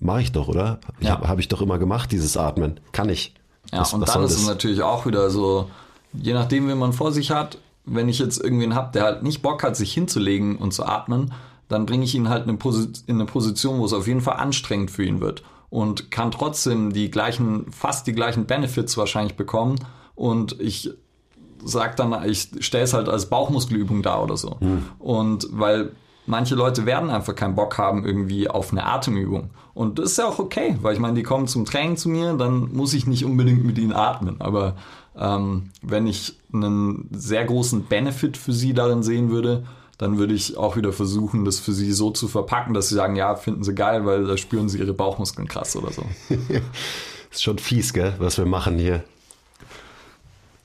mache 0.00 0.22
ich 0.22 0.32
doch, 0.32 0.48
oder? 0.48 0.80
Ja. 0.98 1.10
Habe 1.10 1.28
hab 1.28 1.38
ich 1.38 1.46
doch 1.46 1.62
immer 1.62 1.78
gemacht, 1.78 2.10
dieses 2.10 2.36
Atmen. 2.36 2.80
Kann 2.90 3.08
ich. 3.08 3.34
Ja, 3.72 3.82
Was- 3.82 3.92
und 3.94 4.00
was 4.00 4.12
dann 4.14 4.24
ist 4.24 4.32
es 4.32 4.48
natürlich 4.48 4.82
auch 4.82 5.06
wieder 5.06 5.30
so, 5.30 5.70
je 6.12 6.32
nachdem, 6.32 6.66
wen 6.68 6.78
man 6.78 6.92
vor 6.92 7.12
sich 7.12 7.30
hat, 7.30 7.58
wenn 7.84 8.08
ich 8.08 8.18
jetzt 8.18 8.42
irgendwen 8.42 8.74
hab, 8.74 8.92
der 8.92 9.04
halt 9.04 9.22
nicht 9.22 9.42
Bock 9.42 9.62
hat, 9.62 9.76
sich 9.76 9.92
hinzulegen 9.92 10.56
und 10.56 10.72
zu 10.72 10.84
atmen, 10.84 11.32
dann 11.68 11.86
bringe 11.86 12.04
ich 12.04 12.14
ihn 12.14 12.28
halt 12.28 12.44
in 12.44 12.50
eine, 12.50 12.58
Posi- 12.58 13.02
in 13.06 13.16
eine 13.16 13.26
Position, 13.26 13.78
wo 13.78 13.84
es 13.84 13.92
auf 13.92 14.06
jeden 14.06 14.20
Fall 14.20 14.36
anstrengend 14.36 14.90
für 14.90 15.04
ihn 15.04 15.20
wird 15.20 15.42
und 15.70 16.10
kann 16.10 16.30
trotzdem 16.30 16.92
die 16.92 17.10
gleichen, 17.10 17.70
fast 17.72 18.06
die 18.06 18.12
gleichen 18.12 18.46
Benefits 18.46 18.96
wahrscheinlich 18.96 19.36
bekommen 19.36 19.76
und 20.14 20.60
ich 20.60 20.90
sag 21.64 21.96
dann, 21.96 22.14
ich 22.28 22.50
stelle 22.60 22.84
es 22.84 22.92
halt 22.92 23.08
als 23.08 23.30
Bauchmuskelübung 23.30 24.02
dar 24.02 24.22
oder 24.22 24.36
so. 24.36 24.58
Und 24.98 25.48
weil 25.50 25.92
manche 26.26 26.54
Leute 26.54 26.84
werden 26.84 27.08
einfach 27.10 27.34
keinen 27.34 27.54
Bock 27.54 27.78
haben 27.78 28.04
irgendwie 28.04 28.48
auf 28.48 28.70
eine 28.70 28.84
Atemübung. 28.84 29.50
Und 29.72 29.98
das 29.98 30.12
ist 30.12 30.18
ja 30.18 30.26
auch 30.26 30.38
okay, 30.38 30.76
weil 30.82 30.92
ich 30.94 31.00
meine, 31.00 31.14
die 31.14 31.22
kommen 31.22 31.46
zum 31.46 31.64
Training 31.64 31.96
zu 31.96 32.08
mir, 32.10 32.34
dann 32.34 32.72
muss 32.72 32.92
ich 32.94 33.06
nicht 33.06 33.24
unbedingt 33.24 33.64
mit 33.64 33.78
ihnen 33.78 33.92
atmen. 33.92 34.36
Aber 34.40 34.76
ähm, 35.18 35.70
wenn 35.82 36.06
ich 36.06 36.36
einen 36.52 37.08
sehr 37.12 37.44
großen 37.44 37.84
Benefit 37.84 38.36
für 38.36 38.52
sie 38.52 38.74
darin 38.74 39.02
sehen 39.02 39.30
würde, 39.30 39.64
dann 39.98 40.18
würde 40.18 40.34
ich 40.34 40.56
auch 40.56 40.76
wieder 40.76 40.92
versuchen, 40.92 41.44
das 41.44 41.60
für 41.60 41.72
sie 41.72 41.92
so 41.92 42.10
zu 42.10 42.26
verpacken, 42.26 42.74
dass 42.74 42.88
sie 42.88 42.96
sagen, 42.96 43.16
ja, 43.16 43.36
finden 43.36 43.62
sie 43.62 43.74
geil, 43.74 44.04
weil 44.04 44.24
da 44.24 44.36
spüren 44.36 44.68
sie 44.68 44.78
ihre 44.78 44.92
Bauchmuskeln 44.92 45.46
krass 45.46 45.76
oder 45.76 45.92
so. 45.92 46.04
Ist 47.30 47.42
schon 47.42 47.58
fies, 47.58 47.92
gell, 47.92 48.14
was 48.18 48.38
wir 48.38 48.46
machen 48.46 48.78
hier. 48.78 49.04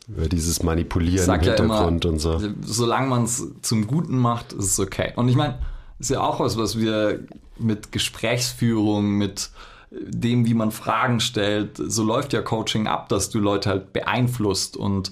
Über 0.07 0.27
dieses 0.27 0.63
Manipulieren 0.63 1.19
im 1.19 1.25
sag 1.25 1.45
ja 1.45 1.55
Hintergrund 1.55 2.05
immer, 2.05 2.13
und 2.13 2.19
so. 2.19 2.41
solange 2.61 3.07
man 3.07 3.23
es 3.25 3.45
zum 3.61 3.85
Guten 3.85 4.17
macht, 4.17 4.53
ist 4.53 4.65
es 4.65 4.79
okay. 4.79 5.13
Und 5.15 5.29
ich 5.29 5.35
meine, 5.35 5.59
ist 5.99 6.09
ja 6.09 6.21
auch 6.21 6.39
was, 6.39 6.57
was 6.57 6.79
wir 6.79 7.19
mit 7.59 7.91
Gesprächsführung, 7.91 9.11
mit 9.11 9.51
dem, 9.91 10.45
wie 10.45 10.53
man 10.53 10.71
Fragen 10.71 11.19
stellt, 11.19 11.77
so 11.77 12.03
läuft 12.03 12.33
ja 12.33 12.41
Coaching 12.41 12.87
ab, 12.87 13.09
dass 13.09 13.29
du 13.29 13.39
Leute 13.39 13.69
halt 13.69 13.93
beeinflusst 13.93 14.77
und 14.77 15.11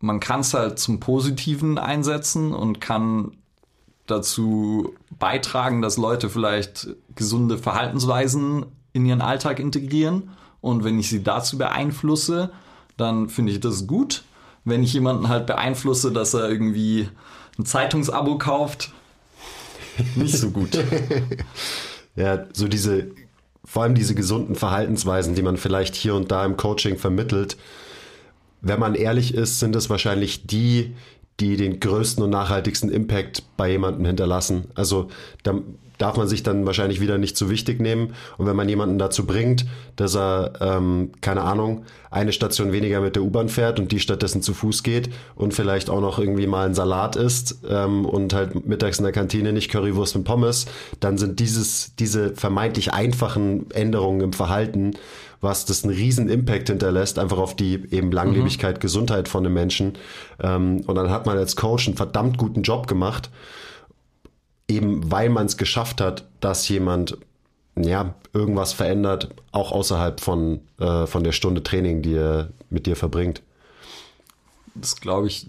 man 0.00 0.18
kann 0.18 0.40
es 0.40 0.52
halt 0.52 0.78
zum 0.78 0.98
Positiven 0.98 1.78
einsetzen 1.78 2.52
und 2.52 2.80
kann 2.80 3.36
dazu 4.06 4.94
beitragen, 5.18 5.80
dass 5.80 5.96
Leute 5.96 6.28
vielleicht 6.28 6.88
gesunde 7.14 7.56
Verhaltensweisen 7.56 8.66
in 8.92 9.06
ihren 9.06 9.20
Alltag 9.20 9.60
integrieren. 9.60 10.30
Und 10.60 10.82
wenn 10.82 10.98
ich 10.98 11.08
sie 11.08 11.22
dazu 11.22 11.56
beeinflusse, 11.56 12.50
dann 12.96 13.28
finde 13.28 13.52
ich 13.52 13.60
das 13.60 13.86
gut. 13.86 14.24
Wenn 14.64 14.82
ich 14.82 14.92
jemanden 14.92 15.28
halt 15.28 15.46
beeinflusse, 15.46 16.12
dass 16.12 16.34
er 16.34 16.48
irgendwie 16.48 17.08
ein 17.58 17.64
Zeitungsabo 17.64 18.38
kauft, 18.38 18.92
nicht 20.16 20.36
so 20.36 20.50
gut. 20.50 20.78
ja, 22.16 22.46
so 22.52 22.66
diese, 22.66 23.10
vor 23.64 23.82
allem 23.82 23.94
diese 23.94 24.14
gesunden 24.14 24.54
Verhaltensweisen, 24.54 25.34
die 25.34 25.42
man 25.42 25.56
vielleicht 25.56 25.94
hier 25.94 26.14
und 26.14 26.30
da 26.30 26.44
im 26.44 26.56
Coaching 26.56 26.98
vermittelt, 26.98 27.56
wenn 28.60 28.80
man 28.80 28.94
ehrlich 28.94 29.34
ist, 29.34 29.58
sind 29.58 29.74
es 29.76 29.90
wahrscheinlich 29.90 30.46
die, 30.46 30.94
die 31.40 31.56
den 31.56 31.80
größten 31.80 32.22
und 32.22 32.30
nachhaltigsten 32.30 32.90
Impact 32.90 33.42
bei 33.56 33.70
jemandem 33.70 34.04
hinterlassen. 34.04 34.66
Also 34.74 35.08
da 35.42 35.54
darf 36.02 36.16
man 36.16 36.26
sich 36.26 36.42
dann 36.42 36.66
wahrscheinlich 36.66 37.00
wieder 37.00 37.16
nicht 37.16 37.36
zu 37.36 37.48
wichtig 37.48 37.80
nehmen. 37.80 38.14
Und 38.36 38.46
wenn 38.46 38.56
man 38.56 38.68
jemanden 38.68 38.98
dazu 38.98 39.24
bringt, 39.24 39.66
dass 39.94 40.16
er, 40.16 40.54
ähm, 40.60 41.12
keine 41.20 41.42
Ahnung, 41.42 41.84
eine 42.10 42.32
Station 42.32 42.72
weniger 42.72 43.00
mit 43.00 43.14
der 43.14 43.22
U-Bahn 43.22 43.48
fährt 43.48 43.78
und 43.78 43.92
die 43.92 44.00
stattdessen 44.00 44.42
zu 44.42 44.52
Fuß 44.52 44.82
geht 44.82 45.10
und 45.36 45.54
vielleicht 45.54 45.88
auch 45.88 46.00
noch 46.00 46.18
irgendwie 46.18 46.48
mal 46.48 46.66
einen 46.66 46.74
Salat 46.74 47.14
isst 47.14 47.58
ähm, 47.70 48.04
und 48.04 48.34
halt 48.34 48.66
mittags 48.66 48.98
in 48.98 49.04
der 49.04 49.12
Kantine 49.12 49.52
nicht 49.52 49.70
Currywurst 49.70 50.16
und 50.16 50.24
Pommes, 50.24 50.66
dann 50.98 51.18
sind 51.18 51.38
dieses, 51.38 51.94
diese 51.94 52.34
vermeintlich 52.34 52.92
einfachen 52.92 53.70
Änderungen 53.70 54.22
im 54.22 54.32
Verhalten 54.32 54.94
was 55.44 55.64
das 55.64 55.82
einen 55.82 55.92
riesen 55.92 56.28
Impact 56.28 56.68
hinterlässt, 56.68 57.18
einfach 57.18 57.38
auf 57.38 57.56
die 57.56 57.82
eben 57.90 58.12
Langlebigkeit, 58.12 58.76
mhm. 58.76 58.80
Gesundheit 58.80 59.26
von 59.26 59.42
den 59.42 59.52
Menschen. 59.52 59.94
Ähm, 60.40 60.82
und 60.86 60.94
dann 60.94 61.10
hat 61.10 61.26
man 61.26 61.36
als 61.36 61.56
Coach 61.56 61.88
einen 61.88 61.96
verdammt 61.96 62.38
guten 62.38 62.62
Job 62.62 62.86
gemacht, 62.86 63.28
eben 64.74 65.10
weil 65.10 65.28
man 65.28 65.46
es 65.46 65.56
geschafft 65.56 66.00
hat, 66.00 66.26
dass 66.40 66.68
jemand 66.68 67.18
ja, 67.76 68.14
irgendwas 68.32 68.72
verändert, 68.72 69.34
auch 69.50 69.72
außerhalb 69.72 70.20
von, 70.20 70.60
äh, 70.78 71.06
von 71.06 71.24
der 71.24 71.32
Stunde 71.32 71.62
Training, 71.62 72.02
die 72.02 72.14
er 72.14 72.50
mit 72.70 72.86
dir 72.86 72.96
verbringt. 72.96 73.42
Das 74.74 74.96
glaube 74.96 75.26
ich 75.28 75.46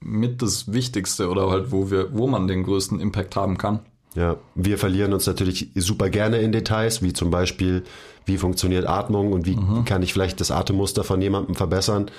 mit 0.00 0.42
das 0.42 0.72
Wichtigste 0.72 1.28
oder 1.28 1.50
halt, 1.50 1.72
wo 1.72 1.90
wir, 1.90 2.16
wo 2.16 2.26
man 2.26 2.46
den 2.46 2.62
größten 2.62 3.00
Impact 3.00 3.36
haben 3.36 3.58
kann. 3.58 3.80
Ja, 4.14 4.36
wir 4.54 4.78
verlieren 4.78 5.12
uns 5.12 5.26
natürlich 5.26 5.70
super 5.74 6.08
gerne 6.08 6.38
in 6.38 6.52
Details, 6.52 7.02
wie 7.02 7.12
zum 7.12 7.30
Beispiel, 7.30 7.82
wie 8.26 8.38
funktioniert 8.38 8.86
Atmung 8.86 9.32
und 9.32 9.46
wie 9.46 9.56
mhm. 9.56 9.84
kann 9.84 10.02
ich 10.02 10.12
vielleicht 10.12 10.40
das 10.40 10.50
Atemmuster 10.50 11.04
von 11.04 11.20
jemandem 11.20 11.54
verbessern. 11.54 12.10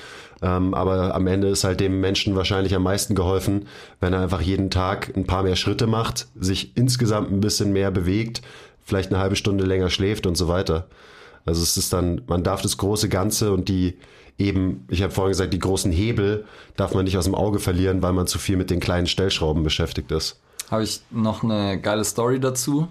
Ähm, 0.41 0.74
aber 0.74 1.16
am 1.16 1.28
Ende 1.28 1.47
ist 1.47 1.64
halt 1.64 1.80
dem 1.80 2.01
Menschen 2.01 2.36
wahrscheinlich 2.36 2.76
am 2.76 2.84
meisten 2.84 3.16
geholfen, 3.16 3.68
wenn 3.99 4.14
er 4.14 4.22
einfach 4.22 4.41
jeden 4.41 4.70
Tag 4.70 5.16
ein 5.16 5.26
paar 5.26 5.43
mehr 5.43 5.56
Schritte 5.56 5.88
macht, 5.88 6.28
sich 6.36 6.76
insgesamt 6.76 7.32
ein 7.32 7.39
bisschen 7.39 7.72
mehr 7.72 7.91
bewegt, 7.91 8.41
vielleicht 8.84 9.12
eine 9.12 9.20
halbe 9.20 9.36
Stunde 9.36 9.66
länger 9.66 9.89
schläft 9.89 10.28
und 10.28 10.36
so 10.36 10.47
weiter. 10.47 10.88
Also 11.45 11.62
es 11.62 11.78
ist 11.78 11.93
dann, 11.93 12.22
man 12.28 12.43
darf 12.43 12.62
das 12.62 12.78
große 12.78 13.08
Ganze 13.08 13.53
und 13.53 13.70
die 13.70 13.97
eben, 14.38 14.86
ich 14.89 15.01
habe 15.01 15.14
vorhin 15.14 15.32
gesagt, 15.32 15.53
die 15.53 15.60
großen 15.60 15.91
Hebel 15.91 16.45
darf 16.76 16.93
man 16.93 17.06
nicht 17.06 17.18
aus 17.18 17.26
dem 17.26 17.36
Auge 17.36 17.60
verlieren, 17.60 18.01
weil 18.01 18.14
man 18.14 18.28
zu 18.28 18.39
viel 18.39 18.58
mit 18.58 18.70
den 18.70 18.80
kleinen 18.80 19.08
Stellschrauben 19.08 19.64
beschäftigt 19.64 20.12
ist 20.12 20.39
habe 20.70 20.84
ich 20.84 21.01
noch 21.12 21.43
eine 21.43 21.80
geile 21.80 22.03
Story 22.03 22.39
dazu. 22.39 22.88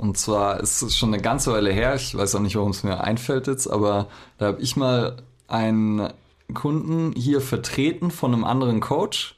Und 0.00 0.16
zwar 0.16 0.60
ist 0.60 0.80
es 0.80 0.96
schon 0.96 1.12
eine 1.12 1.22
ganze 1.22 1.52
Weile 1.52 1.70
her, 1.70 1.94
ich 1.94 2.16
weiß 2.16 2.34
auch 2.34 2.40
nicht, 2.40 2.56
warum 2.56 2.70
es 2.70 2.84
mir 2.84 3.04
einfällt 3.04 3.46
jetzt, 3.48 3.66
aber 3.66 4.06
da 4.38 4.46
habe 4.46 4.62
ich 4.62 4.74
mal 4.74 5.16
einen 5.46 6.08
Kunden 6.54 7.12
hier 7.14 7.42
vertreten 7.42 8.10
von 8.10 8.32
einem 8.32 8.44
anderen 8.44 8.80
Coach 8.80 9.36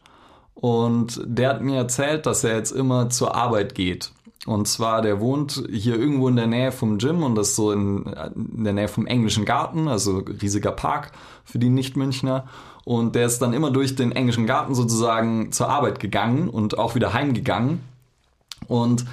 und 0.54 1.20
der 1.24 1.48
hat 1.48 1.62
mir 1.62 1.78
erzählt, 1.78 2.26
dass 2.26 2.44
er 2.44 2.54
jetzt 2.54 2.70
immer 2.70 3.10
zur 3.10 3.34
Arbeit 3.34 3.74
geht. 3.74 4.12
Und 4.46 4.68
zwar, 4.68 5.02
der 5.02 5.18
wohnt 5.18 5.64
hier 5.68 5.98
irgendwo 5.98 6.28
in 6.28 6.36
der 6.36 6.46
Nähe 6.46 6.70
vom 6.70 6.98
Gym 6.98 7.24
und 7.24 7.34
das 7.34 7.56
so 7.56 7.72
in, 7.72 8.04
in 8.36 8.62
der 8.62 8.72
Nähe 8.72 8.88
vom 8.88 9.06
englischen 9.06 9.44
Garten, 9.44 9.88
also 9.88 10.18
riesiger 10.18 10.70
Park 10.70 11.10
für 11.44 11.58
die 11.58 11.70
Nicht-Münchner. 11.70 12.46
Und 12.84 13.16
der 13.16 13.26
ist 13.26 13.40
dann 13.40 13.52
immer 13.52 13.72
durch 13.72 13.96
den 13.96 14.12
englischen 14.12 14.46
Garten 14.46 14.76
sozusagen 14.76 15.50
zur 15.50 15.68
Arbeit 15.68 15.98
gegangen 15.98 16.48
und 16.48 16.78
auch 16.78 16.94
wieder 16.94 17.12
heimgegangen. 17.12 17.80
Und 18.68 19.04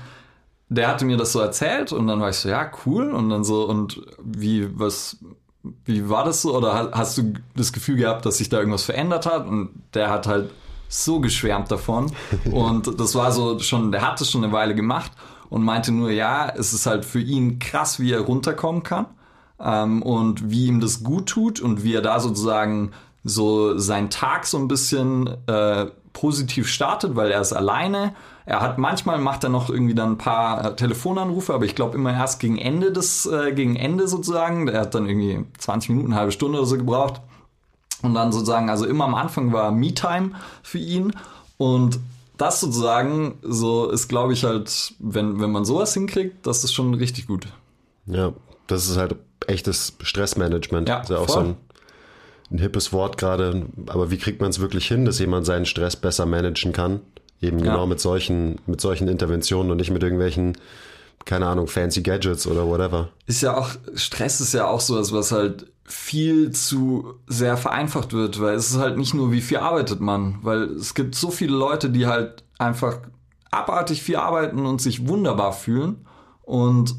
der 0.70 0.88
hatte 0.88 1.06
mir 1.06 1.18
das 1.18 1.34
so 1.34 1.40
erzählt 1.40 1.92
und 1.92 2.08
dann 2.08 2.22
war 2.22 2.30
ich 2.30 2.38
so, 2.38 2.48
ja, 2.48 2.72
cool. 2.86 3.12
Und 3.12 3.30
dann 3.30 3.44
so, 3.44 3.68
und 3.68 4.02
wie, 4.24 4.68
was, 4.80 5.18
wie 5.86 6.10
war 6.10 6.24
das 6.24 6.44
so? 6.44 6.56
Oder 6.56 6.92
hast 6.94 7.18
du 7.18 7.34
das 7.56 7.74
Gefühl 7.74 7.98
gehabt, 7.98 8.26
dass 8.26 8.38
sich 8.38 8.50
da 8.50 8.60
irgendwas 8.60 8.84
verändert 8.84 9.26
hat? 9.26 9.48
Und 9.48 9.72
der 9.96 10.12
hat 10.12 10.28
halt 10.28 10.52
so 10.88 11.20
geschwärmt 11.20 11.72
davon. 11.72 12.12
Und 12.52 13.00
das 13.00 13.16
war 13.16 13.32
so 13.32 13.60
schon, 13.60 13.92
der 13.92 14.02
hat 14.02 14.22
es 14.22 14.32
schon 14.32 14.44
eine 14.44 14.54
Weile 14.54 14.74
gemacht 14.74 15.12
und 15.50 15.64
meinte 15.64 15.92
nur, 15.92 16.12
ja, 16.12 16.50
es 16.50 16.74
ist 16.74 16.86
halt 16.86 17.06
für 17.06 17.20
ihn 17.20 17.60
krass, 17.60 18.00
wie 18.00 18.12
er 18.12 18.22
runterkommen 18.22 18.84
kann. 18.84 19.08
Ähm, 19.60 20.02
und 20.02 20.50
wie 20.52 20.68
ihm 20.68 20.80
das 20.80 21.04
gut 21.04 21.28
tut 21.28 21.60
und 21.60 21.84
wie 21.84 21.94
er 21.94 22.02
da 22.02 22.20
sozusagen 22.20 22.92
so 23.24 23.78
seinen 23.78 24.10
Tag 24.10 24.46
so 24.46 24.58
ein 24.58 24.68
bisschen 24.68 25.28
äh, 25.48 25.88
positiv 26.14 26.68
startet, 26.68 27.16
weil 27.16 27.32
er 27.32 27.41
ist 27.41 27.53
alleine. 27.53 28.14
Er 28.45 28.62
hat 28.62 28.78
manchmal 28.78 29.20
macht 29.20 29.43
er 29.43 29.49
noch 29.49 29.70
irgendwie 29.70 29.95
dann 29.95 30.14
ein 30.14 30.18
paar 30.18 30.66
äh, 30.66 30.76
Telefonanrufe, 30.76 31.53
aber 31.53 31.66
ich 31.66 31.76
glaube 31.76 31.95
immer 31.95 32.14
erst 32.14 32.39
gegen 32.39 32.57
Ende 32.57 32.91
des 32.91 33.26
äh, 33.26 33.53
gegen 33.53 33.76
Ende 33.76 34.07
sozusagen. 34.07 34.68
Er 34.68 34.82
hat 34.82 34.95
dann 34.95 35.07
irgendwie 35.07 35.45
20 35.57 35.91
Minuten, 35.91 36.12
eine 36.12 36.20
halbe 36.20 36.32
Stunde 36.32 36.57
oder 36.57 36.68
so 36.68 36.78
gebraucht. 36.78 37.22
Und 38.01 38.14
dann 38.14 38.32
sozusagen, 38.32 38.70
also 38.70 38.86
immer 38.86 39.05
am 39.05 39.16
Anfang 39.16 39.51
war 39.51 39.72
Me-Time 39.72 40.32
für 40.64 40.78
ihn 40.78 41.14
und 41.57 41.99
das 42.38 42.62
sozusagen 42.62 43.38
so 43.41 43.89
ist, 43.89 44.07
glaube 44.07 44.32
ich, 44.32 44.45
halt, 44.45 44.93
wenn, 44.99 45.41
wenn 45.41 45.51
man 45.51 45.66
sowas 45.66 45.93
hinkriegt, 45.93 46.47
das 46.47 46.64
ist 46.64 46.74
schon 46.74 46.93
richtig 46.93 47.28
gut. 47.28 47.47
Ja, 48.05 48.32
das 48.68 48.88
ist 48.88 48.97
halt 48.97 49.18
echtes 49.45 49.93
Stressmanagement. 50.01 50.88
Ja, 50.88 51.03
ja 51.10 51.18
auch 51.18 51.26
voll. 51.26 51.34
so 51.34 51.39
ein 51.39 51.57
ein 52.52 52.58
hippes 52.58 52.91
Wort 52.93 53.18
gerade, 53.18 53.68
aber 53.88 54.12
wie 54.12 54.18
kriegt 54.18 54.41
man 54.41 54.50
es 54.50 54.60
wirklich 54.60 54.88
hin, 54.88 55.06
dass 55.06 55.20
jemand 55.20 55.45
seinen 55.45 55.66
Stress 55.66 55.95
besser 55.95 56.26
managen 56.26 56.74
kann? 56.74 57.02
Eben 57.41 57.60
ja. 57.60 57.66
genau 57.66 57.86
mit 57.86 58.00
solchen, 58.00 58.60
mit 58.66 58.82
solchen 58.82 59.08
Interventionen 59.08 59.72
und 59.72 59.78
nicht 59.78 59.91
mit 59.91 60.04
irgendwelchen, 60.04 60.58
keine 61.26 61.47
Ahnung, 61.47 61.68
fancy 61.68 62.02
Gadgets 62.02 62.47
oder 62.47 62.68
whatever. 62.68 63.10
Ist 63.28 63.41
ja 63.41 63.56
auch, 63.56 63.70
Stress 63.93 64.41
ist 64.41 64.54
ja 64.54 64.68
auch 64.68 64.82
so 64.82 64.97
was, 64.97 65.14
was 65.14 65.32
halt 65.32 65.68
viel 65.86 66.52
zu 66.52 67.16
sehr 67.28 67.58
vereinfacht 67.58 68.14
wird, 68.14 68.39
weil 68.39 68.56
es 68.56 68.72
ist 68.72 68.78
halt 68.78 68.97
nicht 68.97 69.14
nur, 69.14 69.32
wie 69.32 69.41
viel 69.41 69.58
arbeitet 69.58 70.02
man, 70.02 70.39
weil 70.41 70.64
es 70.64 70.93
gibt 70.93 71.16
so 71.16 71.32
viele 71.32 71.56
Leute, 71.56 71.89
die 71.89 72.06
halt 72.06 72.43
einfach 72.58 73.00
abartig 73.52 74.04
viel 74.04 74.18
arbeiten 74.18 74.66
und 74.66 74.82
sich 74.82 75.08
wunderbar 75.08 75.54
fühlen 75.54 76.06
und 76.43 76.95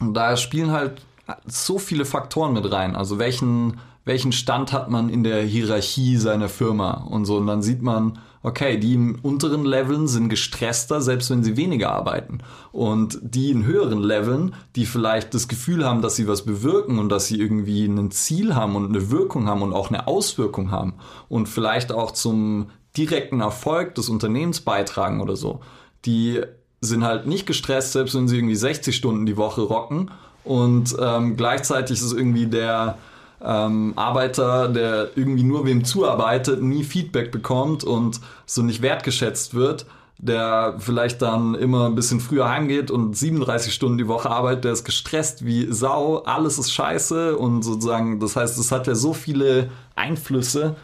da 0.00 0.36
spielen 0.36 0.70
halt 0.70 1.02
so 1.46 1.78
viele 1.78 2.04
Faktoren 2.04 2.54
mit 2.54 2.70
rein. 2.70 2.96
Also 2.96 3.18
welchen 3.18 3.78
welchen 4.08 4.32
Stand 4.32 4.72
hat 4.72 4.90
man 4.90 5.10
in 5.10 5.22
der 5.22 5.42
Hierarchie 5.42 6.16
seiner 6.16 6.48
Firma 6.48 7.06
und 7.10 7.26
so. 7.26 7.36
Und 7.36 7.46
dann 7.46 7.60
sieht 7.60 7.82
man, 7.82 8.18
okay, 8.42 8.78
die 8.78 8.94
im 8.94 9.18
unteren 9.20 9.66
Leveln 9.66 10.08
sind 10.08 10.30
gestresster, 10.30 11.02
selbst 11.02 11.28
wenn 11.28 11.44
sie 11.44 11.58
weniger 11.58 11.92
arbeiten. 11.92 12.38
Und 12.72 13.18
die 13.22 13.50
in 13.50 13.66
höheren 13.66 14.02
Leveln, 14.02 14.54
die 14.76 14.86
vielleicht 14.86 15.34
das 15.34 15.46
Gefühl 15.46 15.84
haben, 15.84 16.00
dass 16.00 16.16
sie 16.16 16.26
was 16.26 16.46
bewirken 16.46 16.98
und 16.98 17.10
dass 17.10 17.26
sie 17.26 17.38
irgendwie 17.38 17.84
ein 17.84 18.10
Ziel 18.10 18.54
haben 18.54 18.76
und 18.76 18.88
eine 18.88 19.10
Wirkung 19.10 19.46
haben 19.46 19.60
und 19.60 19.74
auch 19.74 19.90
eine 19.90 20.06
Auswirkung 20.06 20.70
haben 20.70 20.94
und 21.28 21.46
vielleicht 21.46 21.92
auch 21.92 22.12
zum 22.12 22.70
direkten 22.96 23.40
Erfolg 23.40 23.94
des 23.94 24.08
Unternehmens 24.08 24.62
beitragen 24.62 25.20
oder 25.20 25.36
so, 25.36 25.60
die 26.06 26.40
sind 26.80 27.04
halt 27.04 27.26
nicht 27.26 27.46
gestresst, 27.46 27.92
selbst 27.92 28.14
wenn 28.14 28.26
sie 28.26 28.38
irgendwie 28.38 28.56
60 28.56 28.96
Stunden 28.96 29.26
die 29.26 29.36
Woche 29.36 29.60
rocken. 29.60 30.10
Und 30.44 30.96
ähm, 30.98 31.36
gleichzeitig 31.36 32.00
ist 32.00 32.12
irgendwie 32.14 32.46
der 32.46 32.96
ähm, 33.44 33.92
Arbeiter, 33.96 34.68
der 34.68 35.10
irgendwie 35.16 35.44
nur 35.44 35.64
wem 35.64 35.84
zuarbeitet, 35.84 36.62
nie 36.62 36.84
Feedback 36.84 37.30
bekommt 37.30 37.84
und 37.84 38.20
so 38.46 38.62
nicht 38.62 38.82
wertgeschätzt 38.82 39.54
wird, 39.54 39.86
der 40.18 40.74
vielleicht 40.78 41.22
dann 41.22 41.54
immer 41.54 41.86
ein 41.86 41.94
bisschen 41.94 42.20
früher 42.20 42.48
heimgeht 42.48 42.90
und 42.90 43.16
37 43.16 43.72
Stunden 43.72 43.98
die 43.98 44.08
Woche 44.08 44.30
arbeitet, 44.30 44.64
der 44.64 44.72
ist 44.72 44.84
gestresst 44.84 45.44
wie 45.44 45.72
Sau, 45.72 46.18
alles 46.18 46.58
ist 46.58 46.72
scheiße 46.72 47.36
und 47.36 47.62
sozusagen, 47.62 48.18
das 48.18 48.34
heißt, 48.34 48.58
es 48.58 48.72
hat 48.72 48.88
ja 48.88 48.96
so 48.96 49.12
viele 49.12 49.70
Einflüsse, 49.94 50.74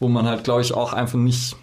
wo 0.00 0.08
man 0.08 0.26
halt, 0.26 0.42
glaube 0.42 0.62
ich, 0.62 0.74
auch 0.74 0.92
einfach 0.92 1.18
nicht, 1.18 1.56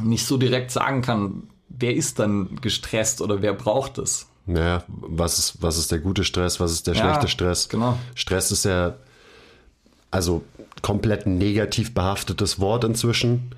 nicht 0.00 0.26
so 0.26 0.36
direkt 0.36 0.70
sagen 0.70 1.02
kann, 1.02 1.48
wer 1.68 1.94
ist 1.94 2.20
dann 2.20 2.60
gestresst 2.60 3.20
oder 3.20 3.42
wer 3.42 3.52
braucht 3.52 3.98
es. 3.98 4.28
Naja, 4.46 4.84
was 4.86 5.38
ist, 5.38 5.62
was 5.62 5.78
ist 5.78 5.90
der 5.90 5.98
gute 5.98 6.22
Stress, 6.22 6.60
was 6.60 6.70
ist 6.70 6.86
der 6.86 6.94
ja, 6.94 7.00
schlechte 7.00 7.28
Stress? 7.28 7.68
Genau. 7.68 7.98
Stress 8.14 8.52
ist 8.52 8.64
ja 8.66 8.94
also 10.14 10.44
komplett 10.80 11.26
negativ 11.26 11.92
behaftetes 11.92 12.60
Wort 12.60 12.84
inzwischen. 12.84 13.50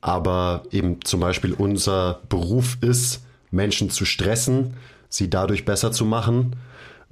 Aber 0.00 0.64
eben 0.72 1.04
zum 1.04 1.20
Beispiel 1.20 1.52
unser 1.52 2.20
Beruf 2.28 2.78
ist, 2.80 3.22
Menschen 3.52 3.90
zu 3.90 4.04
stressen, 4.04 4.74
sie 5.08 5.30
dadurch 5.30 5.64
besser 5.64 5.92
zu 5.92 6.04
machen 6.04 6.56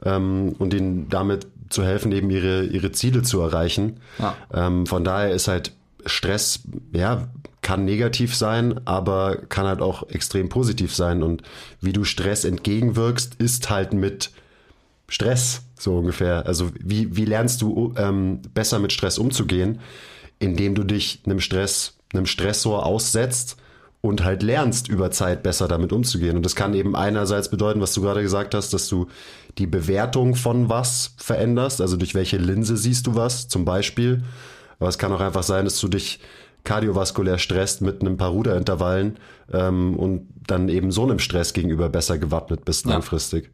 ähm, 0.04 0.56
und 0.58 0.74
ihnen 0.74 1.08
damit 1.08 1.46
zu 1.68 1.84
helfen, 1.84 2.10
eben 2.12 2.30
ihre, 2.30 2.64
ihre 2.64 2.90
Ziele 2.90 3.22
zu 3.22 3.40
erreichen. 3.40 4.00
Ja. 4.18 4.34
Ähm, 4.52 4.86
von 4.86 5.04
daher 5.04 5.30
ist 5.30 5.46
halt 5.46 5.72
Stress, 6.06 6.60
ja, 6.92 7.28
kann 7.62 7.84
negativ 7.84 8.34
sein, 8.34 8.80
aber 8.84 9.36
kann 9.48 9.66
halt 9.66 9.80
auch 9.80 10.08
extrem 10.08 10.48
positiv 10.48 10.94
sein. 10.94 11.22
Und 11.22 11.42
wie 11.80 11.92
du 11.92 12.04
Stress 12.04 12.44
entgegenwirkst, 12.44 13.34
ist 13.36 13.70
halt 13.70 13.92
mit 13.92 14.30
Stress, 15.08 15.62
so 15.82 15.98
ungefähr. 15.98 16.46
Also 16.46 16.70
wie, 16.78 17.16
wie 17.16 17.24
lernst 17.24 17.62
du 17.62 17.94
ähm, 17.96 18.40
besser 18.54 18.78
mit 18.78 18.92
Stress 18.92 19.18
umzugehen, 19.18 19.80
indem 20.38 20.74
du 20.74 20.84
dich 20.84 21.22
einem 21.24 21.40
Stress, 21.40 21.96
einem 22.12 22.26
Stressor 22.26 22.86
aussetzt 22.86 23.56
und 24.00 24.24
halt 24.24 24.42
lernst 24.42 24.88
über 24.88 25.10
Zeit 25.10 25.42
besser 25.42 25.66
damit 25.66 25.92
umzugehen. 25.92 26.36
Und 26.36 26.44
das 26.44 26.54
kann 26.54 26.74
eben 26.74 26.94
einerseits 26.94 27.50
bedeuten, 27.50 27.80
was 27.80 27.94
du 27.94 28.02
gerade 28.02 28.22
gesagt 28.22 28.54
hast, 28.54 28.72
dass 28.72 28.88
du 28.88 29.08
die 29.58 29.66
Bewertung 29.66 30.36
von 30.36 30.68
was 30.68 31.14
veränderst, 31.16 31.80
also 31.80 31.96
durch 31.96 32.14
welche 32.14 32.36
Linse 32.36 32.76
siehst 32.76 33.06
du 33.08 33.16
was 33.16 33.48
zum 33.48 33.64
Beispiel. 33.64 34.22
Aber 34.78 34.88
es 34.88 34.98
kann 34.98 35.12
auch 35.12 35.20
einfach 35.20 35.42
sein, 35.42 35.64
dass 35.64 35.80
du 35.80 35.88
dich 35.88 36.20
kardiovaskulär 36.62 37.38
stresst 37.38 37.82
mit 37.82 38.00
einem 38.00 38.16
paar 38.16 38.30
Ruderintervallen 38.30 39.16
ähm, 39.52 39.96
und 39.96 40.28
dann 40.46 40.68
eben 40.68 40.92
so 40.92 41.02
einem 41.02 41.18
Stress 41.18 41.52
gegenüber 41.52 41.88
besser 41.88 42.18
gewappnet 42.18 42.64
bist 42.64 42.84
ja. 42.84 42.92
langfristig. 42.92 43.50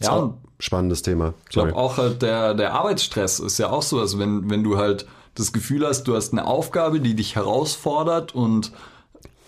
Ja, 0.00 0.12
und 0.12 0.34
spannendes 0.58 1.02
Thema. 1.02 1.34
Ich 1.44 1.50
glaube 1.50 1.76
auch 1.76 1.98
halt 1.98 2.22
der, 2.22 2.54
der 2.54 2.74
Arbeitsstress 2.74 3.40
ist 3.40 3.58
ja 3.58 3.70
auch 3.70 3.82
so, 3.82 4.00
also 4.00 4.18
wenn, 4.18 4.50
wenn 4.50 4.64
du 4.64 4.76
halt 4.76 5.06
das 5.34 5.52
Gefühl 5.52 5.86
hast, 5.86 6.04
du 6.04 6.16
hast 6.16 6.32
eine 6.32 6.46
Aufgabe, 6.46 7.00
die 7.00 7.14
dich 7.14 7.36
herausfordert 7.36 8.34
und 8.34 8.72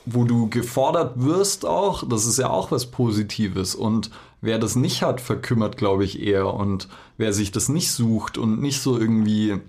wo 0.06 0.24
du 0.24 0.48
gefordert 0.48 1.14
wirst 1.16 1.66
auch, 1.66 2.08
das 2.08 2.26
ist 2.26 2.38
ja 2.38 2.48
auch 2.48 2.70
was 2.70 2.86
Positives. 2.86 3.74
Und 3.74 4.11
wer 4.40 4.58
das 4.58 4.76
nicht 4.76 5.02
hat, 5.02 5.20
verkümmert, 5.20 5.76
glaube 5.76 6.04
ich, 6.04 6.22
eher. 6.22 6.54
Und 6.54 6.88
wer 7.16 7.32
sich 7.32 7.52
das 7.52 7.68
nicht 7.68 7.92
sucht 7.92 8.38
und 8.38 8.61
nicht 8.61 8.80
so 8.80 8.98
irgendwie, 8.98 9.61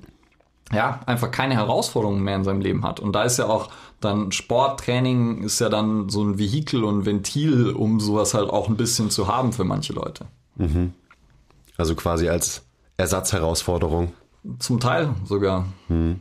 ja, 0.72 1.02
einfach 1.06 1.32
keine 1.32 1.56
Herausforderungen 1.56 2.24
mehr 2.24 2.38
in 2.38 2.44
seinem 2.44 2.62
Leben 2.62 2.84
hat. 2.84 3.00
Und 3.00 3.14
da 3.14 3.24
ist 3.24 3.38
ja 3.38 3.48
auch 3.48 3.70
dann 4.00 4.32
Sporttraining 4.32 5.44
ist 5.44 5.60
ja 5.60 5.70
dann 5.70 6.10
so 6.10 6.24
ein 6.24 6.40
Vehikel 6.40 6.84
und 6.84 7.06
Ventil, 7.06 7.70
um 7.70 8.00
sowas 8.00 8.34
halt 8.34 8.50
auch 8.50 8.68
ein 8.68 8.78
bisschen 8.78 9.12
zu 9.12 9.28
haben 9.28 9.54
für 9.54 9.64
manche 9.64 9.94
Leute. 9.94 10.26
Mhm. 10.56 10.94
Also 11.82 11.96
quasi 11.96 12.30
als 12.30 12.62
Ersatzherausforderung. 12.98 14.14
Zum 14.60 14.80
Teil 14.80 15.16
sogar. 15.26 15.66
Weil 15.88 16.20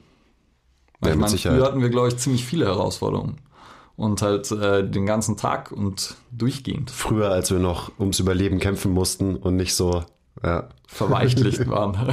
ja, 1.04 1.10
ich 1.10 1.16
meine, 1.16 1.36
früher 1.36 1.66
hatten 1.66 1.82
wir, 1.82 1.90
glaube 1.90 2.08
ich, 2.08 2.16
ziemlich 2.16 2.46
viele 2.46 2.64
Herausforderungen 2.64 3.36
und 3.94 4.22
halt 4.22 4.50
äh, 4.52 4.88
den 4.88 5.04
ganzen 5.04 5.36
Tag 5.36 5.70
und 5.70 6.14
durchgehend. 6.32 6.90
Früher, 6.90 7.30
als 7.30 7.50
wir 7.50 7.58
noch 7.58 7.92
ums 7.98 8.18
Überleben 8.20 8.58
kämpfen 8.58 8.90
mussten 8.92 9.36
und 9.36 9.56
nicht 9.56 9.74
so 9.74 10.02
ja. 10.42 10.70
verweichlicht 10.88 11.68
waren. 11.68 12.08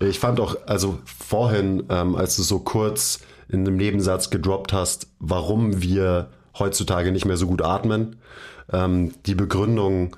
ich 0.00 0.18
fand 0.18 0.40
auch, 0.40 0.56
also 0.66 0.98
vorhin, 1.04 1.84
ähm, 1.90 2.16
als 2.16 2.34
du 2.34 2.42
so 2.42 2.58
kurz 2.58 3.20
in 3.48 3.60
einem 3.60 3.76
Nebensatz 3.76 4.30
gedroppt 4.30 4.72
hast, 4.72 5.06
warum 5.20 5.80
wir 5.80 6.30
heutzutage 6.58 7.12
nicht 7.12 7.24
mehr 7.24 7.36
so 7.36 7.46
gut 7.46 7.62
atmen, 7.62 8.16
ähm, 8.72 9.12
die 9.26 9.36
Begründung 9.36 10.16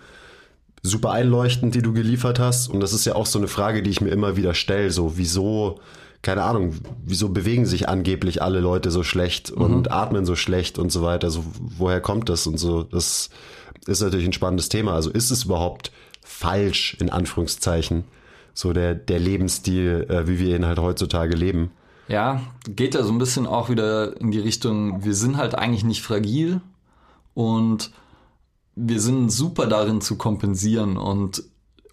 super 0.82 1.12
einleuchtend, 1.12 1.74
die 1.74 1.82
du 1.82 1.92
geliefert 1.92 2.38
hast. 2.38 2.68
Und 2.68 2.80
das 2.80 2.92
ist 2.92 3.04
ja 3.04 3.14
auch 3.14 3.26
so 3.26 3.38
eine 3.38 3.48
Frage, 3.48 3.82
die 3.82 3.90
ich 3.90 4.00
mir 4.00 4.10
immer 4.10 4.36
wieder 4.36 4.54
stelle. 4.54 4.90
So, 4.90 5.16
wieso 5.16 5.80
keine 6.22 6.42
Ahnung, 6.42 6.74
wieso 7.04 7.30
bewegen 7.30 7.64
sich 7.64 7.88
angeblich 7.88 8.42
alle 8.42 8.60
Leute 8.60 8.90
so 8.90 9.02
schlecht 9.02 9.56
mhm. 9.56 9.62
und 9.62 9.90
atmen 9.90 10.26
so 10.26 10.36
schlecht 10.36 10.78
und 10.78 10.92
so 10.92 11.02
weiter. 11.02 11.30
So, 11.30 11.44
woher 11.58 12.00
kommt 12.00 12.28
das 12.28 12.46
und 12.46 12.58
so? 12.58 12.82
Das 12.82 13.30
ist 13.86 14.02
natürlich 14.02 14.26
ein 14.26 14.32
spannendes 14.32 14.68
Thema. 14.68 14.92
Also 14.92 15.10
ist 15.10 15.30
es 15.30 15.44
überhaupt 15.44 15.92
falsch, 16.22 16.96
in 17.00 17.10
Anführungszeichen, 17.10 18.04
so 18.52 18.72
der, 18.72 18.94
der 18.94 19.18
Lebensstil, 19.18 20.06
äh, 20.10 20.28
wie 20.28 20.38
wir 20.38 20.56
ihn 20.56 20.66
halt 20.66 20.78
heutzutage 20.78 21.34
leben? 21.34 21.70
Ja, 22.08 22.42
geht 22.68 22.94
ja 22.94 23.02
so 23.02 23.12
ein 23.12 23.18
bisschen 23.18 23.46
auch 23.46 23.70
wieder 23.70 24.20
in 24.20 24.30
die 24.30 24.40
Richtung, 24.40 25.04
wir 25.04 25.14
sind 25.14 25.36
halt 25.36 25.54
eigentlich 25.54 25.84
nicht 25.84 26.02
fragil 26.02 26.60
und 27.34 27.92
wir 28.74 29.00
sind 29.00 29.30
super 29.30 29.66
darin 29.66 30.00
zu 30.00 30.16
kompensieren 30.16 30.96
und 30.96 31.42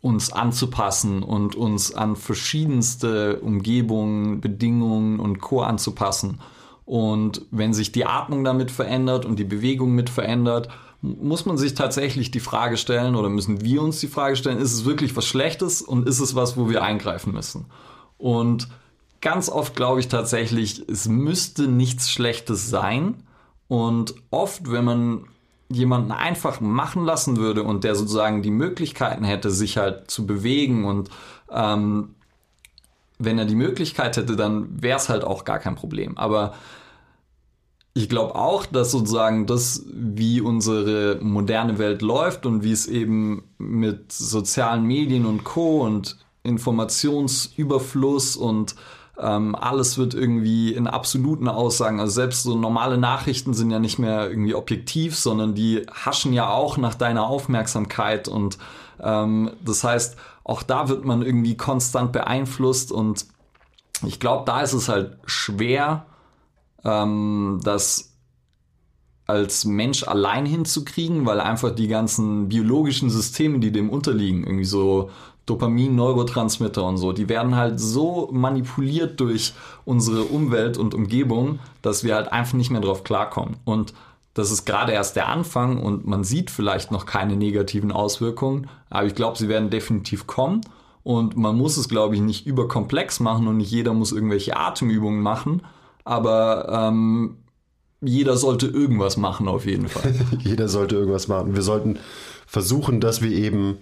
uns 0.02 0.32
anzupassen 0.32 1.24
und 1.24 1.56
uns 1.56 1.94
an 1.94 2.16
verschiedenste 2.16 3.40
Umgebungen, 3.40 4.42
Bedingungen 4.42 5.20
und 5.20 5.40
Co. 5.40 5.62
anzupassen. 5.62 6.40
Und 6.86 7.46
wenn 7.52 7.74
sich 7.74 7.92
die 7.92 8.06
Atmung 8.06 8.44
damit 8.44 8.72
verändert 8.72 9.26
und 9.26 9.38
die 9.38 9.44
Bewegung 9.44 9.94
mit 9.94 10.10
verändert, 10.10 10.70
muss 11.02 11.46
man 11.46 11.58
sich 11.58 11.74
tatsächlich 11.74 12.32
die 12.32 12.40
Frage 12.40 12.78
stellen 12.78 13.16
oder 13.16 13.30
müssen 13.30 13.62
wir 13.62 13.82
uns 13.82 14.00
die 14.00 14.08
Frage 14.08 14.36
stellen, 14.36 14.60
ist 14.60 14.74
es 14.74 14.86
wirklich 14.86 15.16
was 15.16 15.26
Schlechtes 15.26 15.82
und 15.82 16.08
ist 16.08 16.20
es 16.20 16.36
was, 16.36 16.58
wo 16.58 16.70
wir 16.70 16.84
eingreifen 16.84 17.34
müssen? 17.34 17.66
Und 18.18 18.70
ganz 19.22 19.50
oft 19.50 19.76
glaube 19.76 20.00
ich 20.00 20.08
tatsächlich, 20.08 20.88
es 20.88 21.08
müsste 21.08 21.68
nichts 21.68 22.10
Schlechtes 22.10 22.70
sein. 22.70 23.24
Und 23.68 24.16
oft, 24.32 24.72
wenn 24.72 24.86
man 24.86 25.26
jemanden 25.70 26.11
einfach 26.11 26.61
machen 26.61 27.03
lassen 27.03 27.38
würde 27.38 27.63
und 27.63 27.84
der 27.84 27.95
sozusagen 27.95 28.41
die 28.41 28.51
Möglichkeiten 28.51 29.24
hätte, 29.24 29.51
sich 29.51 29.78
halt 29.78 30.09
zu 30.09 30.26
bewegen 30.26 30.86
und 30.86 31.09
ähm, 31.51 32.15
wenn 33.20 33.39
er 33.39 33.45
die 33.45 33.55
Möglichkeit 33.55 34.15
hätte, 34.18 34.36
dann 34.36 34.82
wäre 34.82 34.97
es 34.97 35.09
halt 35.09 35.24
auch 35.24 35.43
gar 35.43 35.59
kein 35.59 35.76
Problem. 35.76 36.18
Aber 36.18 36.53
ich 37.93 38.09
glaube 38.09 38.36
auch, 38.36 38.68
dass 38.68 38.91
sozusagen 38.91 39.47
das, 39.47 39.84
wie 39.91 40.39
unsere 40.39 41.18
moderne 41.20 41.80
Welt 41.80 42.03
läuft 42.03 42.45
und 42.45 42.63
wie 42.63 42.72
es 42.72 42.86
eben 42.86 43.43
mit 43.57 44.11
sozialen 44.11 44.84
Medien 44.86 45.26
und 45.26 45.43
Co. 45.43 45.82
und 45.82 46.18
Informationsüberfluss 46.43 48.36
und 48.36 48.76
ähm, 49.20 49.55
alles 49.55 49.97
wird 49.97 50.13
irgendwie 50.13 50.74
in 50.74 50.88
absoluten 50.88 51.47
Aussagen, 51.47 51.99
also 51.99 52.13
selbst 52.13 52.43
so 52.43 52.55
normale 52.55 52.97
Nachrichten 52.97 53.53
sind 53.53 53.72
ja 53.72 53.80
nicht 53.80 53.97
mehr 53.97 54.30
irgendwie 54.30 54.53
objektiv, 54.53 55.18
sondern 55.18 55.55
die 55.55 55.86
haschen 55.91 56.34
ja 56.34 56.49
auch 56.49 56.78
nach 56.78 56.95
deiner 56.95 57.28
Aufmerksamkeit 57.28 58.28
und 58.28 58.57
ähm, 59.01 59.51
das 59.63 59.84
heißt, 59.84 60.18
auch 60.43 60.63
da 60.63 60.88
wird 60.88 61.03
man 61.03 61.24
irgendwie 61.24 61.57
konstant 61.57 62.11
beeinflusst 62.11 62.91
und 62.91 63.26
ich 64.05 64.20
glaube, 64.20 64.43
da 64.45 64.61
ist 64.61 64.74
es 64.74 64.88
halt 64.88 65.18
schwer, 65.26 66.05
ähm, 66.84 67.59
das 67.63 68.13
als 69.26 69.65
Mensch 69.65 70.07
allein 70.07 70.45
hinzukriegen, 70.45 71.26
weil 71.26 71.41
einfach 71.41 71.76
die 71.76 71.88
ganzen 71.88 72.47
biologischen 72.47 73.09
Systeme, 73.09 73.59
die 73.59 73.72
dem 73.72 73.89
unterliegen, 73.89 74.45
irgendwie 74.45 74.65
so 74.65 75.09
Dopamin, 75.48 75.95
Neurotransmitter 75.95 76.84
und 76.84 76.98
so, 76.98 77.14
die 77.14 77.30
werden 77.30 77.56
halt 77.56 77.80
so 77.80 78.30
manipuliert 78.32 79.20
durch 79.20 79.54
unsere 79.86 80.24
Umwelt 80.24 80.78
und 80.78 80.93
Umgebung, 80.93 81.60
dass 81.82 82.04
wir 82.04 82.16
halt 82.16 82.32
einfach 82.32 82.54
nicht 82.54 82.70
mehr 82.70 82.82
drauf 82.82 83.06
klarkommen. 83.06 83.56
Und 83.64 83.93
das 84.34 84.52
ist 84.52 84.66
gerade 84.66 84.91
erst 84.91 85.16
der 85.16 85.30
Anfang 85.30 85.82
und 85.82 86.06
man 86.06 86.26
sieht 86.26 86.52
vielleicht 86.52 86.91
noch 86.91 87.06
keine 87.06 87.38
negativen 87.38 87.93
Auswirkungen, 87.93 88.70
aber 88.89 89.08
ich 89.08 89.16
glaube, 89.16 89.38
sie 89.38 89.48
werden 89.48 89.70
definitiv 89.70 90.28
kommen. 90.28 90.62
Und 91.02 91.38
man 91.38 91.56
muss 91.56 91.78
es, 91.78 91.88
glaube 91.88 92.16
ich, 92.16 92.22
nicht 92.22 92.45
überkomplex 92.45 93.22
machen 93.22 93.48
und 93.48 93.58
nicht 93.58 93.72
jeder 93.72 93.93
muss 93.93 94.12
irgendwelche 94.12 94.58
Atemübungen 94.58 95.22
machen, 95.22 95.62
aber 96.04 96.68
ähm, 96.70 97.38
jeder 98.02 98.36
sollte 98.36 98.68
irgendwas 98.68 99.16
machen 99.16 99.48
auf 99.48 99.66
jeden 99.66 99.88
Fall. 99.88 100.14
jeder 100.39 100.68
sollte 100.68 100.98
irgendwas 100.98 101.30
machen. 101.30 101.56
Wir 101.56 101.62
sollten 101.62 101.98
versuchen, 102.45 103.00
dass 103.00 103.22
wir 103.22 103.32
eben 103.32 103.78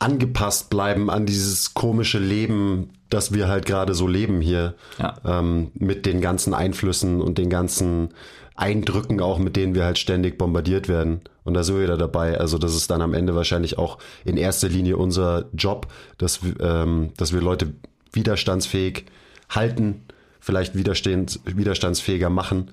angepasst 0.00 0.70
bleiben 0.70 1.10
an 1.10 1.26
dieses 1.26 1.74
komische 1.74 2.18
Leben, 2.18 2.90
das 3.10 3.32
wir 3.32 3.48
halt 3.48 3.66
gerade 3.66 3.94
so 3.94 4.08
leben 4.08 4.40
hier. 4.40 4.74
Ja. 4.98 5.14
Ähm, 5.24 5.70
mit 5.74 6.06
den 6.06 6.20
ganzen 6.20 6.54
Einflüssen 6.54 7.20
und 7.20 7.38
den 7.38 7.50
ganzen 7.50 8.08
Eindrücken 8.56 9.20
auch, 9.20 9.38
mit 9.38 9.56
denen 9.56 9.74
wir 9.74 9.84
halt 9.84 9.98
ständig 9.98 10.38
bombardiert 10.38 10.88
werden. 10.88 11.20
Und 11.44 11.54
da 11.54 11.62
sind 11.62 11.76
wir 11.76 11.84
wieder 11.84 11.96
dabei. 11.96 12.38
Also 12.38 12.58
das 12.58 12.74
ist 12.74 12.90
dann 12.90 13.02
am 13.02 13.14
Ende 13.14 13.34
wahrscheinlich 13.34 13.78
auch 13.78 13.98
in 14.24 14.36
erster 14.36 14.68
Linie 14.68 14.96
unser 14.96 15.46
Job, 15.52 15.86
dass, 16.18 16.40
ähm, 16.60 17.10
dass 17.16 17.32
wir 17.32 17.40
Leute 17.40 17.72
widerstandsfähig 18.12 19.06
halten, 19.50 20.02
vielleicht 20.40 20.74
widerstand, 20.74 21.40
widerstandsfähiger 21.44 22.30
machen, 22.30 22.70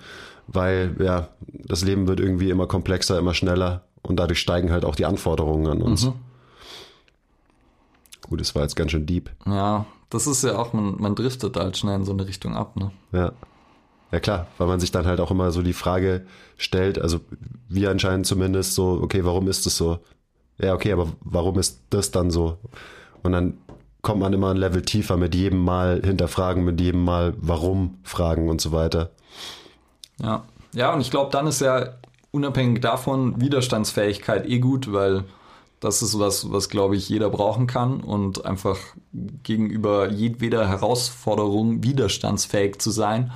weil 0.48 0.96
ja, 1.00 1.30
das 1.48 1.84
Leben 1.84 2.08
wird 2.08 2.20
irgendwie 2.20 2.50
immer 2.50 2.68
komplexer, 2.68 3.20
immer 3.20 3.34
schneller 3.34 3.84
und 4.02 4.18
dadurch 4.18 4.40
steigen 4.40 4.72
halt 4.72 4.86
auch 4.86 4.96
die 4.96 5.06
Anforderungen 5.06 5.68
an 5.68 5.82
uns. 5.82 6.06
Mhm. 6.06 6.14
Gut, 8.30 8.42
das 8.42 8.56
war 8.56 8.64
jetzt 8.64 8.76
ganz 8.76 8.92
schön 8.92 9.06
deep. 9.06 9.30
Ja, 9.46 9.86
das 10.10 10.28
ist 10.28 10.44
ja 10.44 10.58
auch, 10.58 10.74
man, 10.74 10.96
man 11.00 11.16
driftet 11.16 11.58
halt 11.58 11.78
schnell 11.78 11.96
in 11.96 12.06
so 12.06 12.14
eine 12.14 12.28
Richtung 12.28 12.56
ab, 12.56 12.76
ne? 12.76 12.92
Ja. 13.12 13.32
Ja 14.12 14.22
klar, 14.22 14.48
weil 14.58 14.68
man 14.68 14.80
sich 14.80 14.92
dann 14.92 15.06
halt 15.06 15.20
auch 15.20 15.32
immer 15.32 15.52
so 15.52 15.62
die 15.62 15.74
Frage 15.74 16.26
stellt, 16.56 16.98
also 16.98 17.20
wir 17.68 17.92
anscheinend 17.92 18.26
zumindest 18.26 18.74
so, 18.74 19.00
okay, 19.02 19.26
warum 19.26 19.50
ist 19.50 19.66
das 19.66 19.76
so? 19.76 20.00
Ja, 20.60 20.74
okay, 20.74 20.94
aber 20.94 21.10
warum 21.22 21.60
ist 21.60 21.82
das 21.90 22.12
dann 22.12 22.32
so? 22.32 22.58
Und 23.22 23.34
dann 23.34 23.58
kommt 24.02 24.22
man 24.22 24.32
immer 24.32 24.52
ein 24.52 24.58
Level 24.58 24.82
tiefer 24.82 25.18
mit 25.18 25.36
jedem 25.36 25.62
Mal 25.64 26.02
hinterfragen, 26.04 26.64
mit 26.64 26.80
jedem 26.80 27.04
Mal 27.04 27.34
warum 27.38 27.98
fragen 28.04 28.48
und 28.48 28.62
so 28.62 28.72
weiter. 28.72 29.12
Ja, 30.22 30.46
ja, 30.74 30.94
und 30.94 31.02
ich 31.02 31.12
glaube, 31.12 31.32
dann 31.32 31.46
ist 31.46 31.60
ja 31.60 31.96
unabhängig 32.32 32.82
davon 32.82 33.40
Widerstandsfähigkeit 33.42 34.48
eh 34.48 34.60
gut, 34.60 34.94
weil 34.94 35.26
das 35.80 36.02
ist 36.02 36.18
was, 36.18 36.52
was 36.52 36.70
glaube 36.70 36.96
ich 36.96 37.08
jeder 37.08 37.30
brauchen 37.30 37.68
kann 37.68 38.02
und 38.02 38.46
einfach 38.46 38.78
gegenüber 39.44 40.10
jedweder 40.12 40.68
Herausforderung 40.68 41.84
widerstandsfähig 41.84 42.80
zu 42.80 42.92
sein, 42.92 43.32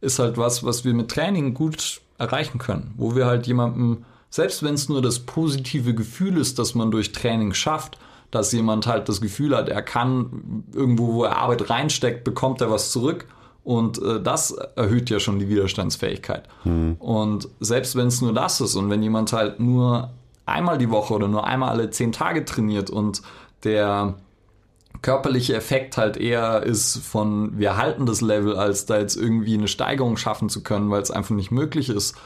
ist 0.00 0.18
halt 0.18 0.38
was, 0.38 0.64
was 0.64 0.84
wir 0.84 0.94
mit 0.94 1.10
Training 1.10 1.54
gut 1.54 2.00
erreichen 2.18 2.58
können, 2.58 2.94
wo 2.96 3.14
wir 3.14 3.26
halt 3.26 3.46
jemandem, 3.46 4.04
selbst 4.30 4.62
wenn 4.62 4.74
es 4.74 4.88
nur 4.88 5.02
das 5.02 5.20
positive 5.20 5.94
Gefühl 5.94 6.38
ist, 6.38 6.58
das 6.58 6.74
man 6.74 6.90
durch 6.90 7.12
Training 7.12 7.54
schafft, 7.54 7.98
dass 8.30 8.52
jemand 8.52 8.86
halt 8.86 9.08
das 9.08 9.20
Gefühl 9.20 9.56
hat, 9.56 9.68
er 9.68 9.82
kann 9.82 10.64
irgendwo, 10.72 11.14
wo 11.14 11.24
er 11.24 11.36
Arbeit 11.36 11.70
reinsteckt, 11.70 12.24
bekommt 12.24 12.60
er 12.60 12.70
was 12.70 12.90
zurück. 12.90 13.26
Und 13.62 14.02
äh, 14.02 14.20
das 14.20 14.50
erhöht 14.50 15.08
ja 15.08 15.20
schon 15.20 15.38
die 15.38 15.48
Widerstandsfähigkeit. 15.48 16.48
Mhm. 16.64 16.96
Und 16.98 17.48
selbst 17.60 17.96
wenn 17.96 18.08
es 18.08 18.20
nur 18.20 18.34
das 18.34 18.60
ist 18.60 18.74
und 18.74 18.90
wenn 18.90 19.02
jemand 19.02 19.32
halt 19.32 19.60
nur 19.60 20.10
einmal 20.46 20.78
die 20.78 20.90
Woche 20.90 21.14
oder 21.14 21.28
nur 21.28 21.46
einmal 21.46 21.70
alle 21.70 21.90
zehn 21.90 22.12
Tage 22.12 22.44
trainiert 22.44 22.90
und 22.90 23.22
der 23.64 24.16
körperliche 25.02 25.54
Effekt 25.54 25.96
halt 25.96 26.16
eher 26.16 26.62
ist 26.62 26.98
von 26.98 27.58
wir 27.58 27.76
halten 27.76 28.06
das 28.06 28.20
Level, 28.20 28.56
als 28.56 28.86
da 28.86 28.98
jetzt 28.98 29.16
irgendwie 29.16 29.54
eine 29.54 29.68
Steigerung 29.68 30.16
schaffen 30.16 30.48
zu 30.48 30.62
können, 30.62 30.90
weil 30.90 31.02
es 31.02 31.10
einfach 31.10 31.34
nicht 31.34 31.50
möglich 31.50 31.90
ist, 31.90 32.16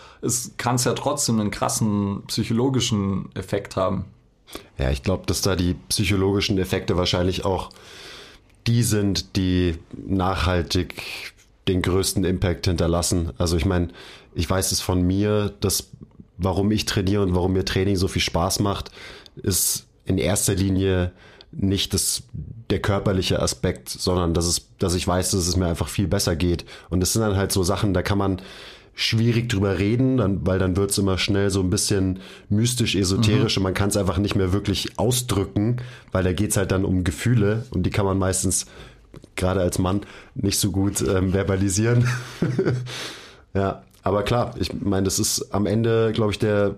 kann 0.59 0.77
es 0.77 0.85
ja 0.85 0.95
trotzdem 0.95 1.41
einen 1.41 1.51
krassen 1.51 2.23
psychologischen 2.29 3.31
Effekt 3.35 3.77
haben. 3.77 4.05
Ja, 4.79 4.91
ich 4.91 5.03
glaube, 5.03 5.27
dass 5.27 5.43
da 5.43 5.57
die 5.57 5.75
psychologischen 5.89 6.57
Effekte 6.59 6.97
wahrscheinlich 6.97 7.45
auch 7.45 7.71
die 8.67 8.83
sind, 8.83 9.37
die 9.37 9.77
nachhaltig 10.07 11.35
den 11.67 11.83
größten 11.83 12.25
Impact 12.25 12.67
hinterlassen. 12.67 13.33
Also 13.39 13.57
ich 13.57 13.65
meine, 13.65 13.89
ich 14.35 14.49
weiß 14.49 14.73
es 14.73 14.81
von 14.81 15.03
mir, 15.03 15.53
dass 15.61 15.91
warum 16.39 16.71
ich 16.71 16.87
trainiere 16.87 17.23
und 17.23 17.35
warum 17.35 17.53
mir 17.53 17.65
Training 17.65 17.97
so 17.97 18.09
viel 18.09 18.23
Spaß 18.23 18.61
macht, 18.61 18.91
ist 19.37 19.87
in 20.05 20.19
erster 20.19 20.55
Linie 20.55 21.13
nicht 21.51 21.95
das, 21.95 22.23
der 22.71 22.81
körperliche 22.81 23.41
Aspekt, 23.41 23.89
sondern 23.89 24.35
dass, 24.35 24.47
es, 24.47 24.69
dass 24.79 24.95
ich 24.95 25.07
weiß, 25.07 25.31
dass 25.33 25.47
es 25.47 25.57
mir 25.57 25.67
einfach 25.67 25.89
viel 25.89 26.07
besser 26.07 26.37
geht. 26.37 26.65
Und 26.91 27.03
es 27.03 27.13
sind 27.13 27.23
dann 27.23 27.37
halt 27.37 27.53
so 27.53 27.63
Sachen, 27.63 27.95
da 27.95 28.03
kann 28.03 28.19
man 28.19 28.43
schwierig 28.95 29.49
drüber 29.49 29.79
reden, 29.79 30.17
dann, 30.17 30.45
weil 30.45 30.59
dann 30.59 30.77
wird 30.77 30.91
es 30.91 30.99
immer 30.99 31.19
schnell 31.19 31.51
so 31.51 31.61
ein 31.61 31.71
bisschen 31.71 32.19
mystisch, 32.49 32.97
esoterisch 32.97 33.57
mhm. 33.57 33.61
und 33.61 33.63
man 33.65 33.75
kann 33.75 33.91
es 33.91 33.97
einfach 33.97 34.19
nicht 34.19 34.35
mehr 34.35 34.53
wirklich 34.53 34.99
ausdrücken, 34.99 35.77
weil 36.11 36.25
da 36.25 36.33
geht 36.33 36.51
es 36.51 36.57
halt 36.57 36.73
dann 36.73 36.85
um 36.85 37.05
Gefühle 37.05 37.65
und 37.71 37.85
die 37.85 37.91
kann 37.91 38.05
man 38.05 38.19
meistens, 38.19 38.67
gerade 39.37 39.61
als 39.61 39.79
Mann, 39.79 40.01
nicht 40.35 40.59
so 40.59 40.73
gut 40.73 41.01
ähm, 41.01 41.31
verbalisieren. 41.31 42.09
ja, 43.55 43.85
aber 44.03 44.23
klar, 44.23 44.55
ich 44.59 44.73
meine, 44.73 45.05
das 45.05 45.19
ist 45.19 45.55
am 45.55 45.67
Ende, 45.67 46.13
glaube 46.13 46.33
ich, 46.33 46.39
der, 46.39 46.77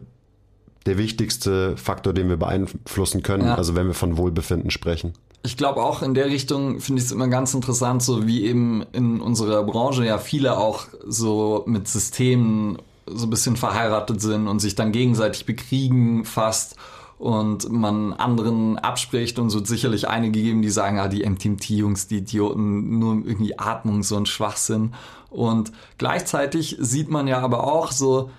der 0.86 0.98
wichtigste 0.98 1.76
Faktor, 1.76 2.12
den 2.12 2.28
wir 2.28 2.36
beeinflussen 2.36 3.22
können, 3.22 3.46
ja. 3.46 3.54
also 3.54 3.74
wenn 3.74 3.86
wir 3.86 3.94
von 3.94 4.16
Wohlbefinden 4.16 4.70
sprechen. 4.70 5.12
Ich 5.42 5.56
glaube 5.56 5.82
auch 5.82 6.02
in 6.02 6.14
der 6.14 6.26
Richtung 6.26 6.80
finde 6.80 7.00
ich 7.00 7.06
es 7.06 7.12
immer 7.12 7.28
ganz 7.28 7.54
interessant, 7.54 8.02
so 8.02 8.26
wie 8.26 8.44
eben 8.44 8.84
in 8.92 9.20
unserer 9.20 9.62
Branche 9.62 10.04
ja 10.04 10.18
viele 10.18 10.58
auch 10.58 10.86
so 11.06 11.64
mit 11.66 11.88
Systemen 11.88 12.78
so 13.06 13.26
ein 13.26 13.30
bisschen 13.30 13.56
verheiratet 13.56 14.20
sind 14.20 14.48
und 14.48 14.60
sich 14.60 14.74
dann 14.74 14.92
gegenseitig 14.92 15.46
bekriegen 15.46 16.24
fast 16.24 16.76
und 17.18 17.70
man 17.70 18.14
anderen 18.14 18.78
abspricht 18.78 19.38
und 19.38 19.50
so 19.50 19.62
sicherlich 19.62 20.08
einige 20.08 20.40
geben, 20.40 20.62
die 20.62 20.70
sagen, 20.70 20.98
ah, 20.98 21.08
die 21.08 21.28
MTMT-Jungs, 21.28 22.06
die 22.08 22.18
Idioten, 22.18 22.98
nur 22.98 23.16
irgendwie 23.26 23.58
Atmung, 23.58 24.02
so 24.02 24.16
ein 24.16 24.24
Schwachsinn. 24.24 24.94
Und 25.30 25.72
gleichzeitig 25.98 26.76
sieht 26.80 27.08
man 27.08 27.28
ja 27.28 27.40
aber 27.40 27.64
auch 27.64 27.92
so, 27.92 28.30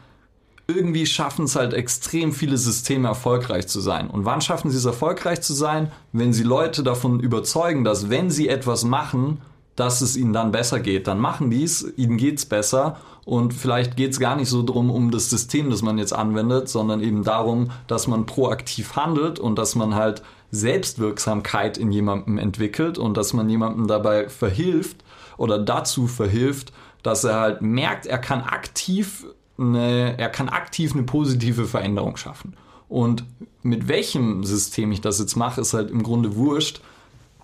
irgendwie 0.67 1.05
schaffen 1.05 1.45
es 1.45 1.55
halt 1.55 1.73
extrem 1.73 2.31
viele 2.31 2.57
Systeme 2.57 3.07
erfolgreich 3.07 3.67
zu 3.67 3.81
sein. 3.81 4.09
Und 4.09 4.25
wann 4.25 4.41
schaffen 4.41 4.71
sie 4.71 4.77
es 4.77 4.85
erfolgreich 4.85 5.41
zu 5.41 5.53
sein? 5.53 5.91
Wenn 6.13 6.33
sie 6.33 6.43
Leute 6.43 6.83
davon 6.83 7.19
überzeugen, 7.19 7.83
dass 7.83 8.09
wenn 8.09 8.29
sie 8.29 8.47
etwas 8.47 8.83
machen, 8.83 9.41
dass 9.75 10.01
es 10.01 10.17
ihnen 10.17 10.33
dann 10.33 10.51
besser 10.51 10.79
geht. 10.79 11.07
Dann 11.07 11.19
machen 11.19 11.49
die 11.49 11.63
es, 11.63 11.85
ihnen 11.97 12.17
geht 12.17 12.37
es 12.37 12.45
besser 12.45 12.97
und 13.25 13.53
vielleicht 13.53 13.95
geht 13.95 14.11
es 14.11 14.19
gar 14.19 14.35
nicht 14.35 14.49
so 14.49 14.61
darum, 14.63 14.91
um 14.91 15.11
das 15.11 15.29
System, 15.29 15.69
das 15.69 15.81
man 15.81 15.97
jetzt 15.97 16.13
anwendet, 16.13 16.69
sondern 16.69 17.01
eben 17.01 17.23
darum, 17.23 17.71
dass 17.87 18.07
man 18.07 18.25
proaktiv 18.25 18.95
handelt 18.95 19.39
und 19.39 19.57
dass 19.57 19.75
man 19.75 19.95
halt 19.95 20.23
Selbstwirksamkeit 20.51 21.77
in 21.77 21.91
jemandem 21.91 22.37
entwickelt 22.37 22.97
und 22.97 23.15
dass 23.15 23.33
man 23.33 23.49
jemandem 23.49 23.87
dabei 23.87 24.27
verhilft 24.27 24.97
oder 25.41 25.57
dazu 25.57 26.05
verhilft, 26.05 26.71
dass 27.01 27.23
er 27.23 27.39
halt 27.39 27.61
merkt, 27.63 28.05
er 28.05 28.19
kann 28.19 28.41
aktiv 28.41 29.25
eine, 29.57 30.15
er 30.19 30.29
kann 30.29 30.49
aktiv 30.49 30.93
eine 30.93 31.01
positive 31.01 31.65
Veränderung 31.65 32.15
schaffen. 32.15 32.53
Und 32.87 33.23
mit 33.63 33.87
welchem 33.87 34.43
System 34.43 34.91
ich 34.91 35.01
das 35.01 35.17
jetzt 35.17 35.35
mache, 35.35 35.61
ist 35.61 35.73
halt 35.73 35.89
im 35.89 36.03
Grunde 36.03 36.35
wurscht. 36.35 36.81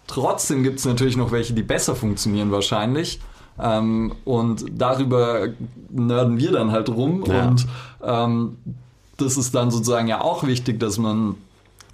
Trotzdem 0.05 0.61
gibt 0.61 0.77
es 0.77 0.85
natürlich 0.85 1.17
noch 1.17 1.31
welche, 1.31 1.53
die 1.53 1.63
besser 1.63 1.95
funktionieren 1.95 2.51
wahrscheinlich. 2.51 3.19
Ähm, 3.59 4.13
und 4.25 4.65
darüber 4.71 5.47
nerden 5.89 6.37
wir 6.37 6.51
dann 6.51 6.71
halt 6.71 6.89
rum. 6.89 7.23
Ja. 7.27 7.47
Und 7.47 7.65
ähm, 8.03 8.57
das 9.17 9.37
ist 9.37 9.55
dann 9.55 9.71
sozusagen 9.71 10.07
ja 10.07 10.21
auch 10.21 10.45
wichtig, 10.45 10.79
dass 10.79 10.99
man 10.99 11.35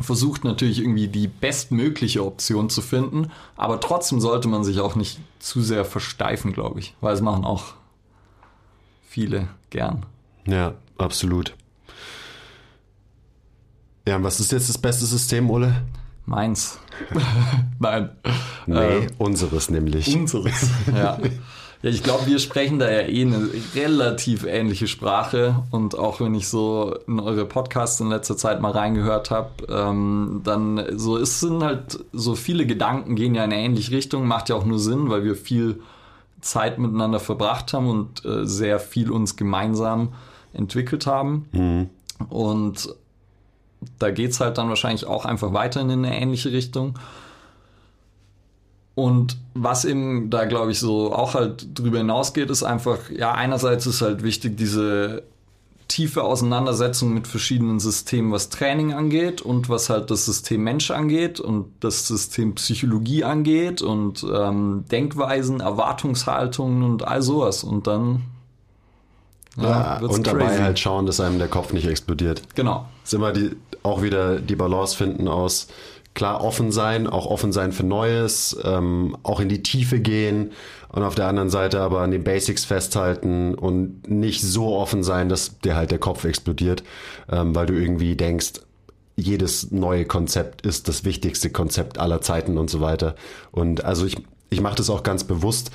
versucht 0.02 0.44
natürlich 0.44 0.80
irgendwie 0.80 1.08
die 1.08 1.28
bestmögliche 1.28 2.26
Option 2.26 2.70
zu 2.70 2.82
finden. 2.82 3.32
Aber 3.56 3.80
trotzdem 3.80 4.20
sollte 4.20 4.48
man 4.48 4.64
sich 4.64 4.80
auch 4.80 4.96
nicht 4.96 5.20
zu 5.40 5.62
sehr 5.62 5.86
versteifen, 5.86 6.54
glaube 6.54 6.80
ich. 6.80 6.96
Weil 7.02 7.14
es 7.14 7.22
machen 7.22 7.46
auch 7.46 7.74
viele 9.08 9.48
gern. 9.70 10.06
Ja, 10.46 10.74
absolut. 10.98 11.56
Ja, 14.08 14.18
und 14.18 14.24
was 14.24 14.40
ist 14.40 14.52
jetzt 14.52 14.70
das 14.70 14.78
beste 14.78 15.06
System, 15.06 15.50
Ole? 15.50 15.84
Meins. 16.26 16.80
Nein. 17.80 18.10
Nee, 18.66 18.80
äh, 18.80 19.08
unseres 19.18 19.70
nämlich. 19.70 20.16
Unseres, 20.16 20.70
ja. 20.94 21.18
Ja, 21.84 21.90
ich 21.90 22.02
glaube, 22.02 22.28
wir 22.28 22.40
sprechen 22.40 22.80
da 22.80 22.90
ja 22.90 23.02
eh 23.02 23.22
eine 23.24 23.50
relativ 23.76 24.46
ähnliche 24.46 24.88
Sprache 24.88 25.64
und 25.70 25.98
auch 26.00 26.22
wenn 26.22 26.34
ich 26.34 26.48
so 26.48 26.96
in 27.08 27.20
eure 27.20 27.46
Podcasts 27.46 28.00
in 28.00 28.08
letzter 28.08 28.38
Zeit 28.38 28.62
mal 28.62 28.72
reingehört 28.72 29.32
habe, 29.32 29.50
ähm, 29.68 30.40
dann 30.46 30.98
so 30.98 31.18
ist 31.18 31.42
sind 31.42 31.62
halt 31.62 32.00
so 32.14 32.36
viele 32.36 32.66
Gedanken 32.66 33.16
gehen 33.16 33.36
ja 33.36 33.44
in 33.44 33.52
eine 33.52 33.62
ähnliche 33.62 33.92
Richtung, 33.92 34.26
macht 34.26 34.48
ja 34.48 34.56
auch 34.56 34.64
nur 34.64 34.80
Sinn, 34.80 35.10
weil 35.10 35.26
wir 35.26 35.36
viel 35.36 35.82
Zeit 36.40 36.80
miteinander 36.80 37.20
verbracht 37.20 37.74
haben 37.74 37.90
und 37.90 38.24
äh, 38.24 38.46
sehr 38.46 38.80
viel 38.80 39.12
uns 39.12 39.36
gemeinsam 39.36 40.14
entwickelt 40.54 41.06
haben. 41.06 41.50
Mhm. 41.52 41.90
Und 42.30 42.96
da 44.00 44.10
geht 44.10 44.32
es 44.32 44.40
halt 44.40 44.58
dann 44.58 44.70
wahrscheinlich 44.70 45.06
auch 45.06 45.26
einfach 45.26 45.52
weiter 45.52 45.82
in 45.82 45.92
eine 45.92 46.18
ähnliche 46.18 46.54
Richtung. 46.54 46.98
Und 48.96 49.38
was 49.56 49.86
eben 49.86 50.30
da, 50.30 50.46
glaube 50.46 50.72
ich, 50.72 50.80
so 50.80 51.14
auch 51.14 51.34
halt 51.34 51.78
drüber 51.78 51.98
hinausgeht, 51.98 52.50
ist 52.50 52.64
einfach, 52.64 53.10
ja, 53.10 53.32
einerseits 53.32 53.88
ist 53.88 54.02
halt 54.02 54.22
wichtig, 54.22 54.56
diese 54.56 55.24
tiefe 55.88 56.24
Auseinandersetzung 56.24 57.14
mit 57.14 57.28
verschiedenen 57.28 57.80
Systemen, 57.80 58.32
was 58.32 58.50
Training 58.50 58.94
angeht 58.94 59.42
und 59.42 59.70
was 59.70 59.90
halt 59.90 60.10
das 60.12 60.26
System 60.26 60.64
Mensch 60.64 60.92
angeht 60.92 61.40
und 61.40 61.68
das 61.82 62.08
System 62.08 62.56
Psychologie 62.56 63.24
angeht 63.24 63.82
und 63.82 64.26
ähm, 64.32 64.86
Denkweisen, 64.92 65.60
Erwartungshaltungen 65.60 66.84
und 66.84 67.08
all 67.08 67.22
sowas. 67.22 67.64
Und 67.64 67.88
dann 67.88 68.24
ja, 69.56 70.00
und 70.00 70.26
dabei 70.26 70.48
crazy. 70.48 70.62
halt 70.62 70.80
schauen, 70.80 71.06
dass 71.06 71.20
einem 71.20 71.38
der 71.38 71.48
Kopf 71.48 71.74
nicht 71.74 71.86
explodiert. 71.86 72.42
Genau. 72.56 72.88
Ist 73.04 73.14
immer 73.14 73.32
die, 73.32 73.52
auch 73.84 74.02
wieder 74.02 74.40
die 74.40 74.56
Balance 74.56 74.98
finden 74.98 75.28
aus 75.28 75.68
klar 76.14 76.44
offen 76.44 76.72
sein, 76.72 77.08
auch 77.08 77.26
offen 77.26 77.52
sein 77.52 77.72
für 77.72 77.86
Neues, 77.86 78.58
ähm, 78.64 79.18
auch 79.24 79.40
in 79.40 79.50
die 79.50 79.64
Tiefe 79.64 80.00
gehen 80.00 80.52
und 80.90 81.04
auf 81.04 81.16
der 81.16 81.28
anderen 81.28 81.50
Seite 81.50 81.82
aber 81.82 82.02
an 82.02 82.12
den 82.12 82.24
Basics 82.24 82.66
festhalten 82.66 83.56
und 83.56 84.10
nicht 84.10 84.42
so 84.42 84.76
offen 84.76 85.04
sein, 85.04 85.28
dass 85.28 85.60
dir 85.60 85.76
halt 85.76 85.92
der 85.92 86.00
Kopf 86.00 86.24
explodiert, 86.24 86.84
ähm, 87.32 87.56
weil 87.56 87.66
du 87.66 87.74
irgendwie 87.74 88.16
denkst, 88.16 88.54
jedes 89.16 89.72
neue 89.72 90.06
Konzept 90.06 90.66
ist 90.66 90.88
das 90.88 91.04
wichtigste 91.04 91.50
Konzept 91.50 92.00
aller 92.00 92.22
Zeiten 92.22 92.58
und 92.58 92.70
so 92.70 92.82
weiter. 92.82 93.16
Und 93.52 93.84
also 93.86 94.06
ich, 94.06 94.18
ich 94.50 94.62
mache 94.62 94.76
das 94.76 94.90
auch 94.90 95.04
ganz 95.04 95.24
bewusst 95.24 95.72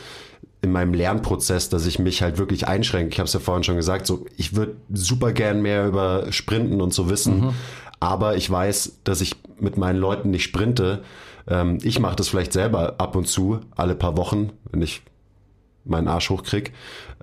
in 0.61 0.72
meinem 0.72 0.95
Lernprozess, 0.95 1.68
dass 1.68 1.86
ich 1.86 1.99
mich 1.99 2.22
halt 2.22 2.39
wirklich 2.39 2.66
einschränke. 2.66 3.12
Ich 3.12 3.18
habe 3.18 3.28
es 3.28 3.32
ja 3.32 3.41
vorhin 3.41 3.62
schon 3.62 3.76
gesagt, 3.76 4.07
so 4.07 4.26
ich 4.36 4.57
würde 4.57 4.76
super 4.93 5.32
gern 5.32 5.62
mehr 5.62 5.86
über 5.86 6.32
Sprinten 6.32 6.80
und 6.80 6.93
so 6.93 7.09
wissen, 7.09 7.41
mhm. 7.41 7.55
aber 8.01 8.36
ich 8.36 8.51
weiß, 8.51 8.99
dass 9.05 9.20
ich 9.20 9.36
mit 9.61 9.76
meinen 9.76 9.98
Leuten 9.98 10.30
nicht 10.30 10.44
sprinte. 10.44 11.02
Ähm, 11.46 11.78
ich 11.82 11.98
mache 12.00 12.16
das 12.16 12.28
vielleicht 12.28 12.52
selber 12.52 12.94
ab 12.98 13.16
und 13.16 13.26
zu, 13.26 13.61
alle 13.76 13.94
paar 13.94 14.16
Wochen, 14.16 14.50
wenn 14.70 14.82
ich 14.82 15.02
meinen 15.84 16.09
Arsch 16.09 16.30
hochkrieg. 16.30 16.72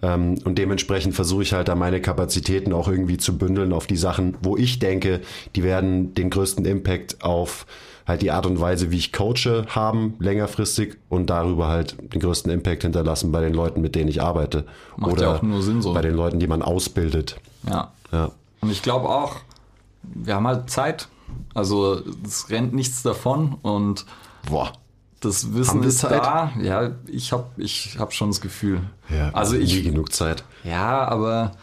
Ähm, 0.02 0.36
und 0.44 0.58
dementsprechend 0.58 1.16
versuche 1.16 1.44
ich 1.44 1.54
halt 1.54 1.68
da 1.68 1.76
meine 1.76 2.02
Kapazitäten 2.02 2.74
auch 2.74 2.88
irgendwie 2.88 3.18
zu 3.18 3.38
bündeln 3.38 3.74
auf 3.74 3.88
die 3.88 3.98
Sachen, 3.98 4.38
wo 4.42 4.58
ich 4.58 4.80
denke, 4.80 5.22
die 5.56 5.64
werden 5.64 6.14
den 6.14 6.30
größten 6.30 6.66
Impact 6.66 7.24
auf 7.24 7.66
halt 8.06 8.22
die 8.22 8.32
Art 8.32 8.46
und 8.46 8.60
Weise, 8.60 8.92
wie 8.92 8.98
ich 8.98 9.12
coache, 9.12 9.66
haben 9.68 10.16
längerfristig 10.20 10.98
und 11.10 11.30
darüber 11.30 11.68
halt 11.68 11.96
den 12.14 12.22
größten 12.22 12.52
Impact 12.52 12.84
hinterlassen 12.84 13.32
bei 13.32 13.42
den 13.42 13.54
Leuten, 13.54 13.82
mit 13.82 13.96
denen 13.96 14.10
ich 14.10 14.22
arbeite. 14.22 14.66
Macht 14.96 15.14
Oder 15.14 15.22
ja 15.22 15.36
auch 15.36 15.42
nur 15.42 15.62
Sinn 15.64 15.82
so. 15.82 15.94
bei 15.94 16.02
den 16.02 16.14
Leuten, 16.14 16.40
die 16.40 16.48
man 16.48 16.62
ausbildet. 16.62 17.38
Ja. 17.68 17.94
ja. 18.12 18.32
Und 18.62 18.72
ich 18.72 18.84
glaube 18.84 19.10
auch, 19.10 19.38
wir 20.04 20.36
haben 20.36 20.48
halt 20.48 20.70
Zeit. 20.70 21.08
Also 21.54 22.02
es 22.26 22.50
rennt 22.50 22.74
nichts 22.74 23.02
davon 23.02 23.58
und 23.62 24.06
Boah. 24.50 24.74
das 25.22 25.54
Wissen 25.54 25.84
ist 25.84 26.00
Zeit? 26.00 26.24
da. 26.24 26.52
Ja, 26.62 26.92
ich 27.08 27.32
habe 27.32 27.46
ich 27.58 27.98
hab 27.98 28.14
schon 28.14 28.30
das 28.30 28.42
Gefühl. 28.42 28.82
Ja, 29.10 29.32
also 29.32 29.56
ich, 29.56 29.74
nie 29.74 29.84
genug 29.84 30.12
Zeit. 30.12 30.44
Ja, 30.64 31.08
aber 31.08 31.54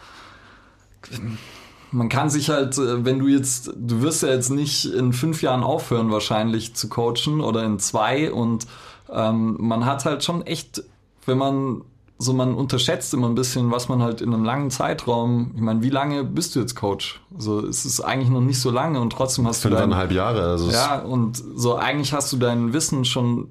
man 1.91 2.09
kann 2.09 2.29
sich 2.29 2.49
halt, 2.49 2.77
äh, 2.77 3.05
wenn 3.05 3.19
du 3.19 3.27
jetzt, 3.27 3.71
du 3.75 4.01
wirst 4.01 4.23
ja 4.23 4.29
jetzt 4.29 4.49
nicht 4.49 4.85
in 4.85 5.13
fünf 5.13 5.41
Jahren 5.41 5.63
aufhören 5.63 6.11
wahrscheinlich 6.11 6.75
zu 6.75 6.89
coachen 6.89 7.41
oder 7.41 7.63
in 7.63 7.79
zwei 7.79 8.31
und 8.31 8.67
ähm, 9.11 9.57
man 9.59 9.85
hat 9.85 10.05
halt 10.05 10.23
schon 10.23 10.41
echt, 10.45 10.83
wenn 11.25 11.37
man 11.37 11.83
so 12.23 12.33
man 12.33 12.55
unterschätzt 12.55 13.13
immer 13.13 13.27
ein 13.27 13.35
bisschen, 13.35 13.71
was 13.71 13.89
man 13.89 14.01
halt 14.01 14.21
in 14.21 14.33
einem 14.33 14.43
langen 14.43 14.71
Zeitraum, 14.71 15.51
ich 15.55 15.61
meine, 15.61 15.83
wie 15.83 15.89
lange 15.89 16.23
bist 16.23 16.55
du 16.55 16.59
jetzt 16.59 16.75
Coach? 16.75 17.21
So, 17.37 17.65
es 17.65 17.85
ist 17.85 18.01
eigentlich 18.01 18.29
noch 18.29 18.41
nicht 18.41 18.59
so 18.59 18.71
lange 18.71 18.99
und 18.99 19.11
trotzdem 19.11 19.45
hast 19.45 19.63
du 19.63 19.69
Fünfeinhalb 19.69 20.11
Jahre. 20.11 20.43
Also 20.43 20.71
ja, 20.71 20.99
und 20.99 21.41
so 21.55 21.75
eigentlich 21.75 22.13
hast 22.13 22.31
du 22.33 22.37
dein 22.37 22.73
Wissen 22.73 23.05
schon 23.05 23.49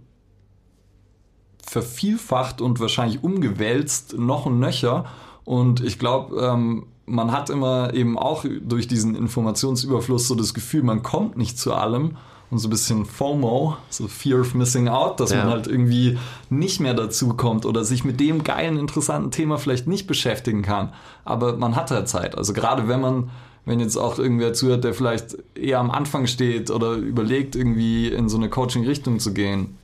vervielfacht 1.64 2.60
und 2.60 2.80
wahrscheinlich 2.80 3.22
umgewälzt, 3.22 4.18
noch 4.18 4.46
und 4.46 4.58
nöcher. 4.58 5.04
Und 5.44 5.82
ich 5.82 5.98
glaube, 5.98 6.36
ähm, 6.40 6.86
man 7.06 7.32
hat 7.32 7.50
immer 7.50 7.94
eben 7.94 8.18
auch 8.18 8.44
durch 8.62 8.88
diesen 8.88 9.14
Informationsüberfluss 9.14 10.28
so 10.28 10.34
das 10.34 10.54
Gefühl, 10.54 10.82
man 10.82 11.02
kommt 11.02 11.36
nicht 11.36 11.58
zu 11.58 11.74
allem 11.74 12.16
und 12.52 12.58
so 12.58 12.68
ein 12.68 12.70
bisschen 12.70 13.06
FOMO, 13.06 13.78
so 13.88 14.06
Fear 14.08 14.42
of 14.42 14.52
Missing 14.52 14.86
Out, 14.86 15.20
dass 15.20 15.30
ja. 15.30 15.38
man 15.38 15.48
halt 15.54 15.66
irgendwie 15.66 16.18
nicht 16.50 16.80
mehr 16.80 16.92
dazu 16.92 17.30
kommt 17.30 17.64
oder 17.64 17.82
sich 17.82 18.04
mit 18.04 18.20
dem 18.20 18.44
geilen, 18.44 18.78
interessanten 18.78 19.30
Thema 19.30 19.56
vielleicht 19.56 19.86
nicht 19.86 20.06
beschäftigen 20.06 20.60
kann. 20.60 20.92
Aber 21.24 21.56
man 21.56 21.76
hat 21.76 21.90
halt 21.90 22.08
Zeit. 22.10 22.36
Also 22.36 22.52
gerade 22.52 22.88
wenn 22.88 23.00
man, 23.00 23.30
wenn 23.64 23.80
jetzt 23.80 23.96
auch 23.96 24.18
irgendwer 24.18 24.52
zuhört, 24.52 24.84
der 24.84 24.92
vielleicht 24.92 25.38
eher 25.54 25.78
am 25.78 25.90
Anfang 25.90 26.26
steht 26.26 26.70
oder 26.70 26.92
überlegt, 26.92 27.56
irgendwie 27.56 28.08
in 28.08 28.28
so 28.28 28.36
eine 28.36 28.50
Coaching-Richtung 28.50 29.18
zu 29.18 29.32
gehen, 29.32 29.78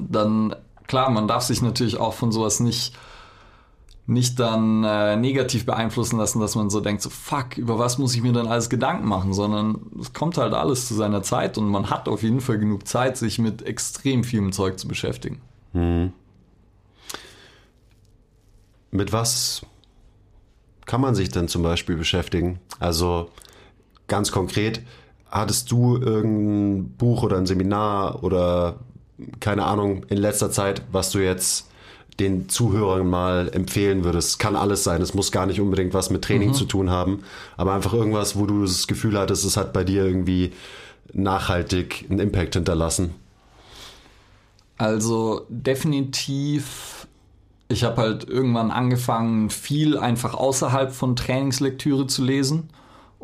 dann 0.00 0.56
klar, 0.88 1.10
man 1.10 1.28
darf 1.28 1.44
sich 1.44 1.62
natürlich 1.62 2.00
auch 2.00 2.14
von 2.14 2.32
sowas 2.32 2.58
nicht 2.58 2.92
nicht 4.06 4.38
dann 4.38 4.84
äh, 4.84 5.16
negativ 5.16 5.64
beeinflussen 5.64 6.18
lassen, 6.18 6.38
dass 6.38 6.54
man 6.56 6.68
so 6.68 6.80
denkt, 6.80 7.00
so 7.00 7.08
fuck, 7.08 7.56
über 7.56 7.78
was 7.78 7.96
muss 7.96 8.14
ich 8.14 8.22
mir 8.22 8.32
dann 8.32 8.46
alles 8.46 8.68
Gedanken 8.68 9.08
machen, 9.08 9.32
sondern 9.32 9.80
es 9.98 10.12
kommt 10.12 10.36
halt 10.36 10.52
alles 10.52 10.86
zu 10.86 10.94
seiner 10.94 11.22
Zeit 11.22 11.56
und 11.56 11.68
man 11.68 11.88
hat 11.88 12.08
auf 12.08 12.22
jeden 12.22 12.42
Fall 12.42 12.58
genug 12.58 12.86
Zeit, 12.86 13.16
sich 13.16 13.38
mit 13.38 13.62
extrem 13.62 14.22
vielem 14.22 14.52
Zeug 14.52 14.78
zu 14.78 14.88
beschäftigen. 14.88 15.40
Hm. 15.72 16.12
Mit 18.90 19.12
was 19.12 19.64
kann 20.84 21.00
man 21.00 21.14
sich 21.14 21.30
denn 21.30 21.48
zum 21.48 21.62
Beispiel 21.62 21.96
beschäftigen? 21.96 22.60
Also 22.78 23.30
ganz 24.06 24.30
konkret, 24.30 24.82
hattest 25.30 25.70
du 25.70 25.96
irgendein 25.96 26.90
Buch 26.96 27.22
oder 27.22 27.38
ein 27.38 27.46
Seminar 27.46 28.22
oder 28.22 28.80
keine 29.40 29.64
Ahnung 29.64 30.04
in 30.10 30.18
letzter 30.18 30.50
Zeit, 30.50 30.82
was 30.92 31.10
du 31.10 31.20
jetzt 31.20 31.70
den 32.20 32.48
Zuhörern 32.48 33.08
mal 33.08 33.50
empfehlen 33.52 34.04
würdest? 34.04 34.38
Kann 34.38 34.56
alles 34.56 34.84
sein. 34.84 35.02
Es 35.02 35.14
muss 35.14 35.32
gar 35.32 35.46
nicht 35.46 35.60
unbedingt 35.60 35.94
was 35.94 36.10
mit 36.10 36.22
Training 36.22 36.50
mhm. 36.50 36.54
zu 36.54 36.64
tun 36.64 36.90
haben, 36.90 37.24
aber 37.56 37.74
einfach 37.74 37.92
irgendwas, 37.92 38.36
wo 38.36 38.46
du 38.46 38.62
das 38.62 38.86
Gefühl 38.86 39.18
hattest, 39.18 39.44
es 39.44 39.56
hat 39.56 39.72
bei 39.72 39.84
dir 39.84 40.04
irgendwie 40.04 40.52
nachhaltig 41.12 42.06
einen 42.08 42.20
Impact 42.20 42.54
hinterlassen. 42.54 43.14
Also 44.76 45.46
definitiv, 45.48 47.06
ich 47.68 47.84
habe 47.84 48.02
halt 48.02 48.28
irgendwann 48.28 48.70
angefangen, 48.70 49.50
viel 49.50 49.96
einfach 49.96 50.34
außerhalb 50.34 50.92
von 50.92 51.16
Trainingslektüre 51.16 52.06
zu 52.06 52.24
lesen 52.24 52.68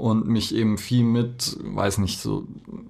und 0.01 0.27
mich 0.27 0.55
eben 0.55 0.79
viel 0.79 1.05
mit, 1.05 1.59
weiß 1.63 1.99
nicht, 1.99 2.21
so 2.21 2.45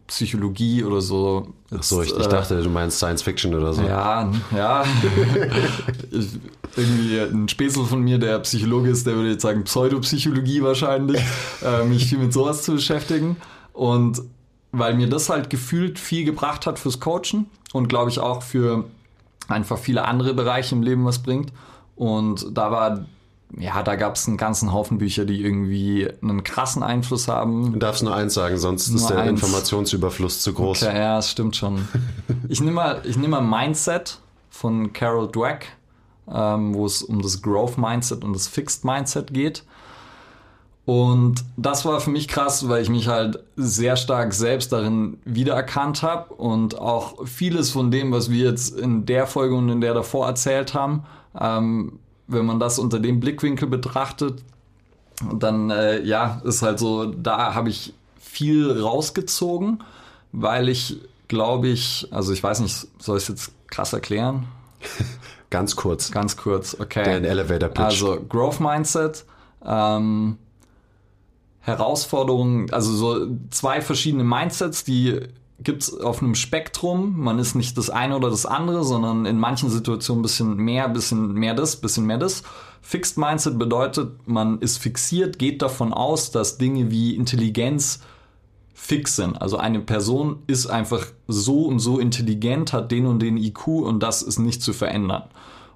Psychologie 0.06 0.84
oder 0.84 1.00
so. 1.00 1.48
Ach 1.76 1.82
so, 1.82 2.02
ich, 2.02 2.16
ich 2.16 2.26
äh, 2.26 2.28
dachte, 2.28 2.62
du 2.62 2.70
meinst 2.70 2.98
Science 2.98 3.22
Fiction 3.22 3.52
oder 3.52 3.72
so. 3.72 3.82
Ja, 3.82 4.30
ja. 4.54 4.84
irgendwie 6.76 7.18
ein 7.18 7.48
Späßel 7.48 7.84
von 7.84 8.02
mir, 8.02 8.18
der 8.18 8.38
Psychologe 8.38 8.90
ist, 8.90 9.08
der 9.08 9.16
würde 9.16 9.30
jetzt 9.30 9.42
sagen 9.42 9.64
Pseudopsychologie 9.64 10.62
wahrscheinlich, 10.62 11.20
äh, 11.64 11.84
mich 11.84 12.06
viel 12.06 12.18
mit 12.18 12.32
sowas 12.32 12.62
zu 12.62 12.74
beschäftigen. 12.74 13.36
Und 13.72 14.22
weil 14.70 14.94
mir 14.94 15.08
das 15.08 15.28
halt 15.28 15.50
gefühlt 15.50 15.98
viel 15.98 16.24
gebracht 16.24 16.64
hat 16.64 16.78
fürs 16.78 17.00
Coachen 17.00 17.46
und 17.72 17.88
glaube 17.88 18.10
ich 18.10 18.20
auch 18.20 18.44
für 18.44 18.84
einfach 19.48 19.78
viele 19.78 20.04
andere 20.04 20.32
Bereiche 20.32 20.76
im 20.76 20.82
Leben 20.82 21.04
was 21.04 21.18
bringt. 21.18 21.52
Und 21.96 22.56
da 22.56 22.70
war 22.70 23.04
ja, 23.58 23.82
da 23.82 23.96
gab 23.96 24.14
es 24.14 24.28
einen 24.28 24.36
ganzen 24.36 24.72
Haufen 24.72 24.98
Bücher, 24.98 25.24
die 25.24 25.42
irgendwie 25.42 26.08
einen 26.22 26.44
krassen 26.44 26.82
Einfluss 26.82 27.28
haben. 27.28 27.72
Du 27.72 27.78
darfst 27.78 28.02
nur 28.02 28.14
eins 28.14 28.34
sagen, 28.34 28.58
sonst 28.58 28.88
nur 28.88 29.00
ist 29.00 29.10
der 29.10 29.18
eins. 29.18 29.42
Informationsüberfluss 29.42 30.42
zu 30.42 30.54
groß. 30.54 30.84
Okay, 30.84 30.96
ja, 30.96 31.16
das 31.16 31.30
stimmt 31.30 31.56
schon. 31.56 31.88
ich 32.48 32.60
nehme 32.60 32.72
mal, 32.72 33.02
ich 33.04 33.16
nehm 33.16 33.30
mal 33.30 33.40
Mindset 33.40 34.18
von 34.50 34.92
Carol 34.92 35.28
Dweck, 35.30 35.68
ähm, 36.32 36.74
wo 36.74 36.86
es 36.86 37.02
um 37.02 37.22
das 37.22 37.42
Growth 37.42 37.76
Mindset 37.76 38.24
und 38.24 38.34
das 38.34 38.46
Fixed 38.46 38.84
Mindset 38.84 39.32
geht. 39.34 39.64
Und 40.86 41.44
das 41.56 41.84
war 41.84 42.00
für 42.00 42.10
mich 42.10 42.26
krass, 42.26 42.68
weil 42.68 42.82
ich 42.82 42.88
mich 42.88 43.06
halt 43.06 43.38
sehr 43.56 43.96
stark 43.96 44.32
selbst 44.32 44.72
darin 44.72 45.18
wiedererkannt 45.24 46.02
habe 46.02 46.34
und 46.34 46.78
auch 46.78 47.26
vieles 47.26 47.70
von 47.70 47.90
dem, 47.90 48.12
was 48.12 48.30
wir 48.30 48.50
jetzt 48.50 48.76
in 48.76 49.06
der 49.06 49.26
Folge 49.26 49.54
und 49.54 49.68
in 49.68 49.80
der 49.80 49.94
davor 49.94 50.26
erzählt 50.26 50.74
haben, 50.74 51.04
ähm, 51.38 52.00
wenn 52.30 52.46
man 52.46 52.60
das 52.60 52.78
unter 52.78 52.98
dem 52.98 53.20
Blickwinkel 53.20 53.68
betrachtet, 53.68 54.42
dann 55.34 55.70
äh, 55.70 56.02
ja, 56.02 56.40
ist 56.44 56.62
halt 56.62 56.78
so, 56.78 57.06
da 57.06 57.54
habe 57.54 57.68
ich 57.68 57.92
viel 58.18 58.80
rausgezogen, 58.80 59.82
weil 60.32 60.68
ich 60.68 61.00
glaube 61.28 61.68
ich, 61.68 62.08
also 62.10 62.32
ich 62.32 62.42
weiß 62.42 62.60
nicht, 62.60 62.86
soll 62.98 63.18
ich 63.18 63.24
es 63.24 63.28
jetzt 63.28 63.52
krass 63.68 63.92
erklären? 63.92 64.46
Ganz 65.50 65.76
kurz. 65.76 66.10
Ganz 66.10 66.36
kurz, 66.36 66.76
okay. 66.78 67.04
Der 67.04 67.30
Elevator 67.30 67.68
Pitch. 67.68 67.80
Also 67.80 68.20
Growth 68.28 68.60
Mindset, 68.60 69.24
ähm, 69.64 70.38
Herausforderungen, 71.60 72.72
also 72.72 72.92
so 72.92 73.26
zwei 73.50 73.80
verschiedene 73.80 74.24
Mindsets, 74.24 74.84
die 74.84 75.20
gibt 75.62 75.82
es 75.82 76.00
auf 76.00 76.22
einem 76.22 76.34
Spektrum. 76.34 77.18
Man 77.18 77.38
ist 77.38 77.54
nicht 77.54 77.76
das 77.76 77.90
eine 77.90 78.16
oder 78.16 78.30
das 78.30 78.46
andere, 78.46 78.84
sondern 78.84 79.26
in 79.26 79.38
manchen 79.38 79.70
Situationen 79.70 80.20
ein 80.20 80.22
bisschen 80.22 80.56
mehr, 80.56 80.86
ein 80.86 80.92
bisschen 80.92 81.32
mehr 81.32 81.54
das, 81.54 81.76
ein 81.76 81.80
bisschen 81.80 82.06
mehr 82.06 82.18
das. 82.18 82.42
Fixed 82.82 83.18
Mindset 83.18 83.58
bedeutet, 83.58 84.26
man 84.26 84.58
ist 84.60 84.78
fixiert, 84.78 85.38
geht 85.38 85.60
davon 85.60 85.92
aus, 85.92 86.30
dass 86.30 86.58
Dinge 86.58 86.90
wie 86.90 87.14
Intelligenz 87.14 88.00
fix 88.72 89.16
sind. 89.16 89.40
Also 89.40 89.58
eine 89.58 89.80
Person 89.80 90.42
ist 90.46 90.66
einfach 90.66 91.06
so 91.28 91.66
und 91.66 91.80
so 91.80 91.98
intelligent, 91.98 92.72
hat 92.72 92.90
den 92.90 93.06
und 93.06 93.20
den 93.20 93.36
IQ 93.36 93.66
und 93.68 94.02
das 94.02 94.22
ist 94.22 94.38
nicht 94.38 94.62
zu 94.62 94.72
verändern. 94.72 95.24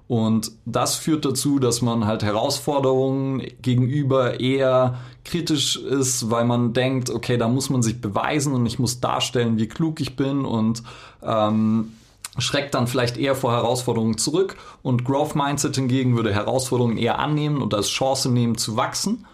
Und 0.07 0.51
das 0.65 0.95
führt 0.95 1.25
dazu, 1.25 1.57
dass 1.57 1.81
man 1.81 2.05
halt 2.05 2.21
Herausforderungen 2.21 3.41
gegenüber 3.61 4.39
eher 4.39 4.99
kritisch 5.23 5.77
ist, 5.77 6.29
weil 6.29 6.45
man 6.45 6.73
denkt, 6.73 7.09
okay, 7.09 7.37
da 7.37 7.47
muss 7.47 7.71
man 7.71 7.81
sich 7.81 8.01
beweisen 8.01 8.53
und 8.53 8.65
ich 8.67 8.77
muss 8.77 8.99
darstellen, 8.99 9.57
wie 9.57 9.67
klug 9.67 9.99
ich 9.99 10.15
bin 10.15 10.45
und 10.45 10.83
ähm, 11.23 11.93
schreckt 12.37 12.75
dann 12.75 12.85
vielleicht 12.85 13.17
eher 13.17 13.33
vor 13.33 13.51
Herausforderungen 13.51 14.19
zurück. 14.19 14.57
Und 14.83 15.05
Growth 15.05 15.35
Mindset 15.35 15.75
hingegen 15.75 16.15
würde 16.15 16.33
Herausforderungen 16.33 16.97
eher 16.97 17.17
annehmen 17.17 17.61
und 17.61 17.73
als 17.73 17.89
Chance 17.89 18.29
nehmen 18.29 18.57
zu 18.57 18.77
wachsen 18.77 19.25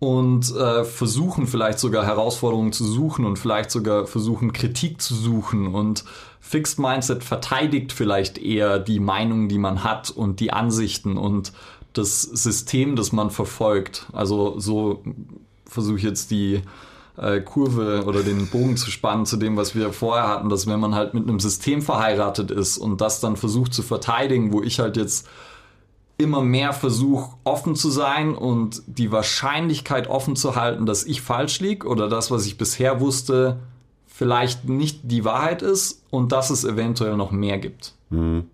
und 0.00 0.56
äh, 0.56 0.82
versuchen 0.82 1.46
vielleicht 1.46 1.78
sogar 1.78 2.04
Herausforderungen 2.04 2.72
zu 2.72 2.84
suchen 2.84 3.26
und 3.26 3.38
vielleicht 3.38 3.70
sogar 3.70 4.06
versuchen 4.06 4.52
Kritik 4.52 5.00
zu 5.00 5.14
suchen 5.14 5.74
und 5.74 6.04
Fixed 6.40 6.78
Mindset 6.78 7.22
verteidigt 7.22 7.92
vielleicht 7.92 8.38
eher 8.38 8.78
die 8.78 8.98
Meinung, 8.98 9.48
die 9.48 9.58
man 9.58 9.84
hat 9.84 10.10
und 10.10 10.40
die 10.40 10.52
Ansichten 10.52 11.18
und 11.18 11.52
das 11.92 12.22
System, 12.22 12.96
das 12.96 13.12
man 13.12 13.30
verfolgt. 13.30 14.06
Also 14.12 14.58
so 14.58 15.02
versuche 15.66 15.98
ich 15.98 16.02
jetzt 16.02 16.30
die 16.30 16.62
äh, 17.18 17.40
Kurve 17.40 18.04
oder 18.06 18.22
den 18.22 18.48
Bogen 18.48 18.78
zu 18.78 18.90
spannen 18.90 19.26
zu 19.26 19.36
dem, 19.36 19.58
was 19.58 19.74
wir 19.74 19.92
vorher 19.92 20.28
hatten, 20.28 20.48
dass 20.48 20.66
wenn 20.66 20.80
man 20.80 20.94
halt 20.94 21.12
mit 21.12 21.28
einem 21.28 21.40
System 21.40 21.82
verheiratet 21.82 22.50
ist 22.50 22.78
und 22.78 23.02
das 23.02 23.20
dann 23.20 23.36
versucht 23.36 23.74
zu 23.74 23.82
verteidigen, 23.82 24.52
wo 24.52 24.62
ich 24.62 24.80
halt 24.80 24.96
jetzt 24.96 25.28
immer 26.20 26.42
mehr 26.42 26.72
versuche, 26.72 27.36
offen 27.44 27.74
zu 27.74 27.90
sein 27.90 28.34
und 28.34 28.82
die 28.86 29.10
Wahrscheinlichkeit 29.10 30.08
offen 30.08 30.36
zu 30.36 30.56
halten, 30.56 30.86
dass 30.86 31.04
ich 31.04 31.22
falsch 31.22 31.60
liege 31.60 31.86
oder 31.86 32.08
das, 32.08 32.30
was 32.30 32.46
ich 32.46 32.58
bisher 32.58 33.00
wusste, 33.00 33.60
vielleicht 34.06 34.68
nicht 34.68 35.00
die 35.04 35.24
Wahrheit 35.24 35.62
ist 35.62 36.04
und 36.10 36.32
dass 36.32 36.50
es 36.50 36.64
eventuell 36.64 37.16
noch 37.16 37.30
mehr 37.30 37.58
gibt. 37.58 37.94
Mhm. 38.10 38.44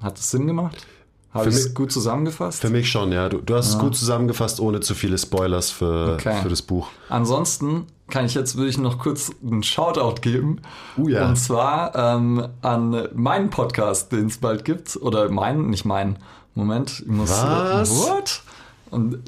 Hat 0.00 0.18
das 0.18 0.30
Sinn 0.30 0.46
gemacht? 0.46 0.86
Habe 1.32 1.50
ich 1.50 1.54
es 1.54 1.74
gut 1.74 1.92
zusammengefasst? 1.92 2.60
Für 2.60 2.70
mich 2.70 2.90
schon, 2.90 3.12
ja. 3.12 3.28
Du, 3.28 3.38
du 3.38 3.54
hast 3.54 3.68
ja. 3.68 3.76
es 3.76 3.78
gut 3.78 3.96
zusammengefasst, 3.96 4.60
ohne 4.60 4.80
zu 4.80 4.94
viele 4.94 5.18
Spoilers 5.18 5.70
für, 5.70 6.14
okay. 6.14 6.40
für 6.42 6.48
das 6.48 6.62
Buch. 6.62 6.88
Ansonsten 7.10 7.86
kann 8.08 8.24
ich 8.24 8.34
jetzt, 8.34 8.56
würde 8.56 8.70
ich 8.70 8.78
noch 8.78 8.98
kurz 8.98 9.30
einen 9.44 9.62
Shoutout 9.62 10.22
geben. 10.22 10.62
Uh, 10.96 11.08
ja. 11.08 11.28
Und 11.28 11.36
zwar 11.36 11.94
ähm, 11.94 12.48
an 12.62 13.08
meinen 13.14 13.50
Podcast, 13.50 14.12
den 14.12 14.26
es 14.26 14.38
bald 14.38 14.64
gibt. 14.64 14.96
Oder 14.96 15.28
meinen, 15.30 15.68
nicht 15.68 15.84
meinen. 15.84 16.16
Moment, 16.54 17.00
ich 17.00 17.06
muss. 17.06 17.30
Was? 17.30 17.90
What? 17.90 18.42
Und 18.90 19.18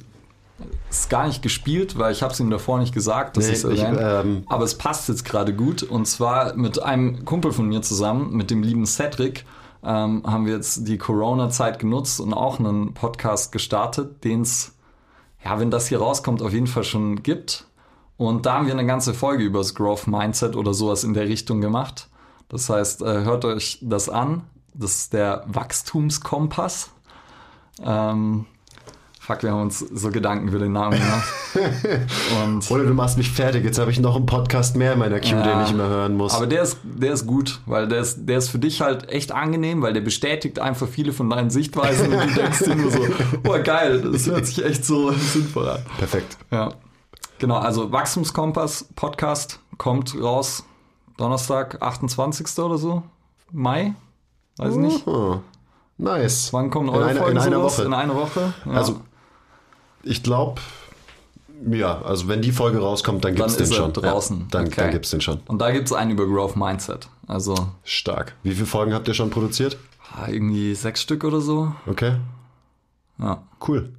ist 0.90 1.08
gar 1.08 1.26
nicht 1.26 1.42
gespielt, 1.42 1.98
weil 1.98 2.12
ich 2.12 2.22
habe 2.22 2.32
es 2.32 2.40
ihm 2.40 2.50
davor 2.50 2.78
nicht 2.78 2.92
gesagt, 2.92 3.36
dass 3.36 3.46
nee, 3.46 3.52
ich 3.52 3.64
es 3.64 3.98
ähm 4.00 4.44
Aber 4.48 4.64
es 4.64 4.76
passt 4.76 5.08
jetzt 5.08 5.24
gerade 5.24 5.54
gut. 5.54 5.82
Und 5.82 6.06
zwar 6.06 6.54
mit 6.54 6.82
einem 6.82 7.24
Kumpel 7.24 7.52
von 7.52 7.68
mir 7.68 7.82
zusammen, 7.82 8.32
mit 8.32 8.50
dem 8.50 8.62
lieben 8.62 8.86
Cedric 8.86 9.44
ähm, 9.82 10.22
haben 10.26 10.46
wir 10.46 10.54
jetzt 10.54 10.86
die 10.86 10.98
Corona-Zeit 10.98 11.78
genutzt 11.78 12.20
und 12.20 12.34
auch 12.34 12.58
einen 12.58 12.94
Podcast 12.94 13.52
gestartet, 13.52 14.24
den 14.24 14.42
es 14.42 14.74
ja, 15.44 15.58
wenn 15.58 15.70
das 15.70 15.88
hier 15.88 15.98
rauskommt, 16.00 16.42
auf 16.42 16.52
jeden 16.52 16.66
Fall 16.66 16.84
schon 16.84 17.22
gibt. 17.22 17.66
Und 18.16 18.44
da 18.44 18.54
haben 18.54 18.66
wir 18.66 18.74
eine 18.74 18.86
ganze 18.86 19.14
Folge 19.14 19.44
über 19.44 19.60
das 19.60 19.74
Growth 19.74 20.06
Mindset 20.06 20.54
oder 20.54 20.74
sowas 20.74 21.04
in 21.04 21.14
der 21.14 21.26
Richtung 21.26 21.60
gemacht. 21.60 22.08
Das 22.48 22.68
heißt, 22.68 23.02
äh, 23.02 23.24
hört 23.24 23.44
euch 23.44 23.78
das 23.80 24.08
an. 24.08 24.42
Das 24.74 24.96
ist 24.96 25.12
der 25.14 25.44
Wachstumskompass. 25.46 26.90
Ähm, 27.82 28.46
fuck, 29.30 29.42
wir 29.42 29.52
haben 29.52 29.62
uns 29.62 29.78
so 29.78 30.10
Gedanken 30.10 30.48
über 30.48 30.58
den 30.58 30.72
Namen 30.72 30.98
gemacht. 30.98 31.28
Und 32.42 32.70
Oder 32.70 32.84
du 32.84 32.94
machst 32.94 33.16
mich 33.16 33.30
fertig. 33.30 33.64
Jetzt 33.64 33.78
habe 33.78 33.90
ich 33.90 34.00
noch 34.00 34.16
einen 34.16 34.26
Podcast 34.26 34.76
mehr 34.76 34.94
in 34.94 34.98
meiner 34.98 35.20
Queue, 35.20 35.38
ja, 35.38 35.58
den 35.58 35.66
ich 35.66 35.72
mehr 35.72 35.86
hören 35.86 36.16
muss. 36.16 36.34
Aber 36.34 36.46
der 36.46 36.62
ist, 36.62 36.78
der 36.82 37.12
ist 37.12 37.26
gut, 37.26 37.60
weil 37.66 37.86
der 37.86 38.00
ist, 38.00 38.28
der 38.28 38.38
ist 38.38 38.48
für 38.48 38.58
dich 38.58 38.80
halt 38.80 39.08
echt 39.08 39.32
angenehm, 39.32 39.82
weil 39.82 39.92
der 39.92 40.00
bestätigt 40.00 40.58
einfach 40.58 40.88
viele 40.88 41.12
von 41.12 41.30
deinen 41.30 41.50
Sichtweisen 41.50 42.12
und 42.12 42.30
du 42.30 42.34
denkst 42.34 42.64
dir 42.64 42.74
nur 42.74 42.90
so, 42.90 43.06
oh 43.48 43.62
geil, 43.62 44.00
das 44.00 44.26
hört 44.26 44.46
sich 44.46 44.64
echt 44.64 44.84
so 44.84 45.12
sinnvoll 45.32 45.68
an. 45.68 45.80
Perfekt. 45.98 46.36
Ja. 46.50 46.72
Genau, 47.38 47.58
also 47.58 47.90
Wachstumskompass 47.92 48.88
Podcast 48.96 49.60
kommt 49.78 50.20
raus 50.20 50.64
Donnerstag, 51.16 51.80
28. 51.80 52.58
oder 52.58 52.78
so. 52.78 53.02
Mai? 53.52 53.94
Weiß 54.56 54.72
ich 54.72 54.78
nicht. 54.78 55.06
Nice. 55.98 56.52
Wann 56.52 56.70
kommen 56.70 56.88
eure 56.88 57.02
in 57.02 57.08
eine, 57.10 57.20
Folgen 57.20 57.36
in 57.36 57.42
einer 57.42 57.62
Woche. 57.62 57.82
In 57.82 57.94
einer 57.94 58.14
Woche? 58.14 58.54
Ja. 58.64 58.72
Also, 58.72 59.00
ich 60.02 60.22
glaube, 60.22 60.60
ja, 61.70 62.00
also 62.02 62.28
wenn 62.28 62.42
die 62.42 62.52
Folge 62.52 62.78
rauskommt, 62.78 63.24
dann 63.24 63.34
gibt 63.34 63.48
es 63.48 63.56
den 63.56 63.72
schon. 63.72 63.92
draußen. 63.92 64.40
Ja, 64.40 64.46
dann 64.50 64.66
okay. 64.66 64.74
dann 64.76 64.90
gibt 64.90 65.04
es 65.04 65.10
den 65.10 65.20
schon. 65.20 65.40
Und 65.46 65.58
da 65.58 65.70
gibt 65.70 65.86
es 65.86 65.92
einen 65.92 66.12
über 66.12 66.26
Growth 66.26 66.56
Mindset. 66.56 67.08
Also 67.26 67.54
Stark. 67.84 68.34
Wie 68.42 68.52
viele 68.52 68.66
Folgen 68.66 68.94
habt 68.94 69.08
ihr 69.08 69.14
schon 69.14 69.30
produziert? 69.30 69.76
Ah, 70.12 70.28
irgendwie 70.28 70.74
sechs 70.74 71.02
Stück 71.02 71.24
oder 71.24 71.40
so. 71.40 71.74
Okay. 71.86 72.16
Ja. 73.18 73.42
Cool. 73.66 73.92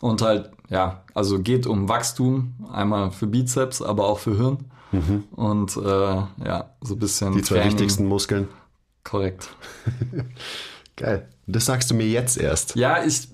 Und 0.00 0.22
halt, 0.22 0.50
ja, 0.70 1.02
also 1.12 1.40
geht 1.40 1.66
um 1.66 1.88
Wachstum, 1.88 2.54
einmal 2.72 3.10
für 3.10 3.26
Bizeps, 3.26 3.82
aber 3.82 4.06
auch 4.06 4.18
für 4.18 4.36
Hirn. 4.36 4.70
Mhm. 4.92 5.24
Und 5.32 5.76
äh, 5.76 5.82
ja, 6.46 6.70
so 6.80 6.94
ein 6.94 6.98
bisschen. 6.98 7.32
Die 7.32 7.42
zwei 7.42 7.56
Training. 7.56 7.72
wichtigsten 7.72 8.06
Muskeln. 8.06 8.48
Korrekt. 9.02 9.48
Geil. 10.96 11.28
Das 11.46 11.66
sagst 11.66 11.90
du 11.90 11.94
mir 11.94 12.06
jetzt 12.06 12.38
erst. 12.38 12.74
Ja, 12.74 13.04
ich, 13.04 13.28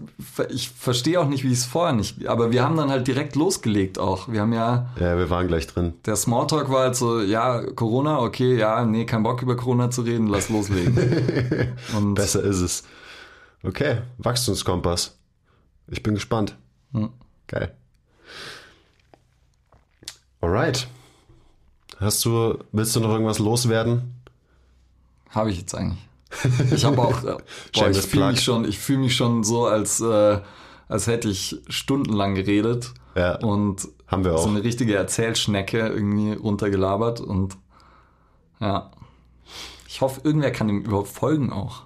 ich 0.48 0.70
verstehe 0.70 1.20
auch 1.20 1.28
nicht, 1.28 1.44
wie 1.44 1.52
ich 1.52 1.58
es 1.58 1.64
vorher 1.64 1.94
nicht. 1.94 2.26
Aber 2.26 2.50
wir 2.50 2.64
haben 2.64 2.76
dann 2.76 2.90
halt 2.90 3.06
direkt 3.06 3.36
losgelegt 3.36 4.00
auch. 4.00 4.28
Wir 4.28 4.40
haben 4.40 4.52
ja. 4.52 4.90
Ja, 4.98 5.16
wir 5.16 5.30
waren 5.30 5.46
gleich 5.46 5.68
drin. 5.68 5.94
Der 6.06 6.16
Smalltalk 6.16 6.70
war 6.70 6.82
halt 6.82 6.96
so, 6.96 7.20
ja, 7.20 7.62
Corona, 7.72 8.18
okay, 8.18 8.58
ja, 8.58 8.84
nee, 8.84 9.06
kein 9.06 9.22
Bock 9.22 9.42
über 9.42 9.56
Corona 9.56 9.90
zu 9.90 10.02
reden, 10.02 10.26
lass 10.26 10.48
loslegen. 10.48 10.96
Und 11.96 12.14
Besser 12.14 12.42
ist 12.42 12.61
es. 12.61 12.82
Okay, 13.62 13.98
Wachstumskompass. 14.18 15.16
Ich 15.86 16.02
bin 16.02 16.14
gespannt. 16.14 16.56
Hm. 16.92 17.11
Geil. 17.46 17.74
Alright. 20.40 20.88
Hast 21.98 22.24
du, 22.24 22.58
willst 22.72 22.96
du 22.96 23.00
noch 23.00 23.11
irgendwas 23.11 23.38
loswerden? 23.38 24.14
Habe 25.28 25.50
ich 25.50 25.58
jetzt 25.58 25.74
eigentlich. 25.74 26.09
Ich 26.74 26.85
habe 26.85 27.01
auch, 27.01 27.24
äh, 27.24 27.37
boah, 27.74 27.91
ich 27.91 27.99
fühle 27.99 28.28
mich 28.28 28.43
schon, 28.43 28.64
ich 28.64 28.78
fühle 28.78 29.01
mich 29.01 29.16
schon 29.16 29.45
so, 29.45 29.66
als, 29.66 30.01
äh, 30.01 30.41
als 30.89 31.07
hätte 31.07 31.28
ich 31.28 31.57
stundenlang 31.68 32.35
geredet. 32.35 32.93
Ja, 33.16 33.37
und 33.41 33.89
haben 34.07 34.24
wir 34.24 34.35
auch. 34.35 34.43
so 34.43 34.49
eine 34.49 34.62
richtige 34.62 34.95
Erzählschnecke 34.95 35.78
irgendwie 35.78 36.33
runtergelabert 36.33 37.20
und 37.20 37.57
ja. 38.61 38.91
Ich 39.89 40.01
hoffe, 40.01 40.20
irgendwer 40.22 40.53
kann 40.53 40.68
ihm 40.68 40.83
überhaupt 40.83 41.09
folgen 41.09 41.53
auch. 41.53 41.83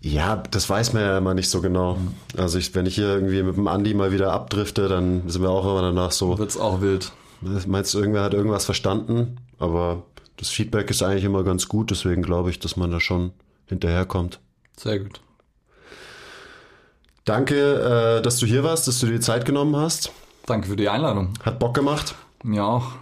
Ja, 0.00 0.36
das 0.36 0.70
weiß 0.70 0.92
man 0.92 1.02
ja 1.02 1.18
immer 1.18 1.34
nicht 1.34 1.50
so 1.50 1.60
genau. 1.60 1.98
Also 2.36 2.58
ich, 2.58 2.74
wenn 2.76 2.86
ich 2.86 2.94
hier 2.94 3.08
irgendwie 3.08 3.42
mit 3.42 3.56
dem 3.56 3.66
Andi 3.66 3.92
mal 3.92 4.12
wieder 4.12 4.32
abdrifte, 4.32 4.86
dann 4.86 5.28
sind 5.28 5.42
wir 5.42 5.50
auch 5.50 5.64
immer 5.64 5.82
danach 5.82 6.12
so. 6.12 6.38
Wird's 6.38 6.56
auch 6.56 6.80
wild. 6.80 7.10
Meinst 7.40 7.92
du, 7.92 7.98
irgendwer 7.98 8.22
hat 8.22 8.32
irgendwas 8.32 8.64
verstanden? 8.64 9.38
Aber 9.58 10.04
das 10.36 10.48
Feedback 10.48 10.90
ist 10.90 11.02
eigentlich 11.02 11.24
immer 11.24 11.44
ganz 11.44 11.68
gut, 11.68 11.90
deswegen 11.90 12.22
glaube 12.22 12.50
ich, 12.50 12.58
dass 12.58 12.76
man 12.76 12.90
da 12.90 13.00
schon 13.00 13.32
hinterherkommt. 13.66 14.40
Sehr 14.76 14.98
gut. 14.98 15.20
Danke, 17.24 18.18
äh, 18.18 18.22
dass 18.22 18.38
du 18.38 18.46
hier 18.46 18.62
warst, 18.62 18.86
dass 18.86 19.00
du 19.00 19.06
dir 19.06 19.14
die 19.14 19.20
Zeit 19.20 19.44
genommen 19.44 19.74
hast. 19.76 20.12
Danke 20.46 20.68
für 20.68 20.76
die 20.76 20.88
Einladung. 20.88 21.34
Hat 21.42 21.58
Bock 21.58 21.74
gemacht. 21.74 22.14
Mir 22.44 22.64
auch. 22.64 22.92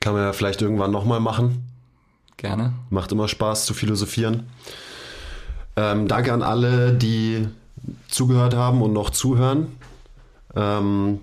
Kann 0.00 0.14
man 0.14 0.22
ja 0.22 0.32
vielleicht 0.32 0.62
irgendwann 0.62 0.90
nochmal 0.90 1.20
machen. 1.20 1.68
Gerne. 2.38 2.72
Macht 2.90 3.12
immer 3.12 3.28
Spaß 3.28 3.66
zu 3.66 3.74
philosophieren. 3.74 4.48
Ähm, 5.76 6.08
danke 6.08 6.32
an 6.32 6.42
alle, 6.42 6.92
die 6.94 7.46
zugehört 8.08 8.54
haben 8.54 8.82
und 8.82 8.92
noch 8.92 9.10
zuhören. 9.10 9.76
Ähm, 10.54 11.20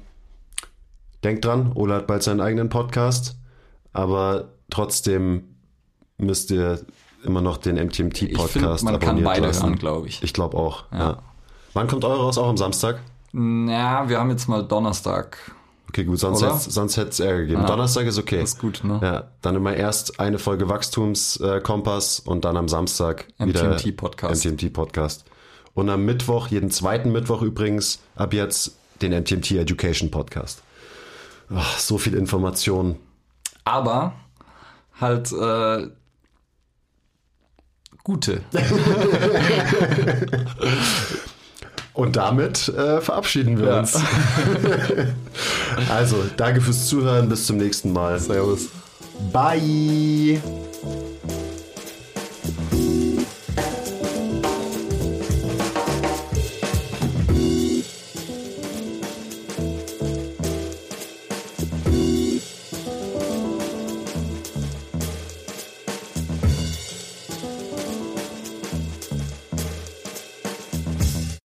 denkt 1.23 1.45
dran, 1.45 1.71
Ola 1.73 1.95
hat 1.95 2.07
bald 2.07 2.23
seinen 2.23 2.41
eigenen 2.41 2.69
Podcast, 2.69 3.35
aber 3.91 4.49
trotzdem 4.69 5.43
müsst 6.17 6.51
ihr 6.51 6.79
immer 7.23 7.41
noch 7.41 7.57
den 7.57 7.75
MTMT-Podcast 7.75 8.83
abonnieren. 8.83 8.83
Man 8.83 8.99
kann 8.99 9.23
beide 9.23 9.47
lassen. 9.47 9.63
hören, 9.63 9.75
glaube 9.77 10.07
ich. 10.07 10.23
Ich 10.23 10.33
glaube 10.33 10.57
auch, 10.57 10.85
ja. 10.91 10.99
ja. 10.99 11.17
Wann 11.73 11.87
kommt 11.87 12.05
eure 12.05 12.21
raus? 12.21 12.37
Auch 12.37 12.49
am 12.49 12.57
Samstag? 12.57 12.99
Ja, 13.33 14.09
wir 14.09 14.19
haben 14.19 14.29
jetzt 14.31 14.47
mal 14.47 14.63
Donnerstag. 14.63 15.37
Okay, 15.87 16.03
gut, 16.03 16.19
sonst 16.19 16.41
hätte 16.97 17.09
es 17.09 17.19
Ärger 17.19 17.41
gegeben. 17.41 17.61
Ja, 17.61 17.67
Donnerstag 17.67 18.05
ist 18.05 18.19
okay. 18.19 18.43
ist 18.43 18.59
gut, 18.59 18.83
ne? 18.83 18.99
Ja, 19.01 19.23
dann 19.41 19.55
immer 19.55 19.73
erst 19.73 20.19
eine 20.19 20.37
Folge 20.37 20.69
Wachstumskompass 20.69 22.19
und 22.19 22.45
dann 22.45 22.57
am 22.57 22.67
Samstag 22.67 23.27
wieder 23.39 23.75
MTMT-Podcast. 23.75 24.45
MTMT-Podcast. 24.45 25.25
Und 25.73 25.89
am 25.89 26.05
Mittwoch, 26.05 26.47
jeden 26.47 26.69
zweiten 26.71 27.11
Mittwoch 27.11 27.41
übrigens, 27.41 28.01
ab 28.15 28.33
jetzt 28.33 28.75
den 29.01 29.19
MTMT 29.19 29.51
Education 29.51 30.11
Podcast. 30.11 30.61
Ach, 31.53 31.79
so 31.79 31.97
viel 31.97 32.13
Information. 32.13 32.97
Aber 33.63 34.13
halt 34.99 35.31
äh, 35.31 35.87
gute. 38.03 38.41
Und 41.93 42.15
damit 42.15 42.69
äh, 42.69 43.01
verabschieden 43.01 43.59
wir 43.59 43.67
ja. 43.67 43.79
uns. 43.79 43.99
also, 45.89 46.23
danke 46.37 46.61
fürs 46.61 46.87
Zuhören. 46.87 47.27
Bis 47.27 47.45
zum 47.45 47.57
nächsten 47.57 47.91
Mal. 47.91 48.17
Servus. 48.19 48.69
Bye. 49.33 50.41